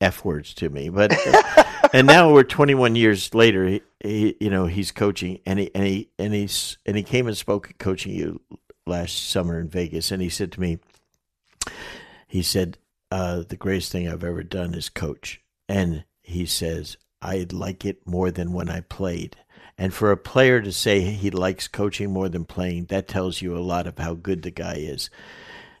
F 0.00 0.24
words 0.24 0.52
to 0.54 0.68
me. 0.68 0.88
But 0.88 1.12
and 1.94 2.08
now 2.08 2.32
we're 2.32 2.42
21 2.42 2.96
years 2.96 3.32
later. 3.34 3.68
He, 3.68 3.82
he, 4.00 4.36
you 4.40 4.50
know, 4.50 4.66
he's 4.66 4.90
coaching, 4.90 5.38
and 5.46 5.60
he 5.60 5.70
and 5.76 5.86
he 5.86 6.08
and 6.18 6.34
he's 6.34 6.76
and 6.84 6.96
he 6.96 7.04
came 7.04 7.28
and 7.28 7.36
spoke 7.36 7.70
at 7.70 7.78
Coaching 7.78 8.12
U 8.14 8.40
last 8.84 9.30
summer 9.30 9.60
in 9.60 9.68
Vegas, 9.68 10.10
and 10.10 10.20
he 10.20 10.28
said 10.28 10.50
to 10.52 10.60
me, 10.60 10.80
he 12.26 12.42
said, 12.42 12.78
uh, 13.12 13.44
"The 13.48 13.56
greatest 13.56 13.92
thing 13.92 14.08
I've 14.08 14.24
ever 14.24 14.42
done 14.42 14.74
is 14.74 14.88
coach," 14.88 15.40
and 15.68 16.04
he 16.20 16.46
says, 16.46 16.96
"I 17.22 17.46
like 17.52 17.84
it 17.84 18.04
more 18.04 18.32
than 18.32 18.52
when 18.52 18.68
I 18.68 18.80
played." 18.80 19.36
And 19.78 19.94
for 19.94 20.10
a 20.10 20.16
player 20.16 20.60
to 20.60 20.72
say 20.72 21.00
he 21.00 21.30
likes 21.30 21.68
coaching 21.68 22.12
more 22.12 22.28
than 22.28 22.44
playing, 22.44 22.86
that 22.86 23.06
tells 23.06 23.40
you 23.40 23.56
a 23.56 23.58
lot 23.58 23.86
of 23.86 23.98
how 23.98 24.14
good 24.14 24.42
the 24.42 24.50
guy 24.50 24.74
is. 24.78 25.10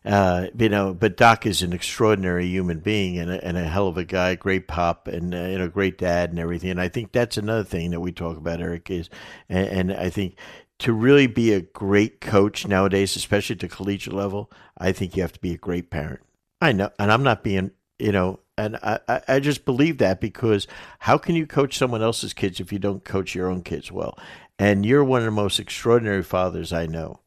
Uh, 0.04 0.48
you 0.58 0.68
know, 0.68 0.92
but 0.92 1.16
Doc 1.16 1.46
is 1.46 1.62
an 1.62 1.72
extraordinary 1.72 2.46
human 2.46 2.80
being 2.80 3.18
and 3.18 3.30
a, 3.30 3.42
and 3.42 3.56
a 3.56 3.64
hell 3.64 3.88
of 3.88 3.96
a 3.96 4.04
guy, 4.04 4.34
great 4.34 4.68
pop, 4.68 5.08
and 5.08 5.34
uh, 5.34 5.44
you 5.44 5.58
know, 5.58 5.68
great 5.68 5.96
dad 5.96 6.30
and 6.30 6.38
everything. 6.38 6.70
And 6.70 6.80
I 6.80 6.88
think 6.88 7.12
that's 7.12 7.38
another 7.38 7.64
thing 7.64 7.90
that 7.90 8.00
we 8.00 8.12
talk 8.12 8.36
about, 8.36 8.60
Eric, 8.60 8.90
is, 8.90 9.08
and, 9.48 9.90
and 9.90 9.92
I 9.92 10.10
think 10.10 10.36
to 10.80 10.92
really 10.92 11.26
be 11.26 11.52
a 11.52 11.62
great 11.62 12.20
coach 12.20 12.66
nowadays, 12.66 13.16
especially 13.16 13.54
at 13.54 13.60
the 13.60 13.68
collegiate 13.68 14.12
level, 14.12 14.50
I 14.76 14.92
think 14.92 15.16
you 15.16 15.22
have 15.22 15.32
to 15.32 15.40
be 15.40 15.54
a 15.54 15.58
great 15.58 15.88
parent. 15.90 16.20
I 16.60 16.72
know, 16.72 16.90
and 16.98 17.10
I'm 17.10 17.22
not 17.22 17.42
being, 17.42 17.70
you 17.98 18.12
know, 18.12 18.40
and 18.58 18.76
I, 18.76 19.22
I 19.26 19.40
just 19.40 19.64
believe 19.64 19.98
that 19.98 20.20
because 20.20 20.66
how 21.00 21.16
can 21.18 21.34
you 21.34 21.46
coach 21.46 21.78
someone 21.78 22.02
else's 22.02 22.32
kids 22.32 22.60
if 22.60 22.72
you 22.72 22.78
don't 22.78 23.04
coach 23.04 23.34
your 23.34 23.50
own 23.50 23.62
kids 23.62 23.90
well? 23.90 24.18
And 24.58 24.84
you're 24.86 25.02
one 25.02 25.20
of 25.20 25.24
the 25.24 25.30
most 25.32 25.58
extraordinary 25.58 26.22
fathers 26.22 26.72
I 26.72 26.86
know 26.86 27.20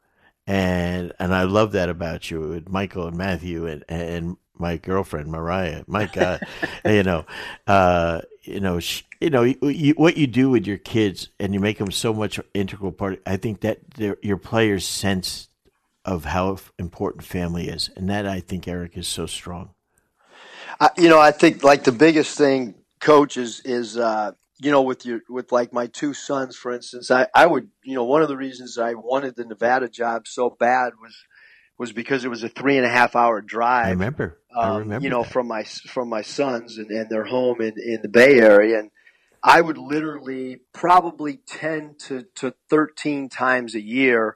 and 0.47 1.11
and 1.19 1.35
I 1.35 1.43
love 1.43 1.73
that 1.73 1.89
about 1.89 2.31
you, 2.31 2.39
with 2.39 2.69
Michael 2.69 3.07
and 3.07 3.17
Matthew 3.17 3.67
and 3.67 3.83
and 3.89 4.37
my 4.57 4.77
girlfriend 4.77 5.29
Mariah. 5.29 5.83
My 5.87 6.05
God, 6.05 6.41
you 6.85 7.03
know, 7.03 7.25
uh, 7.67 8.21
you 8.43 8.61
know, 8.61 8.79
sh- 8.79 9.03
you 9.19 9.29
know, 9.29 9.43
you, 9.43 9.93
what 9.97 10.17
you 10.17 10.25
do 10.25 10.49
with 10.49 10.65
your 10.65 10.77
kids, 10.77 11.29
and 11.39 11.53
you 11.53 11.59
make 11.59 11.77
them 11.77 11.91
so 11.91 12.13
much 12.13 12.39
integral 12.53 12.93
part. 12.93 13.21
I 13.25 13.37
think 13.37 13.61
that 13.61 13.79
your 14.23 14.37
players 14.37 14.87
sense 14.87 15.49
of 16.05 16.23
how 16.25 16.57
important 16.79 17.25
family 17.25 17.67
is, 17.67 17.89
and 17.97 18.09
that 18.09 18.25
I 18.25 18.39
think 18.39 18.67
Eric 18.67 18.97
is 18.97 19.07
so 19.07 19.25
strong. 19.25 19.71
I, 20.79 20.91
you 20.97 21.09
know, 21.09 21.19
I 21.19 21.31
think 21.31 21.63
like 21.63 21.83
the 21.83 21.91
biggest 21.91 22.37
thing, 22.37 22.75
coach, 23.01 23.35
is 23.35 23.59
is 23.65 23.97
uh, 23.97 24.31
you 24.59 24.71
know 24.71 24.81
with 24.81 25.05
your 25.05 25.21
with 25.29 25.51
like 25.51 25.73
my 25.73 25.87
two 25.87 26.13
sons, 26.13 26.55
for 26.55 26.73
instance. 26.73 27.11
I 27.11 27.27
I 27.33 27.45
would 27.45 27.69
you 27.83 27.95
know 27.95 28.03
one 28.03 28.21
of 28.21 28.27
the 28.27 28.37
reasons 28.37 28.77
I 28.77 28.93
wanted 28.93 29.35
the 29.35 29.45
Nevada 29.45 29.89
job 29.89 30.27
so 30.27 30.49
bad 30.49 30.93
was 31.01 31.15
was 31.77 31.91
because 31.91 32.25
it 32.25 32.29
was 32.29 32.43
a 32.43 32.49
three 32.49 32.77
and 32.77 32.85
a 32.85 32.89
half 32.89 33.15
hour 33.15 33.41
drive. 33.41 33.87
I 33.87 33.91
remember. 33.91 34.39
Um, 34.55 34.71
I 34.71 34.77
remember. 34.79 35.03
You 35.03 35.09
know, 35.09 35.23
that. 35.23 35.31
from 35.31 35.47
my 35.47 35.63
from 35.63 36.09
my 36.09 36.21
sons 36.21 36.77
and, 36.77 36.89
and 36.89 37.09
their 37.09 37.25
home 37.25 37.61
in 37.61 37.73
in 37.77 38.01
the 38.01 38.09
Bay 38.09 38.39
Area, 38.39 38.79
and 38.79 38.91
I 39.43 39.61
would 39.61 39.77
literally 39.77 40.61
probably 40.73 41.39
ten 41.45 41.95
to 42.07 42.25
to 42.35 42.53
thirteen 42.69 43.29
times 43.29 43.75
a 43.75 43.81
year 43.81 44.35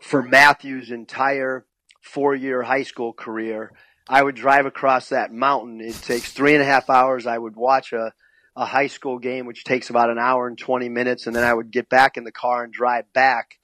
for 0.00 0.22
Matthew's 0.22 0.90
entire 0.90 1.66
four 2.02 2.34
year 2.34 2.62
high 2.62 2.82
school 2.82 3.12
career. 3.12 3.72
I 4.06 4.22
would 4.22 4.34
drive 4.34 4.66
across 4.66 5.08
that 5.08 5.32
mountain. 5.32 5.80
It 5.80 5.94
takes 5.94 6.30
three 6.30 6.52
and 6.52 6.62
a 6.62 6.66
half 6.66 6.90
hours. 6.90 7.26
I 7.26 7.38
would 7.38 7.56
watch 7.56 7.94
a, 7.94 8.12
a 8.56 8.64
high 8.64 8.86
school 8.86 9.18
game, 9.18 9.46
which 9.46 9.64
takes 9.64 9.90
about 9.90 10.10
an 10.10 10.18
hour 10.18 10.46
and 10.46 10.58
20 10.58 10.88
minutes. 10.88 11.26
And 11.26 11.34
then 11.34 11.44
I 11.44 11.52
would 11.52 11.70
get 11.70 11.88
back 11.88 12.16
in 12.16 12.24
the 12.24 12.32
car 12.32 12.64
and 12.64 12.72
drive 12.72 13.12
back. 13.12 13.58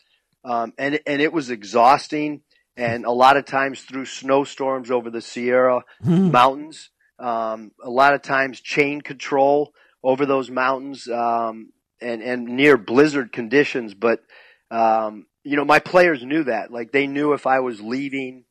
Um, 0.44 0.72
and, 0.78 1.00
and 1.06 1.22
it 1.22 1.32
was 1.32 1.50
exhausting 1.50 2.42
and 2.76 3.04
a 3.04 3.10
lot 3.10 3.36
of 3.36 3.44
times 3.44 3.82
through 3.82 4.06
snowstorms 4.06 4.90
over 4.90 5.10
the 5.10 5.20
Sierra 5.20 5.82
hmm. 6.02 6.30
mountains. 6.30 6.90
Um, 7.18 7.72
a 7.82 7.90
lot 7.90 8.14
of 8.14 8.22
times 8.22 8.60
chain 8.60 9.02
control 9.02 9.74
over 10.02 10.24
those 10.24 10.50
mountains 10.50 11.06
um, 11.06 11.72
and 12.00 12.22
and 12.22 12.46
near 12.46 12.78
blizzard 12.78 13.32
conditions. 13.32 13.92
But 13.92 14.20
um, 14.70 15.26
you 15.44 15.56
know, 15.56 15.64
my 15.64 15.78
players 15.78 16.24
knew 16.24 16.44
that. 16.44 16.72
Like 16.72 16.92
they 16.92 17.06
knew 17.06 17.34
if 17.34 17.46
I 17.46 17.60
was 17.60 17.82
leaving 17.82 18.44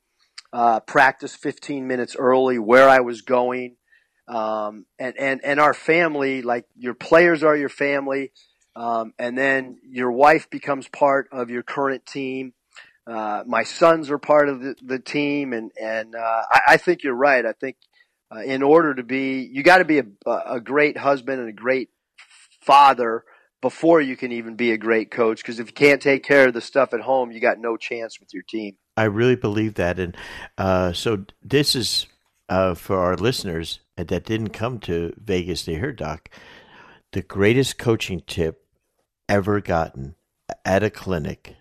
uh, 0.52 0.80
practice 0.80 1.34
15 1.34 1.86
minutes 1.88 2.14
early, 2.16 2.58
where 2.58 2.88
I 2.88 3.00
was 3.00 3.22
going. 3.22 3.76
Um, 4.30 4.86
and, 4.98 5.18
and, 5.18 5.40
and 5.42 5.58
our 5.58 5.74
family, 5.74 6.40
like 6.42 6.64
your 6.76 6.94
players 6.94 7.42
are 7.42 7.56
your 7.56 7.68
family. 7.68 8.30
Um, 8.76 9.12
and 9.18 9.36
then 9.36 9.78
your 9.90 10.12
wife 10.12 10.48
becomes 10.48 10.86
part 10.86 11.28
of 11.32 11.50
your 11.50 11.64
current 11.64 12.06
team. 12.06 12.54
Uh, 13.06 13.42
my 13.44 13.64
sons 13.64 14.08
are 14.10 14.18
part 14.18 14.48
of 14.48 14.60
the, 14.60 14.76
the 14.82 14.98
team, 15.00 15.52
and 15.52 15.72
and 15.80 16.14
uh, 16.14 16.42
I, 16.48 16.60
I, 16.68 16.76
think 16.76 17.02
you're 17.02 17.14
right. 17.14 17.44
I 17.44 17.52
think 17.52 17.76
uh, 18.30 18.40
in 18.40 18.62
order 18.62 18.94
to 18.94 19.02
be, 19.02 19.48
you 19.50 19.64
got 19.64 19.78
to 19.78 19.84
be 19.84 19.98
a, 19.98 20.04
a 20.46 20.60
great 20.60 20.96
husband 20.96 21.40
and 21.40 21.48
a 21.48 21.52
great 21.52 21.88
father 22.60 23.24
before 23.60 24.00
you 24.00 24.16
can 24.16 24.30
even 24.30 24.54
be 24.54 24.70
a 24.70 24.78
great 24.78 25.10
coach. 25.10 25.42
Because 25.42 25.58
if 25.58 25.68
you 25.68 25.72
can't 25.72 26.00
take 26.00 26.22
care 26.22 26.46
of 26.48 26.54
the 26.54 26.60
stuff 26.60 26.94
at 26.94 27.00
home, 27.00 27.32
you 27.32 27.40
got 27.40 27.58
no 27.58 27.76
chance 27.76 28.20
with 28.20 28.32
your 28.32 28.44
team. 28.44 28.76
I 28.96 29.04
really 29.04 29.36
believe 29.36 29.74
that, 29.74 29.98
and 29.98 30.16
uh, 30.56 30.92
so 30.92 31.24
this 31.42 31.74
is 31.74 32.06
uh, 32.48 32.74
for 32.74 32.98
our 32.98 33.16
listeners 33.16 33.80
that 34.08 34.24
didn't 34.24 34.50
come 34.50 34.78
to 34.80 35.12
Vegas 35.16 35.64
to 35.64 35.74
hear 35.74 35.92
Doc. 35.92 36.28
The 37.12 37.22
greatest 37.22 37.78
coaching 37.78 38.22
tip 38.26 38.66
ever 39.28 39.60
gotten 39.60 40.14
at 40.64 40.82
a 40.82 40.90
clinic 40.90 41.56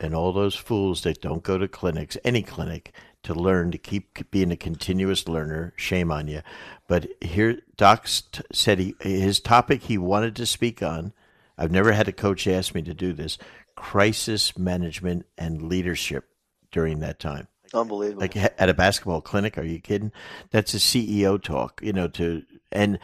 and 0.00 0.14
all 0.14 0.32
those 0.32 0.56
fools 0.56 1.02
that 1.02 1.22
don't 1.22 1.42
go 1.42 1.58
to 1.58 1.68
clinics, 1.68 2.16
any 2.24 2.42
clinic, 2.42 2.92
to 3.22 3.34
learn 3.34 3.70
to 3.70 3.78
keep 3.78 4.30
being 4.30 4.50
a 4.50 4.56
continuous 4.56 5.28
learner. 5.28 5.72
Shame 5.76 6.10
on 6.10 6.26
you. 6.26 6.42
But 6.88 7.08
here, 7.20 7.60
Doc 7.76 8.08
said 8.08 8.78
he, 8.80 8.94
his 9.00 9.38
topic 9.38 9.84
he 9.84 9.96
wanted 9.96 10.34
to 10.36 10.46
speak 10.46 10.82
on. 10.82 11.12
I've 11.56 11.70
never 11.70 11.92
had 11.92 12.08
a 12.08 12.12
coach 12.12 12.48
ask 12.48 12.74
me 12.74 12.82
to 12.82 12.94
do 12.94 13.12
this: 13.12 13.38
crisis 13.76 14.58
management 14.58 15.26
and 15.38 15.62
leadership 15.62 16.28
during 16.72 16.98
that 16.98 17.20
time. 17.20 17.46
Unbelievable. 17.74 18.20
Like 18.20 18.36
at 18.36 18.68
a 18.68 18.74
basketball 18.74 19.20
clinic? 19.20 19.56
Are 19.58 19.64
you 19.64 19.80
kidding? 19.80 20.12
That's 20.50 20.74
a 20.74 20.78
CEO 20.78 21.42
talk. 21.42 21.80
You 21.82 21.92
know. 21.92 22.08
To 22.08 22.42
and 22.70 22.98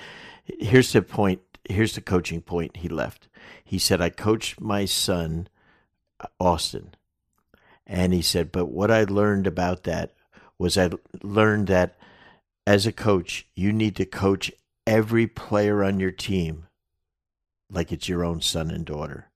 here's 0.44 0.92
the 0.92 1.02
point. 1.02 1.40
Here's 1.68 1.94
the 1.94 2.00
coaching 2.00 2.42
point 2.42 2.78
he 2.78 2.88
left. 2.88 3.28
He 3.64 3.78
said, 3.78 4.00
"I 4.00 4.10
coached 4.10 4.60
my 4.60 4.84
son." 4.84 5.48
Uh, 6.20 6.26
Austin. 6.40 6.94
And 7.86 8.12
he 8.12 8.22
said, 8.22 8.52
but 8.52 8.66
what 8.66 8.90
I 8.90 9.04
learned 9.04 9.46
about 9.46 9.84
that 9.84 10.12
was 10.58 10.76
I 10.76 10.90
learned 11.22 11.68
that 11.68 11.96
as 12.66 12.86
a 12.86 12.92
coach, 12.92 13.46
you 13.54 13.72
need 13.72 13.96
to 13.96 14.04
coach 14.04 14.52
every 14.86 15.26
player 15.26 15.82
on 15.82 15.98
your 15.98 16.10
team 16.10 16.66
like 17.70 17.90
it's 17.92 18.08
your 18.08 18.24
own 18.24 18.40
son 18.42 18.70
and 18.70 18.84
daughter. 18.84 19.30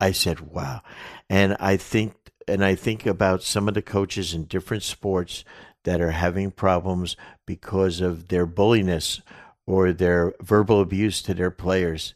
I 0.00 0.10
said, 0.12 0.40
wow. 0.40 0.82
And 1.30 1.56
I 1.60 1.76
think, 1.76 2.14
and 2.48 2.64
I 2.64 2.74
think 2.74 3.06
about 3.06 3.42
some 3.42 3.68
of 3.68 3.74
the 3.74 3.82
coaches 3.82 4.34
in 4.34 4.44
different 4.44 4.82
sports 4.82 5.44
that 5.84 6.00
are 6.00 6.12
having 6.12 6.50
problems 6.50 7.16
because 7.46 8.00
of 8.00 8.28
their 8.28 8.46
bulliness 8.46 9.20
or 9.66 9.92
their 9.92 10.34
verbal 10.40 10.80
abuse 10.80 11.22
to 11.22 11.34
their 11.34 11.50
players 11.50 12.14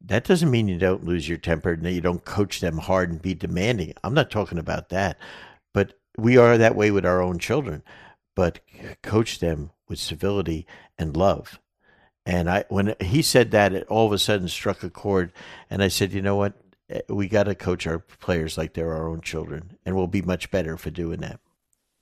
that 0.00 0.24
doesn't 0.24 0.50
mean 0.50 0.68
you 0.68 0.78
don't 0.78 1.04
lose 1.04 1.28
your 1.28 1.38
temper 1.38 1.72
and 1.72 1.84
that 1.84 1.92
you 1.92 2.00
don't 2.00 2.24
coach 2.24 2.60
them 2.60 2.78
hard 2.78 3.10
and 3.10 3.20
be 3.20 3.34
demanding. 3.34 3.94
I'm 4.04 4.14
not 4.14 4.30
talking 4.30 4.58
about 4.58 4.90
that. 4.90 5.18
But 5.74 5.94
we 6.16 6.36
are 6.36 6.56
that 6.56 6.76
way 6.76 6.90
with 6.90 7.04
our 7.04 7.20
own 7.20 7.38
children. 7.38 7.82
But 8.34 8.60
coach 9.02 9.40
them 9.40 9.70
with 9.88 9.98
civility 9.98 10.66
and 10.98 11.16
love. 11.16 11.58
And 12.24 12.48
I, 12.48 12.64
when 12.68 12.94
he 13.00 13.22
said 13.22 13.50
that, 13.52 13.72
it 13.72 13.86
all 13.88 14.06
of 14.06 14.12
a 14.12 14.18
sudden 14.18 14.48
struck 14.48 14.82
a 14.82 14.90
chord. 14.90 15.32
And 15.68 15.82
I 15.82 15.88
said, 15.88 16.12
you 16.12 16.22
know 16.22 16.36
what? 16.36 16.54
Eh, 16.90 17.00
we 17.08 17.28
got 17.28 17.44
to 17.44 17.54
coach 17.54 17.86
our 17.86 17.98
players 17.98 18.56
like 18.56 18.74
they're 18.74 18.94
our 18.94 19.08
own 19.08 19.20
children, 19.20 19.76
and 19.84 19.96
we'll 19.96 20.06
be 20.06 20.22
much 20.22 20.50
better 20.50 20.76
for 20.76 20.90
doing 20.90 21.20
that. 21.20 21.40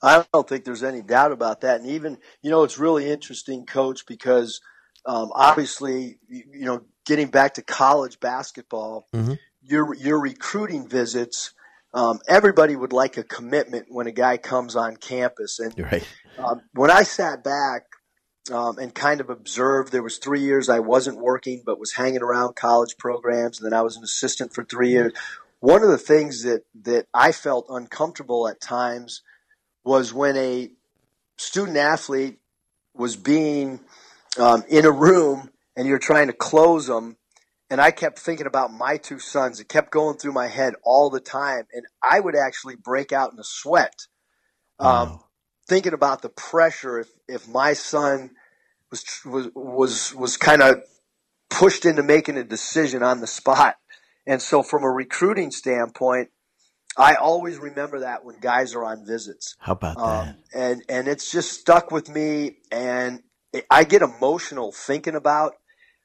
I 0.03 0.25
don't 0.33 0.49
think 0.49 0.65
there's 0.65 0.83
any 0.83 1.03
doubt 1.03 1.33
about 1.33 1.63
that. 1.63 1.81
And 1.81 1.91
even, 1.91 2.19
you 2.43 2.51
know, 2.51 2.63
it's 2.65 2.79
really 2.79 3.11
interesting, 3.11 3.65
coach, 3.65 4.07
because 4.07 4.61
um, 5.07 5.31
obviously, 5.35 6.19
you 6.29 6.65
know, 6.65 6.83
getting 7.07 7.29
back 7.29 7.55
to 7.55 7.63
college 7.63 8.21
basketball, 8.21 9.07
mm-hmm. 9.15 9.35
your 9.63 9.95
your 9.95 10.21
recruiting 10.21 10.89
visits. 10.89 11.53
Um, 11.95 12.21
everybody 12.29 12.77
would 12.77 12.93
like 12.93 13.17
a 13.17 13.23
commitment 13.23 13.87
when 13.89 14.07
a 14.07 14.13
guy 14.13 14.37
comes 14.37 14.77
on 14.77 14.97
campus, 14.97 15.59
and 15.59 15.79
right. 15.79 16.07
um, 16.37 16.61
when 16.75 16.91
I 16.91 17.05
sat 17.05 17.43
back 17.43 17.85
um, 18.51 18.79
and 18.79 18.95
kind 18.95 19.21
of 19.21 19.31
observed, 19.31 19.93
there 19.93 20.03
was 20.03 20.19
three 20.19 20.41
years 20.41 20.69
I 20.69 20.81
wasn't 20.81 21.19
working, 21.19 21.63
but 21.65 21.79
was 21.81 21.95
hanging 21.95 22.23
around 22.23 22.57
college 22.57 22.97
programs, 22.99 23.61
and 23.61 23.71
then 23.71 23.79
I 23.79 23.83
was 23.83 23.97
an 23.97 24.05
assistant 24.05 24.55
for 24.55 24.65
three 24.65 24.91
years. 24.91 25.13
One 25.61 25.83
of 25.83 25.89
the 25.89 25.99
things 25.99 26.43
that 26.43 26.65
that 26.83 27.07
I 27.15 27.33
felt 27.33 27.67
uncomfortable 27.69 28.49
at 28.49 28.61
times 28.61 29.23
was 29.85 30.13
when 30.13 30.37
a 30.37 30.71
student 31.39 31.77
athlete 31.77 32.39
was 32.95 33.17
being 33.17 33.81
um, 34.39 34.65
in 34.69 34.85
a 34.85 34.91
room 34.91 35.51
and 35.77 35.87
you're 35.87 35.99
trying 35.99 36.27
to 36.29 36.33
close 36.33 36.87
them. 36.87 37.17
And 37.69 37.81
I 37.81 37.91
kept 37.91 38.19
thinking 38.19 38.47
about 38.47 38.73
my 38.73 38.97
two 38.97 39.19
sons. 39.19 39.61
It 39.61 39.69
kept 39.69 39.91
going 39.91 40.19
through 40.19 40.33
my 40.33 40.47
head 40.47 40.75
all 40.85 41.11
the 41.11 41.21
time. 41.21 41.65
And 41.73 41.85
I 42.03 42.21
would 42.21 42.37
actually 42.37 42.77
break 42.77 43.13
out 43.13 43.33
in 43.33 43.39
a 43.39 43.45
sweat, 43.45 44.07
um, 44.79 45.11
wow. 45.11 45.25
Thinking 45.69 45.93
about 45.93 46.23
the 46.23 46.29
pressure 46.29 47.01
if, 47.01 47.09
if 47.29 47.49
my 47.49 47.73
son 47.73 48.31
was, 48.91 49.05
was, 49.25 49.49
was, 49.55 50.15
was 50.15 50.37
kind 50.37 50.63
of 50.63 50.83
pushed 51.51 51.85
into 51.85 52.03
making 52.03 52.37
a 52.37 52.45
decision 52.45 53.03
on 53.03 53.21
the 53.21 53.27
spot. 53.27 53.77
And 54.27 54.43
so 54.43 54.63
from 54.63 54.85
a 54.85 54.91
recruiting 54.91 55.51
standpoint, 55.51 56.31
I 56.97 57.15
always 57.15 57.59
remember 57.59 58.01
that 58.01 58.25
when 58.25 58.39
guys 58.41 58.75
are 58.75 58.85
on 58.85 59.07
visits. 59.07 59.57
How 59.59 59.73
about 59.73 59.99
um, 59.99 60.27
that? 60.27 60.37
And 60.55 60.83
and 60.89 61.09
it's 61.09 61.31
just 61.31 61.53
stuck 61.53 61.91
with 61.91 62.09
me, 62.09 62.57
and 62.73 63.21
I 63.71 63.85
get 63.85 64.03
emotional 64.03 64.73
thinking 64.73 65.15
about 65.15 65.53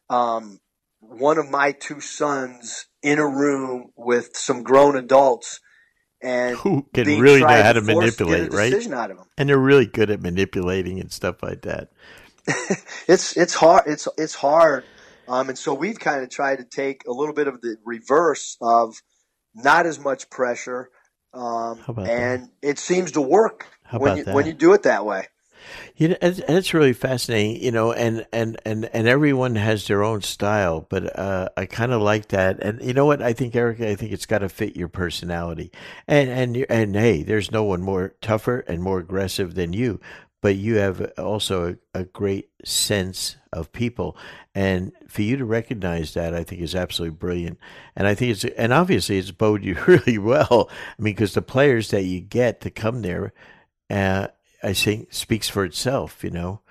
um, 0.09 0.59
one 0.99 1.37
of 1.37 1.49
my 1.49 1.71
two 1.71 2.01
sons 2.01 2.87
in 3.01 3.19
a 3.19 3.27
room 3.27 3.91
with 3.95 4.31
some 4.35 4.63
grown 4.63 4.97
adults 4.97 5.61
and 6.21 6.55
who 6.57 6.87
can 6.93 7.19
really 7.19 7.41
know 7.41 7.47
how 7.47 7.73
to 7.73 7.81
manipulate, 7.81 8.53
right? 8.53 8.71
And 9.37 9.49
they're 9.49 9.57
really 9.57 9.85
good 9.85 10.09
at 10.09 10.21
manipulating 10.21 10.99
and 10.99 11.11
stuff 11.11 11.41
like 11.41 11.63
that. 11.63 11.89
it's 13.07 13.35
it's 13.37 13.53
hard. 13.53 13.83
It's 13.87 14.07
it's 14.17 14.35
hard. 14.35 14.83
Um, 15.27 15.49
and 15.49 15.57
so 15.57 15.73
we've 15.73 15.99
kind 15.99 16.23
of 16.23 16.29
tried 16.29 16.57
to 16.57 16.65
take 16.65 17.03
a 17.07 17.11
little 17.11 17.33
bit 17.33 17.47
of 17.47 17.61
the 17.61 17.77
reverse 17.85 18.57
of 18.61 19.01
not 19.53 19.85
as 19.85 19.99
much 19.99 20.29
pressure, 20.29 20.89
um, 21.33 21.81
and 21.87 22.43
that? 22.43 22.49
it 22.61 22.79
seems 22.79 23.13
to 23.13 23.21
work 23.21 23.67
when 23.91 24.17
you, 24.17 24.23
that? 24.23 24.35
when 24.35 24.45
you 24.45 24.53
do 24.53 24.73
it 24.73 24.83
that 24.83 25.05
way. 25.05 25.27
You 25.95 26.09
know, 26.09 26.15
and 26.21 26.43
it's 26.47 26.73
really 26.73 26.93
fascinating, 26.93 27.61
you 27.61 27.71
know, 27.71 27.91
and, 27.91 28.25
and, 28.31 28.59
and, 28.65 28.85
and 28.93 29.07
everyone 29.07 29.55
has 29.55 29.87
their 29.87 30.03
own 30.03 30.21
style, 30.21 30.85
but 30.89 31.17
uh, 31.17 31.49
I 31.57 31.65
kind 31.65 31.91
of 31.91 32.01
like 32.01 32.29
that. 32.29 32.59
And 32.61 32.81
you 32.81 32.93
know 32.93 33.05
what? 33.05 33.21
I 33.21 33.33
think, 33.33 33.55
Eric, 33.55 33.81
I 33.81 33.95
think 33.95 34.11
it's 34.11 34.25
got 34.25 34.39
to 34.39 34.49
fit 34.49 34.75
your 34.75 34.87
personality. 34.87 35.71
And, 36.07 36.29
and, 36.29 36.65
and 36.69 36.95
hey, 36.95 37.23
there's 37.23 37.51
no 37.51 37.63
one 37.63 37.81
more 37.81 38.15
tougher 38.21 38.59
and 38.67 38.81
more 38.81 38.99
aggressive 38.99 39.55
than 39.55 39.73
you. 39.73 39.99
but 40.41 40.55
you 40.55 40.75
have 40.75 41.11
also 41.17 41.77
a, 41.93 41.99
a, 41.99 42.03
great 42.03 42.49
sense 42.65 43.37
of 43.53 43.71
people, 43.71 44.17
and 44.55 44.91
for 45.07 45.21
you 45.21 45.37
to 45.37 45.45
recognize 45.45 46.13
that, 46.15 46.33
I 46.33 46.43
think 46.43 46.61
is 46.61 46.75
absolutely 46.75 47.15
brilliant. 47.17 47.59
And 47.95 48.07
I 48.07 48.15
think 48.15 48.31
it's 48.31 48.43
and 48.43 48.73
obviously 48.73 49.17
it's 49.17 49.31
bode 49.31 49.63
you 49.63 49.75
really 49.87 50.17
well. 50.17 50.69
I 50.69 51.01
mean, 51.01 51.13
because 51.13 51.33
the 51.33 51.41
players 51.41 51.91
that 51.91 52.03
you 52.03 52.19
get 52.21 52.61
to 52.61 52.71
come 52.71 53.01
there, 53.03 53.33
uh, 53.89 54.27
I 54.63 54.73
think 54.73 55.13
speaks 55.13 55.49
for 55.49 55.65
itself. 55.65 56.23
You 56.23 56.31
know, 56.31 56.61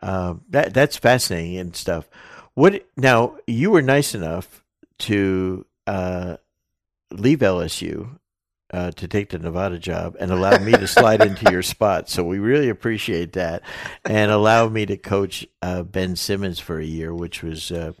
uh, 0.00 0.34
that 0.50 0.74
that's 0.74 0.96
fascinating 0.96 1.58
and 1.58 1.76
stuff. 1.76 2.08
What 2.54 2.86
now? 2.96 3.36
You 3.46 3.70
were 3.70 3.82
nice 3.82 4.14
enough 4.14 4.64
to 5.00 5.66
uh, 5.86 6.36
leave 7.10 7.40
LSU 7.40 8.18
uh, 8.72 8.90
to 8.92 9.06
take 9.06 9.30
the 9.30 9.38
Nevada 9.38 9.78
job 9.78 10.16
and 10.18 10.30
allow 10.30 10.58
me 10.58 10.72
to 10.72 10.86
slide 10.86 11.22
into 11.26 11.50
your 11.50 11.62
spot. 11.62 12.08
So 12.08 12.24
we 12.24 12.38
really 12.38 12.68
appreciate 12.68 13.34
that, 13.34 13.62
and 14.04 14.30
allow 14.30 14.68
me 14.68 14.86
to 14.86 14.96
coach 14.96 15.46
uh, 15.60 15.82
Ben 15.82 16.16
Simmons 16.16 16.58
for 16.58 16.78
a 16.78 16.84
year, 16.84 17.14
which 17.14 17.42
was, 17.42 17.70
uh, 17.70 17.92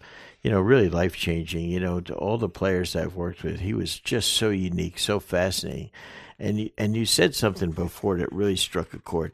you 0.42 0.50
know, 0.50 0.60
really 0.60 0.88
life 0.88 1.14
changing. 1.14 1.70
You 1.70 1.80
know, 1.80 2.00
to 2.00 2.14
all 2.14 2.38
the 2.38 2.48
players 2.48 2.96
I've 2.96 3.14
worked 3.14 3.42
with, 3.42 3.60
he 3.60 3.74
was 3.74 3.98
just 3.98 4.32
so 4.32 4.50
unique, 4.50 4.98
so 4.98 5.20
fascinating, 5.20 5.90
and 6.38 6.60
you, 6.60 6.70
and 6.78 6.96
you 6.96 7.04
said 7.04 7.34
something 7.34 7.72
before 7.72 8.18
that 8.18 8.32
really 8.32 8.56
struck 8.56 8.94
a 8.94 8.98
chord. 8.98 9.32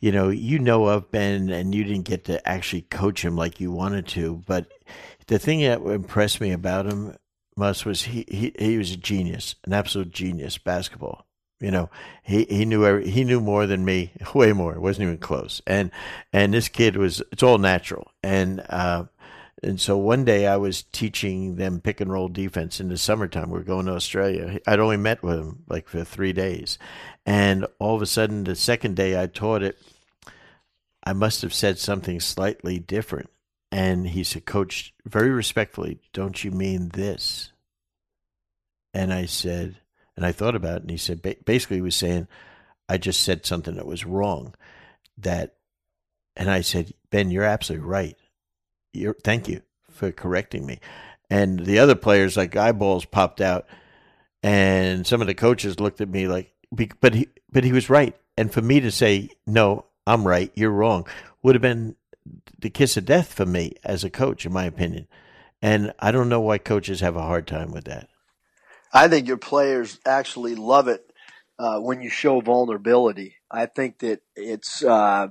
You 0.00 0.12
know, 0.12 0.30
you 0.30 0.58
know 0.58 0.86
of 0.86 1.10
Ben, 1.10 1.50
and 1.50 1.74
you 1.74 1.84
didn't 1.84 2.06
get 2.06 2.24
to 2.24 2.48
actually 2.48 2.82
coach 2.82 3.22
him 3.22 3.36
like 3.36 3.60
you 3.60 3.70
wanted 3.70 4.06
to, 4.08 4.42
but 4.46 4.66
the 5.26 5.38
thing 5.38 5.60
that 5.60 5.82
impressed 5.82 6.40
me 6.40 6.52
about 6.52 6.86
him 6.86 7.16
Muss 7.56 7.84
was 7.84 8.02
he, 8.02 8.24
he 8.28 8.52
he 8.58 8.78
was 8.78 8.92
a 8.92 8.96
genius, 8.96 9.56
an 9.64 9.72
absolute 9.72 10.10
genius 10.10 10.58
basketball. 10.58 11.26
You 11.60 11.70
know, 11.70 11.90
he 12.22 12.44
he 12.44 12.64
knew 12.64 12.86
every, 12.86 13.10
he 13.10 13.22
knew 13.24 13.40
more 13.40 13.66
than 13.66 13.84
me, 13.84 14.12
way 14.34 14.52
more. 14.52 14.74
It 14.74 14.80
wasn't 14.80 15.04
even 15.04 15.18
close. 15.18 15.60
And 15.66 15.90
and 16.32 16.54
this 16.54 16.68
kid 16.68 16.96
was 16.96 17.22
it's 17.32 17.42
all 17.42 17.58
natural. 17.58 18.10
And 18.22 18.64
uh, 18.68 19.04
and 19.62 19.78
so 19.78 19.98
one 19.98 20.24
day 20.24 20.46
I 20.46 20.56
was 20.56 20.84
teaching 20.84 21.56
them 21.56 21.80
pick 21.80 22.00
and 22.00 22.10
roll 22.10 22.28
defense 22.28 22.80
in 22.80 22.88
the 22.88 22.96
summertime. 22.96 23.50
We 23.50 23.60
are 23.60 23.64
going 23.64 23.86
to 23.86 23.92
Australia. 23.92 24.58
I'd 24.66 24.80
only 24.80 24.96
met 24.96 25.22
with 25.22 25.38
him 25.38 25.64
like 25.68 25.88
for 25.88 26.02
three 26.02 26.32
days, 26.32 26.78
and 27.26 27.66
all 27.78 27.94
of 27.94 28.02
a 28.02 28.06
sudden 28.06 28.44
the 28.44 28.56
second 28.56 28.96
day 28.96 29.20
I 29.20 29.26
taught 29.26 29.62
it, 29.62 29.78
I 31.04 31.12
must 31.12 31.42
have 31.42 31.52
said 31.52 31.78
something 31.78 32.20
slightly 32.20 32.78
different 32.78 33.28
and 33.72 34.08
he 34.08 34.24
said, 34.24 34.46
Coach, 34.46 34.92
very 35.04 35.30
respectfully, 35.30 36.00
don't 36.12 36.42
you 36.42 36.50
mean 36.50 36.88
this? 36.88 37.52
And 38.92 39.12
I 39.12 39.26
said, 39.26 39.76
and 40.16 40.26
I 40.26 40.32
thought 40.32 40.56
about 40.56 40.78
it, 40.78 40.82
and 40.82 40.90
he 40.90 40.96
said, 40.96 41.22
basically, 41.44 41.76
he 41.76 41.82
was 41.82 41.94
saying, 41.94 42.26
I 42.88 42.98
just 42.98 43.20
said 43.22 43.46
something 43.46 43.76
that 43.76 43.86
was 43.86 44.04
wrong. 44.04 44.54
That, 45.18 45.54
and 46.34 46.50
I 46.50 46.62
said, 46.62 46.92
Ben, 47.10 47.30
you're 47.30 47.44
absolutely 47.44 47.86
right. 47.86 48.16
You're, 48.92 49.14
thank 49.14 49.48
you 49.48 49.62
for 49.88 50.10
correcting 50.10 50.66
me. 50.66 50.80
And 51.30 51.60
the 51.60 51.78
other 51.78 51.94
players, 51.94 52.36
like 52.36 52.56
eyeballs 52.56 53.04
popped 53.04 53.40
out, 53.40 53.66
and 54.42 55.06
some 55.06 55.20
of 55.20 55.28
the 55.28 55.34
coaches 55.34 55.78
looked 55.78 56.00
at 56.00 56.08
me 56.08 56.26
like, 56.26 56.52
but 57.00 57.14
he, 57.14 57.28
but 57.52 57.62
he 57.62 57.72
was 57.72 57.88
right. 57.88 58.16
And 58.36 58.52
for 58.52 58.62
me 58.62 58.80
to 58.80 58.90
say, 58.90 59.30
no, 59.46 59.84
I'm 60.06 60.26
right, 60.26 60.50
you're 60.56 60.70
wrong, 60.70 61.06
would 61.42 61.54
have 61.54 61.62
been 61.62 61.94
the 62.58 62.70
kiss 62.70 62.96
of 62.96 63.04
death 63.04 63.32
for 63.32 63.46
me 63.46 63.74
as 63.84 64.04
a 64.04 64.10
coach, 64.10 64.46
in 64.46 64.52
my 64.52 64.64
opinion. 64.64 65.08
And 65.62 65.92
I 65.98 66.10
don't 66.10 66.28
know 66.28 66.40
why 66.40 66.58
coaches 66.58 67.00
have 67.00 67.16
a 67.16 67.22
hard 67.22 67.46
time 67.46 67.70
with 67.70 67.84
that. 67.84 68.08
I 68.92 69.08
think 69.08 69.28
your 69.28 69.36
players 69.36 69.98
actually 70.04 70.54
love 70.54 70.88
it 70.88 71.04
uh, 71.58 71.78
when 71.80 72.00
you 72.00 72.10
show 72.10 72.40
vulnerability. 72.40 73.36
I 73.50 73.66
think 73.66 73.98
that 74.00 74.20
it's, 74.34 74.82
uh, 74.82 75.28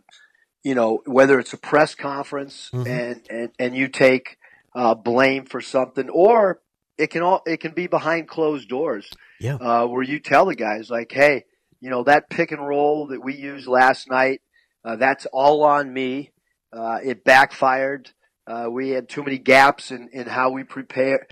you 0.64 0.76
know, 0.76 1.02
whether 1.06 1.40
it's 1.40 1.54
a 1.54 1.58
press 1.58 1.96
conference 1.96 2.70
mm-hmm. 2.74 2.88
and, 2.88 3.22
and, 3.30 3.50
and 3.60 3.76
you 3.76 3.88
take 3.88 4.38
uh, 4.76 4.96
blame 4.96 5.46
for 5.46 5.62
something, 5.62 6.10
or 6.10 6.62
it 6.98 7.08
can 7.08 7.22
all 7.22 7.42
it 7.46 7.58
can 7.58 7.72
be 7.72 7.88
behind 7.88 8.28
closed 8.28 8.70
doors. 8.70 9.10
Yeah, 9.40 9.56
uh, 9.56 9.88
where 9.88 10.04
you 10.04 10.20
tell 10.20 10.46
the 10.46 10.56
guys 10.56 10.90
like, 10.90 11.12
hey, 11.12 11.46
you 11.80 11.90
know 11.90 12.04
that 12.04 12.30
pick 12.30 12.52
and 12.52 12.66
roll 12.66 13.08
that 13.08 13.24
we 13.24 13.36
used 13.36 13.68
last 13.68 14.10
night, 14.10 14.42
uh, 14.84 14.98
that's 14.98 15.26
all 15.32 15.64
on 15.64 15.92
me. 15.92 16.32
Uh, 16.72 17.00
it 17.04 17.24
backfired. 17.24 18.12
Uh, 18.46 18.68
we 18.70 18.90
had 18.90 19.10
too 19.10 19.24
many 19.24 19.38
gaps 19.38 19.92
in, 19.92 20.10
in 20.12 20.28
how 20.28 20.52
we 20.52 20.64
prepare. 20.64 21.28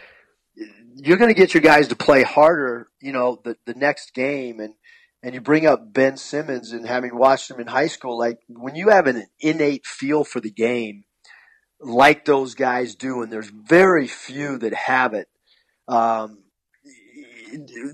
You're 0.96 1.18
going 1.18 1.34
to 1.34 1.40
get 1.40 1.54
your 1.54 1.62
guys 1.62 1.88
to 1.90 1.96
play 1.96 2.24
harder, 2.24 2.90
you 3.02 3.12
know, 3.12 3.40
the, 3.44 3.56
the 3.66 3.74
next 3.74 4.14
game. 4.14 4.60
And, 4.60 4.74
and 5.24 5.34
you 5.34 5.42
bring 5.42 5.66
up 5.66 5.94
Ben 5.94 6.18
Simmons 6.18 6.72
and 6.72 6.88
having 6.88 7.16
watched 7.16 7.50
him 7.50 7.60
in 7.60 7.68
high 7.68 7.88
school, 7.88 8.18
like 8.18 8.40
when 8.48 8.76
you 8.76 8.90
have 8.90 9.08
an 9.08 9.28
innate 9.40 9.86
feel 9.86 10.24
for 10.24 10.40
the 10.40 10.52
game, 10.52 11.04
like 11.80 12.26
those 12.26 12.56
guys 12.56 12.96
do, 12.96 13.22
and 13.22 13.32
there's 13.32 13.50
very 13.50 14.08
few 14.08 14.58
that 14.60 14.74
have 14.74 15.14
it. 15.14 15.28
Um, 15.88 16.44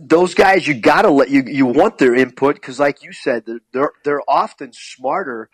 those 0.01 0.33
guys, 0.33 0.67
you 0.67 0.73
gotta 0.73 1.09
let 1.09 1.29
you 1.29 1.43
you 1.45 1.65
want 1.65 1.97
their 1.97 2.15
input 2.15 2.55
because, 2.55 2.79
like 2.79 3.03
you 3.03 3.13
said, 3.13 3.43
they're 3.45 3.61
they're, 3.71 3.91
they're 4.03 4.21
often 4.27 4.71
smarter 4.73 5.49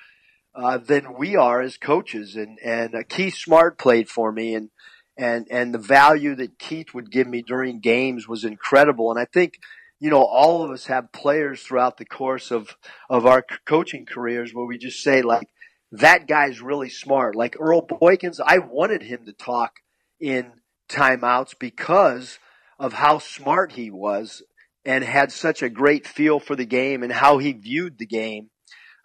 uh, 0.56 0.78
than 0.78 1.18
we 1.18 1.36
are 1.36 1.62
as 1.62 1.78
coaches. 1.78 2.36
And 2.36 2.58
and 2.64 2.96
uh, 2.96 3.04
Keith 3.08 3.36
Smart 3.36 3.78
played 3.78 4.10
for 4.10 4.32
me, 4.32 4.56
and 4.56 4.70
and 5.18 5.48
and 5.50 5.74
the 5.74 5.80
value 5.80 6.36
that 6.36 6.60
Keith 6.60 6.94
would 6.94 7.12
give 7.12 7.28
me 7.28 7.42
during 7.42 7.80
games 7.80 8.28
was 8.28 8.44
incredible. 8.44 9.12
And 9.12 9.20
I 9.20 9.26
think 9.26 9.60
you 10.00 10.10
know 10.10 10.24
all 10.24 10.64
of 10.64 10.72
us 10.72 10.86
have 10.86 11.12
players 11.12 11.62
throughout 11.62 11.98
the 11.98 12.06
course 12.06 12.52
of 12.52 12.76
of 13.10 13.26
our 13.26 13.46
coaching 13.66 14.06
careers 14.06 14.54
where 14.54 14.66
we 14.66 14.78
just 14.78 15.04
say 15.04 15.22
like 15.22 15.50
that 15.92 16.28
guy's 16.28 16.62
really 16.62 16.90
smart. 16.90 17.36
Like 17.36 17.56
Earl 17.60 17.86
Boykins, 17.86 18.40
I 18.44 18.60
wanted 18.60 19.04
him 19.04 19.26
to 19.26 19.34
talk 19.34 19.80
in 20.20 20.52
timeouts 20.90 21.56
because 21.58 22.40
of 22.78 22.94
how 22.94 23.20
smart 23.20 23.74
he 23.74 23.92
was 23.92 24.44
and 24.86 25.04
had 25.04 25.32
such 25.32 25.62
a 25.62 25.70
great 25.70 26.08
feel 26.08 26.40
for 26.40 26.56
the 26.56 26.66
game 26.66 27.04
and 27.04 27.12
how 27.12 27.38
he 27.38 27.54
viewed 27.54 27.98
the 27.98 28.06
game 28.06 28.50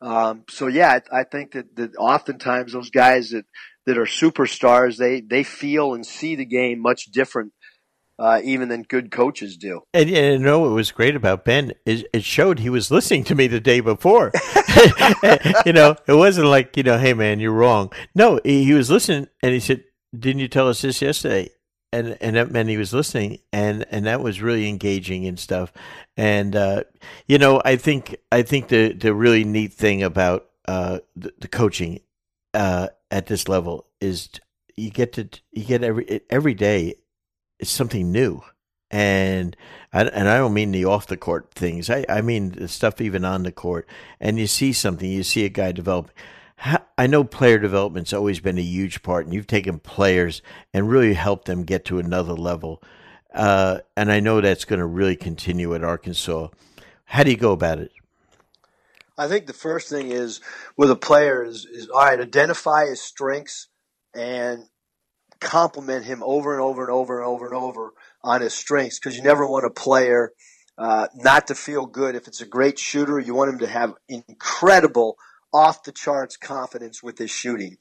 um, 0.01 0.45
so 0.49 0.66
yeah, 0.66 0.99
I, 1.11 1.20
I 1.20 1.24
think 1.24 1.53
that, 1.53 1.74
that 1.76 1.97
oftentimes 1.97 2.72
those 2.72 2.90
guys 2.90 3.30
that, 3.30 3.45
that 3.86 3.99
are 3.99 4.07
superstars, 4.07 4.97
they, 4.97 5.20
they 5.20 5.42
feel 5.42 5.95
and 5.95 6.05
see 6.07 6.36
the 6.36 6.45
game 6.45 6.80
much 6.80 7.07
different 7.07 7.53
uh, 8.18 8.40
even 8.45 8.68
than 8.68 8.82
good 8.82 9.11
coaches 9.11 9.57
do. 9.57 9.82
And, 9.92 10.09
and 10.11 10.40
you 10.40 10.47
know 10.47 10.61
what 10.61 10.70
was 10.70 10.92
great 10.92 11.16
about 11.16 11.45
Ben 11.45 11.72
is 11.84 12.05
it 12.12 12.24
showed 12.24 12.59
he 12.59 12.70
was 12.70 12.90
listening 12.90 13.24
to 13.24 13.34
me 13.34 13.47
the 13.47 13.61
day 13.61 13.80
before. 13.80 14.30
you 15.66 15.72
know, 15.72 15.97
it 16.07 16.14
wasn't 16.14 16.47
like 16.47 16.76
you 16.76 16.82
know, 16.82 16.99
hey 16.99 17.14
man, 17.14 17.40
you're 17.40 17.53
wrong. 17.53 17.92
No, 18.14 18.40
he, 18.45 18.64
he 18.64 18.72
was 18.72 18.90
listening, 18.90 19.28
and 19.42 19.53
he 19.53 19.61
said, 19.61 19.82
"Didn't 20.16 20.40
you 20.40 20.49
tell 20.49 20.68
us 20.68 20.82
this 20.82 21.03
yesterday?" 21.03 21.51
And 21.95 22.18
and 22.20 22.36
that 22.36 22.51
meant 22.51 22.68
he 22.68 22.76
was 22.76 22.92
listening, 22.92 23.38
and 23.53 23.84
and 23.90 24.07
that 24.07 24.20
was 24.20 24.42
really 24.42 24.68
engaging 24.68 25.26
and 25.26 25.38
stuff. 25.38 25.72
And 26.16 26.57
uh, 26.57 26.84
you 27.26 27.38
know, 27.38 27.62
I 27.64 27.76
think 27.76 28.16
I 28.32 28.42
think 28.42 28.68
the 28.68 28.92
the 28.92 29.14
really 29.14 29.45
neat 29.45 29.72
thing 29.72 30.03
about 30.03 30.47
uh, 30.66 31.01
the, 31.14 31.32
the, 31.38 31.49
coaching 31.49 32.01
uh, 32.53 32.88
at 33.11 33.26
this 33.26 33.49
level 33.49 33.86
is 34.01 34.28
you 34.76 34.90
get 34.90 35.12
to 35.14 35.28
you 35.53 35.64
get 35.64 35.84
every 35.84 36.22
every 36.30 36.55
day 36.55 36.95
it's 37.59 37.70
something 37.70 38.11
new. 38.11 38.42
And 38.90 39.57
I, 39.92 40.05
and 40.05 40.28
I 40.28 40.38
don't 40.38 40.55
mean 40.55 40.70
the 40.70 40.84
off 40.84 41.07
the 41.07 41.16
court 41.16 41.51
things. 41.53 41.90
I, 41.90 42.05
I 42.09 42.20
mean 42.20 42.51
the 42.51 42.68
stuff 42.68 43.01
even 43.01 43.24
on 43.24 43.42
the 43.42 43.51
court. 43.51 43.88
And 44.20 44.38
you 44.38 44.47
see 44.47 44.72
something, 44.72 45.11
you 45.11 45.22
see 45.22 45.45
a 45.45 45.49
guy 45.49 45.72
develop 45.72 46.11
I 46.97 47.09
know 47.09 47.24
player 47.24 47.59
development's 47.59 48.12
always 48.12 48.38
been 48.38 48.59
a 48.59 48.62
huge 48.62 49.03
part, 49.03 49.24
and 49.24 49.34
you've 49.34 49.49
taken 49.49 49.80
players 49.80 50.42
and 50.72 50.88
really 50.88 51.14
helped 51.14 51.47
them 51.47 51.64
get 51.64 51.84
to 51.86 51.99
another 51.99 52.34
level. 52.34 52.82
Uh, 53.34 53.80
and 53.97 54.12
I 54.12 54.20
know 54.20 54.40
that's 54.40 54.64
going 54.64 54.78
to 54.78 54.86
really 54.86 55.16
continue 55.16 55.74
at 55.74 55.82
Arkansas. 55.82 56.49
How 57.07 57.24
do 57.24 57.30
you 57.30 57.36
go 57.36 57.51
about 57.51 57.80
it? 57.80 57.90
I 59.18 59.26
think 59.26 59.47
the 59.47 59.53
first 59.53 59.88
thing 59.88 60.12
is 60.12 60.40
with 60.76 60.90
a 60.90 60.97
player 60.97 61.45
is, 61.45 61.66
is 61.66 61.88
all 61.88 62.01
right, 62.01 62.20
identify 62.20 62.86
his 62.86 63.01
strengths 63.01 63.68
and 64.14 64.64
compliment 65.40 66.05
him 66.05 66.22
over 66.24 66.53
and 66.53 66.62
over 66.62 66.82
and 66.82 66.92
over 66.92 67.18
and 67.18 67.26
over 67.26 67.47
and 67.47 67.55
over 67.55 67.92
on 68.22 68.40
his 68.40 68.55
strengths 68.55 69.01
because 69.01 69.16
you 69.16 69.22
never 69.22 69.47
want 69.47 69.66
a 69.66 69.70
player 69.70 70.32
uh, 70.78 71.09
not 71.16 71.49
to 71.49 71.57
feel 71.57 71.86
good. 71.86 72.14
If 72.14 72.28
it's 72.28 72.40
a 72.40 72.47
great 72.47 72.78
shooter, 72.78 73.18
you 73.18 73.34
want 73.34 73.51
him 73.51 73.59
to 73.59 73.66
have 73.66 73.95
incredible– 74.09 75.16
off 75.55 75.85
the 75.85 75.93
charts 75.93 76.37
confidence 76.37 77.03
with 77.03 77.17
his 77.17 77.31
shooting. 77.31 77.77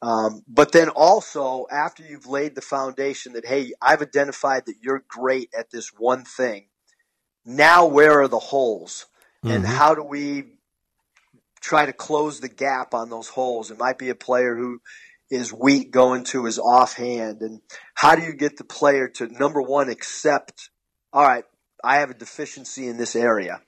Um, 0.00 0.42
but 0.48 0.72
then 0.72 0.88
also, 0.88 1.66
after 1.70 2.02
you've 2.02 2.26
laid 2.26 2.54
the 2.54 2.60
foundation 2.60 3.34
that, 3.34 3.46
hey, 3.46 3.72
I've 3.82 4.00
identified 4.00 4.66
that 4.66 4.76
you're 4.80 5.04
great 5.06 5.50
at 5.56 5.70
this 5.70 5.92
one 5.96 6.24
thing, 6.24 6.68
now 7.44 7.86
where 7.86 8.20
are 8.22 8.28
the 8.28 8.38
holes? 8.38 9.06
Mm-hmm. 9.44 9.56
And 9.56 9.66
how 9.66 9.94
do 9.94 10.02
we 10.02 10.44
try 11.60 11.84
to 11.86 11.92
close 11.92 12.40
the 12.40 12.48
gap 12.48 12.94
on 12.94 13.10
those 13.10 13.28
holes? 13.28 13.70
It 13.70 13.78
might 13.78 13.98
be 13.98 14.08
a 14.08 14.14
player 14.14 14.56
who 14.56 14.80
is 15.30 15.52
weak 15.52 15.90
going 15.90 16.24
to 16.24 16.44
his 16.46 16.58
offhand. 16.58 17.42
And 17.42 17.60
how 17.94 18.14
do 18.14 18.22
you 18.22 18.32
get 18.32 18.56
the 18.56 18.64
player 18.64 19.08
to, 19.08 19.26
number 19.26 19.60
one, 19.60 19.90
accept, 19.90 20.70
all 21.12 21.24
right, 21.24 21.44
I 21.84 21.96
have 21.96 22.10
a 22.10 22.14
deficiency 22.14 22.86
in 22.86 22.96
this 22.96 23.14
area? 23.14 23.60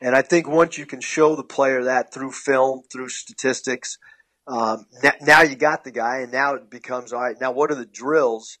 And 0.00 0.14
I 0.14 0.22
think 0.22 0.48
once 0.48 0.76
you 0.76 0.86
can 0.86 1.00
show 1.00 1.36
the 1.36 1.44
player 1.44 1.84
that 1.84 2.12
through 2.12 2.32
film, 2.32 2.82
through 2.92 3.08
statistics, 3.08 3.98
um, 4.46 4.86
now 5.22 5.42
you 5.42 5.56
got 5.56 5.84
the 5.84 5.90
guy, 5.90 6.18
and 6.18 6.30
now 6.30 6.54
it 6.54 6.70
becomes 6.70 7.12
all 7.12 7.22
right. 7.22 7.36
Now, 7.40 7.52
what 7.52 7.70
are 7.70 7.76
the 7.76 7.86
drills 7.86 8.58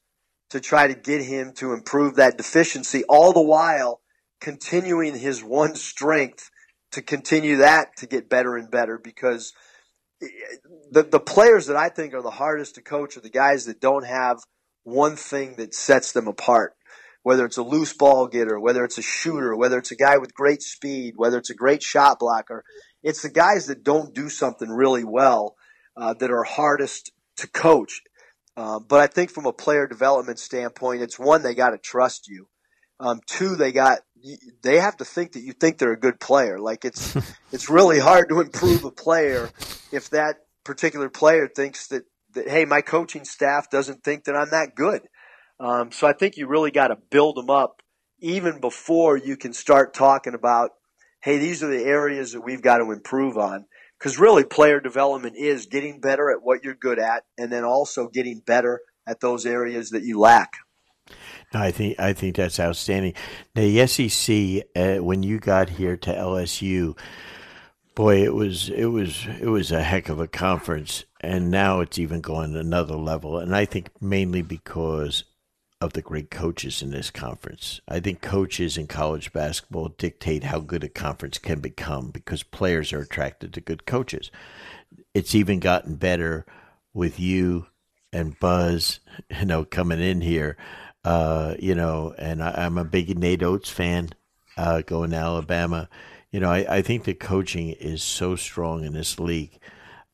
to 0.50 0.60
try 0.60 0.88
to 0.88 0.94
get 0.94 1.22
him 1.22 1.52
to 1.56 1.72
improve 1.72 2.16
that 2.16 2.36
deficiency, 2.36 3.04
all 3.08 3.32
the 3.32 3.42
while 3.42 4.00
continuing 4.40 5.16
his 5.16 5.44
one 5.44 5.74
strength 5.76 6.50
to 6.92 7.02
continue 7.02 7.56
that 7.58 7.96
to 7.98 8.06
get 8.06 8.28
better 8.28 8.56
and 8.56 8.70
better? 8.70 8.98
Because 8.98 9.52
the 10.90 11.02
the 11.02 11.20
players 11.20 11.66
that 11.66 11.76
I 11.76 11.88
think 11.88 12.14
are 12.14 12.22
the 12.22 12.30
hardest 12.30 12.76
to 12.76 12.82
coach 12.82 13.16
are 13.16 13.20
the 13.20 13.30
guys 13.30 13.66
that 13.66 13.80
don't 13.80 14.06
have 14.06 14.38
one 14.82 15.16
thing 15.16 15.56
that 15.56 15.74
sets 15.74 16.12
them 16.12 16.26
apart 16.26 16.75
whether 17.26 17.44
it's 17.44 17.56
a 17.56 17.62
loose 17.62 17.92
ball 17.92 18.28
getter, 18.28 18.60
whether 18.60 18.84
it's 18.84 18.98
a 18.98 19.02
shooter, 19.02 19.56
whether 19.56 19.78
it's 19.78 19.90
a 19.90 19.96
guy 19.96 20.16
with 20.16 20.32
great 20.32 20.62
speed, 20.62 21.14
whether 21.16 21.38
it's 21.38 21.50
a 21.50 21.56
great 21.56 21.82
shot 21.82 22.20
blocker. 22.20 22.62
It's 23.02 23.22
the 23.22 23.30
guys 23.30 23.66
that 23.66 23.82
don't 23.82 24.14
do 24.14 24.28
something 24.28 24.70
really 24.70 25.02
well 25.02 25.56
uh, 25.96 26.14
that 26.20 26.30
are 26.30 26.44
hardest 26.44 27.10
to 27.38 27.48
coach. 27.48 28.02
Uh, 28.56 28.78
but 28.78 29.00
I 29.00 29.08
think 29.08 29.32
from 29.32 29.44
a 29.44 29.52
player 29.52 29.88
development 29.88 30.38
standpoint, 30.38 31.02
it's 31.02 31.18
one 31.18 31.42
they 31.42 31.56
got 31.56 31.70
to 31.70 31.78
trust 31.78 32.28
you. 32.28 32.46
Um, 33.00 33.18
two, 33.26 33.56
they 33.56 33.72
got 33.72 34.02
they 34.62 34.78
have 34.78 34.96
to 34.98 35.04
think 35.04 35.32
that 35.32 35.42
you 35.42 35.52
think 35.52 35.78
they're 35.78 35.90
a 35.90 35.98
good 35.98 36.20
player. 36.20 36.60
Like 36.60 36.84
it's 36.84 37.16
it's 37.52 37.68
really 37.68 37.98
hard 37.98 38.28
to 38.28 38.40
improve 38.40 38.84
a 38.84 38.92
player 38.92 39.50
if 39.90 40.10
that 40.10 40.36
particular 40.62 41.08
player 41.08 41.48
thinks 41.48 41.88
that 41.88 42.04
that 42.34 42.48
hey, 42.48 42.66
my 42.66 42.82
coaching 42.82 43.24
staff 43.24 43.68
doesn't 43.68 44.04
think 44.04 44.26
that 44.26 44.36
I'm 44.36 44.50
that 44.50 44.76
good. 44.76 45.02
Um, 45.58 45.90
so 45.92 46.06
I 46.06 46.12
think 46.12 46.36
you 46.36 46.46
really 46.46 46.70
got 46.70 46.88
to 46.88 46.98
build 47.10 47.36
them 47.36 47.50
up 47.50 47.82
even 48.20 48.60
before 48.60 49.16
you 49.16 49.36
can 49.36 49.52
start 49.52 49.94
talking 49.94 50.34
about, 50.34 50.70
hey, 51.22 51.38
these 51.38 51.62
are 51.62 51.68
the 51.68 51.84
areas 51.84 52.32
that 52.32 52.42
we've 52.42 52.62
got 52.62 52.78
to 52.78 52.92
improve 52.92 53.36
on. 53.36 53.66
Because 53.98 54.18
really, 54.18 54.44
player 54.44 54.78
development 54.78 55.36
is 55.38 55.66
getting 55.66 56.00
better 56.00 56.30
at 56.30 56.42
what 56.42 56.62
you're 56.62 56.74
good 56.74 56.98
at, 56.98 57.24
and 57.38 57.50
then 57.50 57.64
also 57.64 58.08
getting 58.08 58.42
better 58.44 58.80
at 59.06 59.20
those 59.20 59.46
areas 59.46 59.90
that 59.90 60.02
you 60.02 60.18
lack. 60.18 60.52
No, 61.54 61.60
I 61.60 61.70
think 61.70 61.98
I 61.98 62.12
think 62.12 62.36
that's 62.36 62.60
outstanding. 62.60 63.14
The 63.54 63.86
SEC, 63.86 64.64
uh, 64.76 65.02
when 65.02 65.22
you 65.22 65.38
got 65.38 65.70
here 65.70 65.96
to 65.96 66.12
LSU, 66.12 66.98
boy, 67.94 68.22
it 68.22 68.34
was 68.34 68.68
it 68.68 68.86
was 68.86 69.26
it 69.40 69.46
was 69.46 69.72
a 69.72 69.82
heck 69.82 70.10
of 70.10 70.20
a 70.20 70.28
conference, 70.28 71.04
and 71.20 71.50
now 71.50 71.80
it's 71.80 71.98
even 71.98 72.20
going 72.20 72.54
another 72.54 72.96
level. 72.96 73.38
And 73.38 73.56
I 73.56 73.64
think 73.64 73.90
mainly 74.02 74.42
because 74.42 75.24
of 75.86 75.94
the 75.94 76.02
great 76.02 76.30
coaches 76.30 76.82
in 76.82 76.90
this 76.90 77.10
conference. 77.10 77.80
I 77.88 78.00
think 78.00 78.20
coaches 78.20 78.76
in 78.76 78.88
college 78.88 79.32
basketball 79.32 79.88
dictate 79.96 80.44
how 80.44 80.58
good 80.58 80.84
a 80.84 80.88
conference 80.88 81.38
can 81.38 81.60
become 81.60 82.10
because 82.10 82.42
players 82.42 82.92
are 82.92 83.00
attracted 83.00 83.54
to 83.54 83.60
good 83.60 83.86
coaches. 83.86 84.30
It's 85.14 85.34
even 85.34 85.60
gotten 85.60 85.94
better 85.94 86.44
with 86.92 87.18
you 87.18 87.68
and 88.12 88.38
Buzz, 88.38 89.00
you 89.38 89.46
know, 89.46 89.64
coming 89.64 90.00
in 90.00 90.20
here. 90.20 90.56
Uh, 91.04 91.54
you 91.60 91.74
know, 91.74 92.14
and 92.18 92.42
I, 92.42 92.66
am 92.66 92.78
a 92.78 92.84
big 92.84 93.16
Nate 93.16 93.44
Oats 93.44 93.70
fan, 93.70 94.10
uh, 94.56 94.82
going 94.82 95.10
to 95.10 95.16
Alabama. 95.16 95.88
You 96.32 96.40
know, 96.40 96.50
I, 96.50 96.78
I 96.78 96.82
think 96.82 97.04
the 97.04 97.14
coaching 97.14 97.70
is 97.70 98.02
so 98.02 98.34
strong 98.34 98.84
in 98.84 98.92
this 98.92 99.20
league. 99.20 99.60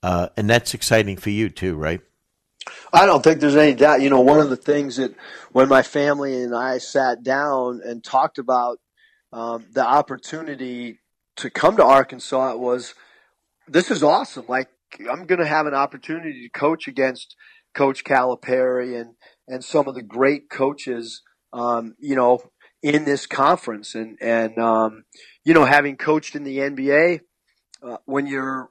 Uh, 0.02 0.28
and 0.36 0.50
that's 0.50 0.74
exciting 0.74 1.16
for 1.16 1.30
you 1.30 1.48
too, 1.48 1.76
right? 1.76 2.02
I 2.92 3.06
don't 3.06 3.22
think 3.22 3.40
there's 3.40 3.56
any 3.56 3.74
doubt. 3.74 4.02
You 4.02 4.10
know, 4.10 4.20
one 4.20 4.40
of 4.40 4.50
the 4.50 4.56
things 4.56 4.96
that 4.96 5.14
when 5.52 5.68
my 5.68 5.82
family 5.82 6.42
and 6.42 6.54
I 6.54 6.78
sat 6.78 7.22
down 7.22 7.80
and 7.84 8.02
talked 8.02 8.38
about 8.38 8.78
um, 9.32 9.66
the 9.72 9.84
opportunity 9.84 11.00
to 11.36 11.50
come 11.50 11.76
to 11.76 11.84
Arkansas, 11.84 12.52
it 12.52 12.58
was 12.58 12.94
this 13.66 13.90
is 13.90 14.02
awesome. 14.02 14.44
Like 14.48 14.68
I'm 15.10 15.26
going 15.26 15.40
to 15.40 15.46
have 15.46 15.66
an 15.66 15.74
opportunity 15.74 16.42
to 16.42 16.58
coach 16.58 16.86
against 16.86 17.36
Coach 17.74 18.04
Calipari 18.04 19.00
and 19.00 19.14
and 19.48 19.64
some 19.64 19.88
of 19.88 19.94
the 19.94 20.02
great 20.02 20.50
coaches, 20.50 21.22
um, 21.52 21.94
you 21.98 22.14
know, 22.14 22.40
in 22.82 23.04
this 23.04 23.26
conference, 23.26 23.94
and 23.94 24.18
and 24.20 24.58
um, 24.58 25.04
you 25.44 25.54
know, 25.54 25.64
having 25.64 25.96
coached 25.96 26.34
in 26.34 26.44
the 26.44 26.58
NBA, 26.58 27.20
uh, 27.82 27.96
when 28.04 28.26
you're 28.26 28.70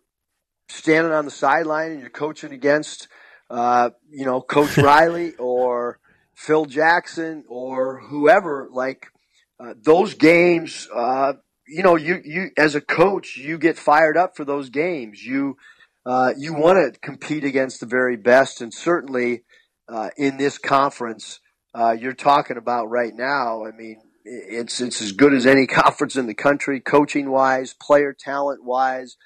standing 0.69 1.11
on 1.11 1.25
the 1.25 1.31
sideline 1.31 1.91
and 1.91 1.99
you're 1.99 2.09
coaching 2.09 2.53
against 2.53 3.07
uh, 3.51 3.89
you 4.09 4.25
know, 4.25 4.41
Coach 4.41 4.77
Riley 4.77 5.35
or 5.35 5.99
Phil 6.33 6.65
Jackson 6.65 7.43
or 7.47 7.99
whoever, 7.99 8.69
like 8.71 9.07
uh, 9.59 9.73
those 9.79 10.13
games, 10.13 10.87
uh, 10.95 11.33
you 11.67 11.83
know, 11.83 11.95
you, 11.95 12.21
you, 12.23 12.49
as 12.57 12.75
a 12.75 12.81
coach, 12.81 13.37
you 13.37 13.57
get 13.57 13.77
fired 13.77 14.17
up 14.17 14.35
for 14.35 14.45
those 14.45 14.69
games. 14.69 15.23
You, 15.23 15.57
uh, 16.05 16.33
you 16.37 16.53
want 16.53 16.93
to 16.93 16.99
compete 16.99 17.43
against 17.43 17.81
the 17.81 17.85
very 17.85 18.17
best. 18.17 18.61
And 18.61 18.73
certainly, 18.73 19.43
uh, 19.87 20.09
in 20.17 20.37
this 20.37 20.57
conference, 20.57 21.39
uh, 21.75 21.91
you're 21.91 22.13
talking 22.13 22.57
about 22.57 22.89
right 22.89 23.13
now, 23.13 23.65
I 23.65 23.71
mean, 23.71 24.01
it's, 24.23 24.79
it's 24.79 25.01
as 25.01 25.11
good 25.11 25.33
as 25.33 25.45
any 25.45 25.67
conference 25.67 26.15
in 26.15 26.25
the 26.25 26.33
country, 26.33 26.79
coaching 26.79 27.29
wise, 27.29 27.73
player 27.73 28.15
talent 28.17 28.63
wise. 28.63 29.17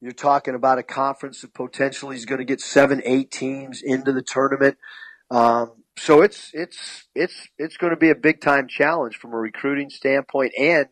You're 0.00 0.12
talking 0.12 0.54
about 0.54 0.78
a 0.78 0.82
conference 0.82 1.40
that 1.42 1.54
potentially 1.54 2.16
is 2.16 2.24
going 2.24 2.38
to 2.38 2.44
get 2.44 2.60
seven, 2.60 3.02
eight 3.04 3.30
teams 3.30 3.82
into 3.82 4.12
the 4.12 4.22
tournament. 4.22 4.78
Um, 5.30 5.72
so 5.96 6.22
it's 6.22 6.50
it's 6.54 7.08
it's 7.14 7.48
it's 7.58 7.76
going 7.76 7.90
to 7.90 7.96
be 7.96 8.10
a 8.10 8.14
big 8.14 8.40
time 8.40 8.68
challenge 8.68 9.16
from 9.16 9.32
a 9.32 9.36
recruiting 9.36 9.90
standpoint, 9.90 10.52
and 10.58 10.86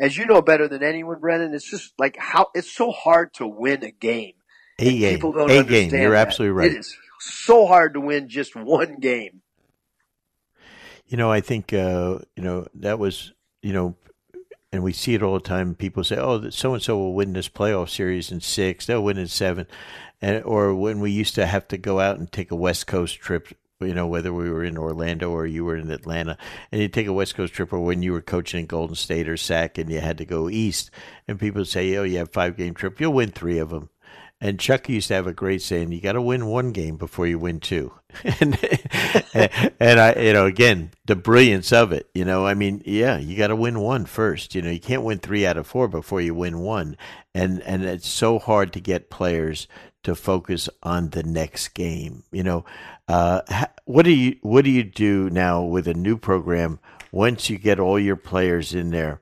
as 0.00 0.16
you 0.16 0.26
know 0.26 0.40
better 0.40 0.68
than 0.68 0.82
anyone, 0.82 1.18
Brennan, 1.18 1.52
it's 1.54 1.68
just 1.68 1.92
like 1.98 2.16
how 2.18 2.46
it's 2.54 2.70
so 2.70 2.92
hard 2.92 3.34
to 3.34 3.46
win 3.46 3.84
a 3.84 3.90
game. 3.90 4.34
A 4.78 4.98
game, 4.98 5.14
people 5.14 5.32
don't 5.32 5.50
a 5.50 5.64
game. 5.64 5.90
You're 5.90 6.10
that. 6.10 6.28
absolutely 6.28 6.52
right. 6.52 6.70
It 6.70 6.78
is 6.78 6.96
so 7.20 7.66
hard 7.66 7.94
to 7.94 8.00
win 8.00 8.28
just 8.28 8.54
one 8.56 9.00
game. 9.00 9.42
You 11.06 11.16
know, 11.16 11.30
I 11.30 11.40
think 11.40 11.72
uh, 11.72 12.20
you 12.36 12.42
know 12.42 12.66
that 12.74 12.98
was 12.98 13.32
you 13.62 13.72
know 13.72 13.96
and 14.72 14.82
we 14.82 14.92
see 14.92 15.14
it 15.14 15.22
all 15.22 15.34
the 15.34 15.40
time. 15.40 15.74
People 15.74 16.02
say, 16.02 16.16
"Oh, 16.16 16.48
so 16.50 16.74
and 16.74 16.82
so 16.82 16.96
will 16.96 17.14
win 17.14 17.34
this 17.34 17.48
playoff 17.48 17.90
series 17.90 18.32
in 18.32 18.40
six. 18.40 18.86
They'll 18.86 19.04
win 19.04 19.18
in 19.18 19.28
seven. 19.28 19.66
And 20.20 20.42
or 20.44 20.74
when 20.74 21.00
we 21.00 21.10
used 21.10 21.34
to 21.34 21.46
have 21.46 21.68
to 21.68 21.76
go 21.78 22.00
out 22.00 22.18
and 22.18 22.30
take 22.30 22.50
a 22.50 22.56
West 22.56 22.86
Coast 22.86 23.18
trip, 23.18 23.48
you 23.80 23.94
know, 23.94 24.06
whether 24.06 24.32
we 24.32 24.48
were 24.48 24.64
in 24.64 24.78
Orlando 24.78 25.30
or 25.30 25.46
you 25.46 25.64
were 25.64 25.76
in 25.76 25.90
Atlanta, 25.90 26.38
and 26.70 26.80
you 26.80 26.88
take 26.88 27.06
a 27.06 27.12
West 27.12 27.34
Coast 27.34 27.52
trip, 27.52 27.72
or 27.72 27.80
when 27.80 28.02
you 28.02 28.12
were 28.12 28.22
coaching 28.22 28.60
in 28.60 28.66
Golden 28.66 28.96
State 28.96 29.28
or 29.28 29.36
SAC, 29.36 29.78
and 29.78 29.90
you 29.90 30.00
had 30.00 30.18
to 30.18 30.24
go 30.24 30.48
east, 30.48 30.90
and 31.28 31.38
people 31.40 31.64
say, 31.64 31.94
"Oh, 31.96 32.04
you 32.04 32.18
have 32.18 32.32
five 32.32 32.56
game 32.56 32.74
trip. 32.74 33.00
You'll 33.00 33.12
win 33.12 33.30
three 33.30 33.58
of 33.58 33.70
them." 33.70 33.90
And 34.44 34.58
Chuck 34.58 34.88
used 34.88 35.06
to 35.06 35.14
have 35.14 35.28
a 35.28 35.32
great 35.32 35.62
saying: 35.62 35.92
"You 35.92 36.00
got 36.00 36.14
to 36.14 36.20
win 36.20 36.46
one 36.46 36.72
game 36.72 36.96
before 36.96 37.28
you 37.28 37.38
win 37.38 37.60
two. 37.60 37.92
and 38.24 38.58
and 39.78 40.00
I, 40.00 40.14
you 40.14 40.32
know, 40.32 40.46
again, 40.46 40.90
the 41.04 41.14
brilliance 41.14 41.72
of 41.72 41.92
it. 41.92 42.10
You 42.12 42.24
know, 42.24 42.44
I 42.44 42.54
mean, 42.54 42.82
yeah, 42.84 43.18
you 43.18 43.36
got 43.36 43.46
to 43.46 43.56
win 43.56 43.78
one 43.78 44.04
first. 44.04 44.56
You 44.56 44.62
know, 44.62 44.70
you 44.70 44.80
can't 44.80 45.04
win 45.04 45.20
three 45.20 45.46
out 45.46 45.56
of 45.56 45.68
four 45.68 45.86
before 45.86 46.20
you 46.20 46.34
win 46.34 46.58
one. 46.58 46.96
And 47.32 47.62
and 47.62 47.84
it's 47.84 48.08
so 48.08 48.40
hard 48.40 48.72
to 48.72 48.80
get 48.80 49.10
players 49.10 49.68
to 50.02 50.16
focus 50.16 50.68
on 50.82 51.10
the 51.10 51.22
next 51.22 51.68
game. 51.68 52.24
You 52.32 52.42
know, 52.42 52.64
uh, 53.06 53.42
what 53.84 54.04
do 54.04 54.10
you 54.10 54.38
what 54.42 54.64
do 54.64 54.72
you 54.72 54.82
do 54.82 55.30
now 55.30 55.62
with 55.62 55.86
a 55.86 55.94
new 55.94 56.16
program? 56.16 56.80
Once 57.12 57.48
you 57.48 57.58
get 57.58 57.78
all 57.78 57.96
your 57.96 58.16
players 58.16 58.74
in 58.74 58.90
there, 58.90 59.20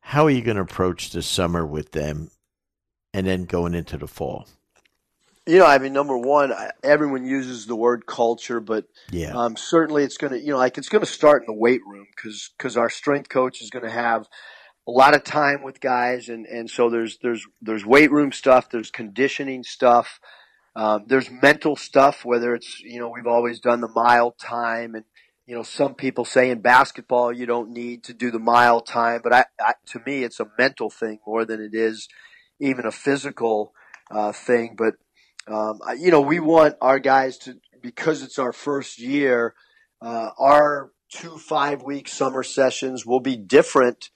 how 0.00 0.24
are 0.24 0.30
you 0.30 0.40
going 0.40 0.56
to 0.56 0.62
approach 0.62 1.10
the 1.10 1.20
summer 1.20 1.66
with 1.66 1.92
them, 1.92 2.30
and 3.12 3.26
then 3.26 3.44
going 3.44 3.74
into 3.74 3.98
the 3.98 4.08
fall? 4.08 4.46
You 5.46 5.58
know, 5.58 5.66
I 5.66 5.78
mean, 5.78 5.92
number 5.92 6.16
one, 6.16 6.52
everyone 6.84 7.26
uses 7.26 7.66
the 7.66 7.74
word 7.74 8.06
culture, 8.06 8.60
but 8.60 8.84
yeah, 9.10 9.32
um, 9.34 9.56
certainly 9.56 10.04
it's 10.04 10.16
going 10.16 10.32
to, 10.32 10.38
you 10.38 10.52
know, 10.52 10.56
like 10.56 10.78
it's 10.78 10.88
going 10.88 11.04
to 11.04 11.10
start 11.10 11.42
in 11.42 11.46
the 11.46 11.58
weight 11.58 11.80
room 11.84 12.06
because 12.14 12.50
because 12.56 12.76
our 12.76 12.88
strength 12.88 13.28
coach 13.28 13.60
is 13.60 13.70
going 13.70 13.84
to 13.84 13.90
have 13.90 14.28
a 14.86 14.90
lot 14.90 15.14
of 15.14 15.24
time 15.24 15.62
with 15.62 15.80
guys, 15.80 16.28
and 16.28 16.46
and 16.46 16.70
so 16.70 16.90
there's 16.90 17.18
there's 17.22 17.44
there's 17.60 17.84
weight 17.84 18.12
room 18.12 18.30
stuff, 18.30 18.70
there's 18.70 18.92
conditioning 18.92 19.64
stuff, 19.64 20.20
um, 20.76 21.04
there's 21.08 21.30
mental 21.30 21.74
stuff. 21.74 22.24
Whether 22.24 22.54
it's 22.54 22.80
you 22.80 23.00
know 23.00 23.08
we've 23.08 23.26
always 23.26 23.58
done 23.58 23.80
the 23.80 23.88
mile 23.88 24.32
time, 24.32 24.94
and 24.94 25.04
you 25.46 25.56
know 25.56 25.64
some 25.64 25.94
people 25.94 26.24
say 26.24 26.50
in 26.50 26.60
basketball 26.60 27.32
you 27.32 27.46
don't 27.46 27.70
need 27.70 28.04
to 28.04 28.14
do 28.14 28.30
the 28.30 28.38
mile 28.38 28.80
time, 28.80 29.20
but 29.24 29.32
I, 29.32 29.44
I 29.60 29.74
to 29.86 30.00
me 30.06 30.22
it's 30.22 30.38
a 30.38 30.46
mental 30.56 30.88
thing 30.88 31.18
more 31.26 31.44
than 31.44 31.60
it 31.60 31.74
is 31.74 32.08
even 32.60 32.86
a 32.86 32.92
physical 32.92 33.72
uh, 34.10 34.30
thing, 34.30 34.76
but 34.78 34.94
um, 35.48 35.80
you 35.98 36.10
know, 36.10 36.20
we 36.20 36.40
want 36.40 36.76
our 36.80 36.98
guys 36.98 37.38
to, 37.38 37.56
because 37.82 38.22
it's 38.22 38.38
our 38.38 38.52
first 38.52 38.98
year, 38.98 39.54
uh, 40.00 40.30
our 40.38 40.92
two 41.10 41.36
five 41.36 41.82
week 41.82 42.08
summer 42.08 42.42
sessions 42.42 43.04
will 43.04 43.20
be 43.20 43.36
different 43.36 44.10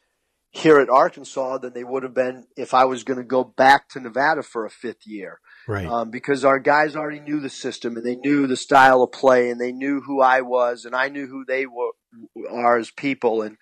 here 0.51 0.79
at 0.79 0.89
Arkansas 0.89 1.59
than 1.59 1.74
they 1.74 1.85
would 1.85 2.03
have 2.03 2.14
been 2.14 2.47
if 2.57 2.72
I 2.72 2.87
was 2.87 3.05
going 3.05 3.18
to 3.18 3.24
go 3.24 3.45
back 3.45 3.91
to 3.91 4.01
Nevada 4.01 4.43
for 4.43 4.64
a 4.64 4.70
fifth 4.70 5.07
year. 5.07 5.41
Right. 5.68 5.87
Um, 5.87 6.11
because 6.11 6.45
our 6.45 6.59
guys 6.59 6.97
already 6.97 7.20
knew 7.20 7.41
the 7.41 7.51
system 7.51 7.97
and 7.97 8.07
they 8.07 8.16
knew 8.16 8.47
the 8.47 8.57
style 8.57 9.03
of 9.03 9.12
play 9.12 9.51
and 9.51 9.61
they 9.61 9.72
knew 9.72 10.01
who 10.01 10.22
I 10.22 10.41
was 10.41 10.85
and 10.85 10.95
I 10.95 11.09
knew 11.09 11.27
who 11.27 11.45
they 11.45 11.66
were 11.66 11.91
are 12.51 12.79
as 12.79 12.91
people 12.91 13.43
and 13.43 13.59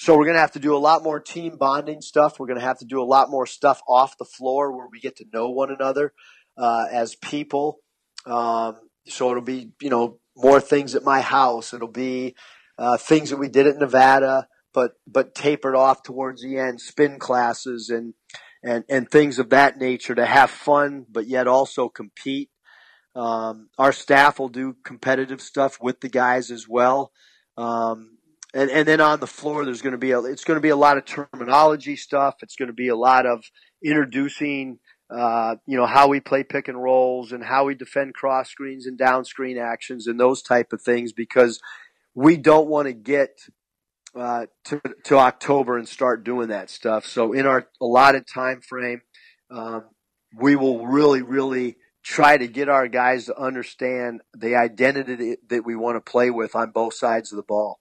so 0.00 0.16
we're 0.16 0.24
going 0.24 0.36
to 0.36 0.40
have 0.40 0.52
to 0.52 0.60
do 0.60 0.76
a 0.76 0.78
lot 0.78 1.02
more 1.02 1.18
team 1.18 1.56
bonding 1.58 2.00
stuff. 2.00 2.38
We're 2.38 2.46
going 2.46 2.60
to 2.60 2.64
have 2.64 2.78
to 2.78 2.84
do 2.84 3.02
a 3.02 3.04
lot 3.04 3.30
more 3.30 3.46
stuff 3.46 3.82
off 3.88 4.16
the 4.16 4.24
floor 4.24 4.74
where 4.74 4.86
we 4.90 5.00
get 5.00 5.16
to 5.16 5.24
know 5.32 5.50
one 5.50 5.72
another 5.72 6.12
uh, 6.58 6.86
as 6.90 7.14
people. 7.14 7.78
Um, 8.26 8.76
so 9.06 9.30
it'll 9.30 9.42
be, 9.42 9.70
you 9.80 9.90
know, 9.90 10.18
more 10.36 10.60
things 10.60 10.94
at 10.94 11.04
my 11.04 11.20
house. 11.20 11.72
It'll 11.72 11.88
be 11.88 12.34
uh, 12.78 12.96
things 12.96 13.30
that 13.30 13.38
we 13.38 13.48
did 13.48 13.66
at 13.66 13.78
Nevada, 13.78 14.48
but 14.74 14.92
but 15.06 15.34
tapered 15.34 15.74
off 15.74 16.02
towards 16.02 16.42
the 16.42 16.58
end, 16.58 16.80
spin 16.80 17.18
classes 17.18 17.90
and 17.90 18.14
and 18.62 18.84
and 18.88 19.10
things 19.10 19.38
of 19.38 19.50
that 19.50 19.78
nature 19.78 20.14
to 20.14 20.26
have 20.26 20.50
fun, 20.50 21.06
but 21.10 21.26
yet 21.26 21.46
also 21.46 21.88
compete. 21.88 22.50
Um, 23.14 23.70
our 23.78 23.92
staff 23.92 24.38
will 24.38 24.48
do 24.48 24.76
competitive 24.84 25.40
stuff 25.40 25.78
with 25.80 26.00
the 26.00 26.08
guys 26.08 26.50
as 26.50 26.68
well. 26.68 27.10
Um, 27.56 28.18
and, 28.54 28.70
and 28.70 28.86
then 28.86 29.00
on 29.00 29.20
the 29.20 29.26
floor, 29.26 29.64
there's 29.64 29.82
going 29.82 29.92
to 29.92 29.98
be 29.98 30.12
a, 30.12 30.20
it's 30.20 30.44
going 30.44 30.56
to 30.56 30.62
be 30.62 30.68
a 30.68 30.76
lot 30.76 30.96
of 30.96 31.04
terminology 31.04 31.96
stuff. 31.96 32.36
It's 32.42 32.54
going 32.54 32.68
to 32.68 32.72
be 32.74 32.88
a 32.88 32.96
lot 32.96 33.26
of 33.26 33.44
introducing, 33.84 34.78
uh, 35.10 35.56
you 35.66 35.76
know, 35.76 35.86
how 35.86 36.08
we 36.08 36.20
play 36.20 36.42
pick 36.42 36.68
and 36.68 36.82
rolls 36.82 37.32
and 37.32 37.42
how 37.42 37.64
we 37.64 37.74
defend 37.74 38.14
cross 38.14 38.50
screens 38.50 38.86
and 38.86 38.98
down 38.98 39.24
screen 39.24 39.56
actions 39.56 40.06
and 40.06 40.20
those 40.20 40.42
type 40.42 40.72
of 40.72 40.82
things 40.82 41.12
because 41.12 41.60
we 42.14 42.36
don't 42.36 42.68
want 42.68 42.86
to 42.86 42.92
get 42.92 43.40
uh, 44.14 44.46
to, 44.64 44.80
to 45.04 45.16
October 45.16 45.78
and 45.78 45.88
start 45.88 46.24
doing 46.24 46.48
that 46.48 46.68
stuff. 46.68 47.06
So 47.06 47.32
in 47.32 47.46
our 47.46 47.68
allotted 47.80 48.26
time 48.26 48.60
frame, 48.60 49.02
um, 49.50 49.84
we 50.36 50.56
will 50.56 50.86
really, 50.86 51.22
really 51.22 51.76
try 52.02 52.36
to 52.36 52.46
get 52.46 52.68
our 52.68 52.88
guys 52.88 53.26
to 53.26 53.38
understand 53.38 54.20
the 54.36 54.56
identity 54.56 55.36
that 55.48 55.64
we 55.64 55.76
want 55.76 55.96
to 55.96 56.10
play 56.10 56.30
with 56.30 56.54
on 56.54 56.70
both 56.70 56.94
sides 56.94 57.32
of 57.32 57.36
the 57.36 57.42
ball. 57.42 57.80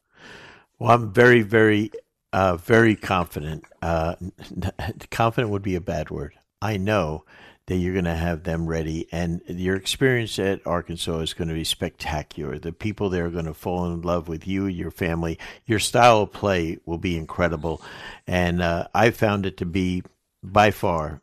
Well, 0.79 0.91
I'm 0.91 1.11
very, 1.11 1.41
very, 1.41 1.91
uh, 2.31 2.57
very 2.57 2.95
confident. 2.95 3.65
Uh, 3.81 4.15
confident 5.11 5.51
would 5.51 5.63
be 5.63 5.75
a 5.75 5.81
bad 5.81 6.09
word. 6.09 6.36
I 6.61 6.77
know 6.77 7.25
that 7.67 7.75
you're 7.75 7.93
going 7.93 8.05
to 8.05 8.15
have 8.15 8.43
them 8.43 8.65
ready, 8.65 9.07
and 9.11 9.41
your 9.47 9.75
experience 9.75 10.39
at 10.39 10.65
Arkansas 10.65 11.19
is 11.19 11.33
going 11.33 11.49
to 11.49 11.53
be 11.53 11.65
spectacular. 11.65 12.57
The 12.57 12.71
people 12.71 13.09
there 13.09 13.25
are 13.25 13.29
going 13.29 13.45
to 13.45 13.53
fall 13.53 13.85
in 13.91 14.01
love 14.01 14.29
with 14.29 14.47
you, 14.47 14.67
your 14.67 14.91
family. 14.91 15.37
Your 15.65 15.79
style 15.79 16.21
of 16.21 16.31
play 16.31 16.79
will 16.85 16.97
be 16.97 17.17
incredible, 17.17 17.81
and 18.25 18.61
uh, 18.61 18.87
I 18.93 19.11
found 19.11 19.45
it 19.45 19.57
to 19.57 19.65
be 19.65 20.03
by 20.41 20.71
far 20.71 21.21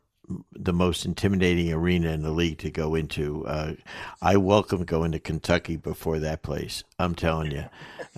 the 0.53 0.73
most 0.73 1.05
intimidating 1.05 1.73
arena 1.73 2.11
in 2.11 2.23
the 2.23 2.31
league 2.31 2.59
to 2.59 2.71
go 2.71 2.95
into. 2.95 3.47
Uh, 3.47 3.75
I 4.23 4.37
welcome 4.37 4.85
going 4.85 5.13
to 5.13 5.19
Kentucky 5.19 5.77
before 5.77 6.19
that 6.21 6.43
place. 6.43 6.83
I'm 6.99 7.15
telling 7.15 7.51
you, 7.51 7.65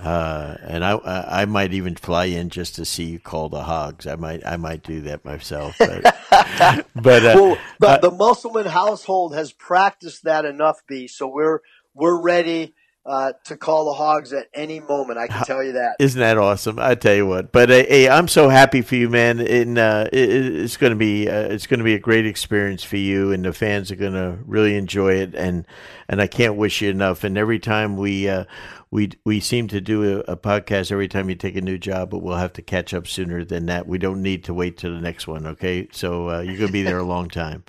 uh, 0.00 0.56
and 0.62 0.84
I 0.84 0.98
I 1.04 1.44
might 1.46 1.72
even 1.72 1.96
fly 1.96 2.26
in 2.26 2.50
just 2.50 2.76
to 2.76 2.84
see 2.84 3.04
you 3.04 3.18
call 3.18 3.48
the 3.48 3.64
Hogs. 3.64 4.06
I 4.06 4.16
might 4.16 4.46
I 4.46 4.56
might 4.56 4.82
do 4.82 5.00
that 5.02 5.24
myself. 5.24 5.76
But, 5.78 6.02
but 6.94 7.24
uh, 7.24 7.34
well, 7.34 7.58
the, 7.80 7.88
uh, 7.88 7.98
the 7.98 8.10
Musselman 8.10 8.66
household 8.66 9.34
has 9.34 9.52
practiced 9.52 10.24
that 10.24 10.44
enough, 10.44 10.82
B. 10.86 11.08
So 11.08 11.26
we're 11.26 11.60
we're 11.94 12.20
ready 12.20 12.74
uh, 13.06 13.32
to 13.44 13.56
call 13.56 13.84
the 13.84 13.92
Hogs 13.92 14.32
at 14.32 14.48
any 14.52 14.80
moment. 14.80 15.18
I 15.18 15.28
can 15.28 15.44
tell 15.44 15.62
you 15.62 15.72
that. 15.72 15.96
Isn't 16.00 16.20
that 16.20 16.38
awesome? 16.38 16.78
I 16.80 16.96
tell 16.96 17.14
you 17.14 17.26
what. 17.26 17.52
But 17.52 17.70
uh, 17.70 17.84
hey, 17.88 18.08
I'm 18.08 18.26
so 18.26 18.48
happy 18.48 18.82
for 18.82 18.96
you, 18.96 19.08
man. 19.08 19.38
And 19.38 19.78
uh, 19.78 20.08
it, 20.12 20.28
it's 20.28 20.76
going 20.76 20.90
to 20.90 20.96
be 20.96 21.28
uh, 21.28 21.42
it's 21.42 21.68
going 21.68 21.78
to 21.78 21.84
be 21.84 21.94
a 21.94 22.00
great 22.00 22.26
experience 22.26 22.82
for 22.82 22.96
you, 22.96 23.32
and 23.32 23.44
the 23.44 23.52
fans 23.52 23.92
are 23.92 23.96
going 23.96 24.14
to 24.14 24.38
really 24.44 24.76
enjoy 24.76 25.14
it. 25.14 25.34
And 25.36 25.66
and 26.08 26.20
I 26.20 26.26
can't 26.26 26.56
wish 26.56 26.82
you 26.82 26.90
enough. 26.90 27.22
And 27.22 27.38
every 27.38 27.60
time 27.60 27.96
we 27.96 28.28
uh, 28.28 28.44
we 28.90 29.10
we 29.24 29.38
seem 29.38 29.68
to 29.68 29.80
do 29.80 30.22
a, 30.26 30.32
a, 30.32 30.36
podcast 30.36 30.90
every 30.90 31.08
time 31.08 31.28
you 31.28 31.36
take 31.36 31.56
a 31.56 31.60
new 31.60 31.78
job, 31.78 32.10
but 32.10 32.18
we'll 32.18 32.36
have 32.36 32.54
to 32.54 32.62
catch 32.62 32.92
up 32.92 33.06
sooner 33.06 33.44
than 33.44 33.66
that. 33.66 33.86
We 33.86 33.98
don't 33.98 34.20
need 34.20 34.42
to 34.44 34.54
wait 34.54 34.78
to 34.78 34.90
the 34.90 35.00
next 35.00 35.28
one. 35.28 35.46
Okay, 35.46 35.86
so 35.92 36.30
uh, 36.30 36.40
you're 36.40 36.56
going 36.56 36.68
to 36.68 36.72
be 36.72 36.82
there 36.82 36.98
a 36.98 37.04
long 37.06 37.28
time. 37.28 37.62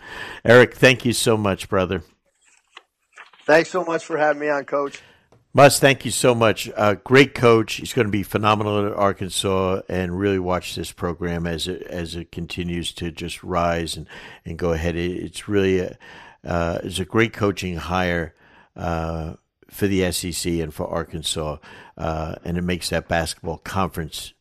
Eric, 0.44 0.74
thank 0.74 1.06
you 1.06 1.14
so 1.14 1.38
much, 1.38 1.70
brother. 1.70 2.02
Thanks 3.46 3.70
so 3.70 3.86
much 3.86 4.04
for 4.04 4.18
having 4.18 4.42
me 4.42 4.50
on, 4.50 4.66
Coach. 4.66 5.02
Mus, 5.54 5.80
thank 5.80 6.06
you 6.06 6.12
so 6.12 6.36
much. 6.36 6.70
Uh, 6.76 6.96
great 6.96 7.34
coach. 7.34 7.76
He's 7.76 7.94
going 7.94 8.06
to 8.06 8.12
be 8.12 8.22
phenomenal 8.22 8.86
at 8.86 8.94
Arkansas, 8.94 9.82
and 9.90 10.20
really 10.20 10.38
watch 10.38 10.76
this 10.76 10.92
program 10.92 11.48
as 11.48 11.68
it 11.68 11.82
as 11.84 12.16
it 12.16 12.32
continues 12.32 12.92
to 12.94 13.12
just 13.12 13.44
rise 13.44 13.98
and, 13.98 14.08
and 14.46 14.60
go 14.60 14.74
ahead. 14.74 14.96
It's 14.96 15.48
really 15.48 15.80
a, 15.80 15.98
uh, 16.44 16.80
it's 16.84 17.00
a 17.00 17.06
great 17.06 17.34
coaching 17.34 17.78
hire 17.78 18.36
uh, 18.76 19.34
for 19.68 19.88
the 19.88 20.12
SEC 20.12 20.54
and 20.54 20.74
for 20.74 20.88
Arkansas, 20.88 21.58
uh, 21.98 22.36
and 22.44 22.58
it 22.58 22.64
makes 22.64 22.90
that 22.90 23.08
basketball 23.08 23.58
conference 23.58 24.34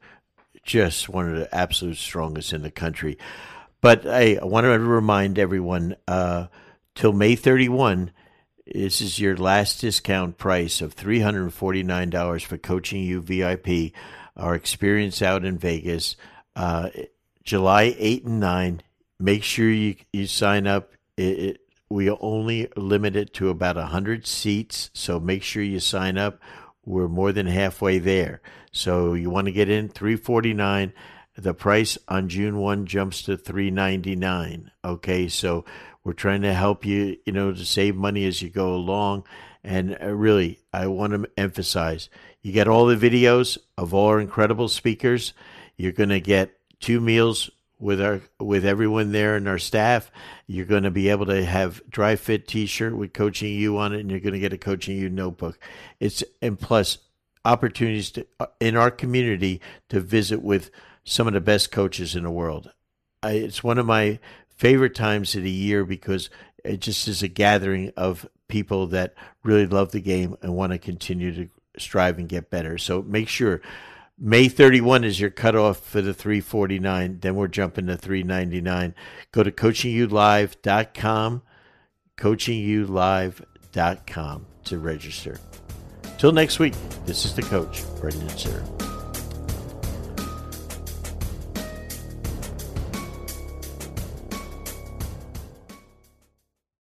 just 0.64 1.09
one 1.09 1.30
of 1.32 1.38
the 1.38 1.54
absolute 1.54 1.96
strongest 1.96 2.52
in 2.52 2.62
the 2.62 2.70
country. 2.70 3.16
But 3.80 4.02
hey, 4.02 4.36
I 4.38 4.44
want 4.44 4.64
to 4.64 4.78
remind 4.78 5.38
everyone 5.38 5.96
uh, 6.07 6.48
till 6.94 7.12
May 7.14 7.36
thirty 7.36 7.70
one 7.70 8.11
this 8.67 9.01
is 9.01 9.21
your 9.21 9.37
last 9.37 9.81
discount 9.81 10.39
price 10.39 10.81
of 10.81 10.97
$349 10.97 12.45
for 12.45 12.59
Coaching 12.59 13.03
U 13.03 13.21
VIP, 13.21 13.93
our 14.37 14.55
experience 14.55 15.23
out 15.23 15.45
in 15.45 15.57
Vegas, 15.57 16.17
uh, 16.57 16.91
July 17.45 17.95
8 17.99 18.25
and 18.25 18.41
9. 18.41 18.83
Make 19.21 19.45
sure 19.45 19.71
you, 19.71 19.97
you 20.12 20.27
sign 20.27 20.67
up. 20.67 20.93
It, 21.17 21.39
it, 21.39 21.61
we 21.89 22.11
only 22.11 22.69
limit 22.77 23.14
it 23.14 23.33
to 23.35 23.51
about 23.51 23.77
100 23.77 24.27
seats, 24.27 24.91
so 24.93 25.21
make 25.21 25.45
sure 25.45 25.62
you 25.62 25.79
sign 25.79 26.19
up. 26.19 26.41
We're 26.85 27.09
more 27.09 27.33
than 27.33 27.47
halfway 27.47 27.99
there. 27.99 28.41
So 28.73 29.14
you 29.14 29.31
want 29.31 29.47
to 29.47 29.53
get 29.53 29.69
in 29.69 29.89
349 29.89 30.93
the 31.37 31.55
price 31.55 31.99
on 32.09 32.29
June 32.29 32.59
1 32.59 32.87
jumps 32.87 33.23
to 33.23 33.37
399 33.37 34.71
okay 34.85 35.29
so 35.29 35.64
we're 36.07 36.12
trying 36.12 36.42
to 36.42 36.54
help 36.54 36.86
you, 36.86 37.16
you 37.26 37.32
know, 37.32 37.52
to 37.52 37.64
save 37.64 37.96
money 37.96 38.24
as 38.26 38.40
you 38.40 38.48
go 38.48 38.72
along. 38.72 39.24
And 39.64 39.98
uh, 40.00 40.14
really, 40.14 40.61
I 40.72 40.86
want 40.86 41.14
to 41.14 41.28
emphasize 41.36 42.09
you 42.42 42.52
get 42.52 42.68
all 42.68 42.86
the 42.86 42.94
videos 42.94 43.59
of 43.76 43.92
all 43.92 44.07
our 44.07 44.20
incredible 44.20 44.68
speakers. 44.68 45.32
You're 45.76 45.90
going 45.90 46.11
to 46.11 46.20
get 46.20 46.52
two 46.78 47.00
meals 47.00 47.50
with 47.80 48.00
our 48.00 48.20
with 48.38 48.64
everyone 48.64 49.11
there 49.11 49.34
and 49.34 49.48
our 49.48 49.59
staff. 49.59 50.12
You're 50.46 50.64
going 50.64 50.84
to 50.84 50.92
be 50.92 51.09
able 51.09 51.26
to 51.26 51.44
have 51.44 51.82
dry 51.90 52.14
fit 52.14 52.46
T-shirt 52.46 52.96
with 52.96 53.12
Coaching 53.12 53.52
U 53.54 53.76
on 53.76 53.92
it, 53.92 53.98
and 53.98 54.09
you're 54.09 54.20
going 54.20 54.32
to 54.32 54.38
get 54.38 54.52
a 54.52 54.59
Coaching 54.59 54.96
U 54.98 55.09
notebook. 55.09 55.59
It's 55.98 56.22
and 56.40 56.57
plus 56.57 56.98
opportunities 57.44 58.12
to, 58.12 58.26
uh, 58.38 58.46
in 58.61 58.76
our 58.76 58.92
community 58.92 59.61
to 59.88 59.98
visit 59.98 60.40
with 60.40 60.70
some 61.02 61.26
of 61.26 61.32
the 61.32 61.40
best 61.40 61.72
coaches 61.72 62.14
in 62.14 62.22
the 62.22 62.30
world. 62.30 62.70
I, 63.24 63.32
it's 63.32 63.64
one 63.64 63.78
of 63.78 63.86
my 63.86 64.20
favorite 64.57 64.94
times 64.94 65.34
of 65.34 65.42
the 65.42 65.50
year 65.50 65.84
because 65.84 66.30
it 66.64 66.80
just 66.80 67.07
is 67.09 67.22
a 67.22 67.28
gathering 67.28 67.92
of 67.96 68.28
people 68.48 68.86
that 68.88 69.14
really 69.42 69.66
love 69.66 69.92
the 69.92 70.00
game 70.00 70.36
and 70.42 70.54
want 70.54 70.72
to 70.72 70.78
continue 70.78 71.34
to 71.34 71.48
strive 71.78 72.18
and 72.18 72.28
get 72.28 72.50
better. 72.50 72.76
So 72.78 73.02
make 73.02 73.28
sure 73.28 73.61
May 74.18 74.48
31 74.48 75.04
is 75.04 75.20
your 75.20 75.28
cutoff 75.30 75.78
for 75.78 76.00
the 76.00 76.14
349. 76.14 77.18
Then 77.20 77.34
we're 77.34 77.48
jumping 77.48 77.84
to 77.86 77.98
399. 77.98 78.94
Go 79.30 79.42
to 79.42 79.50
coachingulive.com, 79.50 81.42
coachingulive.com 82.16 84.46
to 84.64 84.78
register. 84.78 85.38
Till 86.18 86.32
next 86.32 86.59
week, 86.59 86.72
this 87.04 87.26
is 87.26 87.34
the 87.34 87.42
coach, 87.42 87.82
Brendan 88.00 88.28
Suhr. 88.28 89.05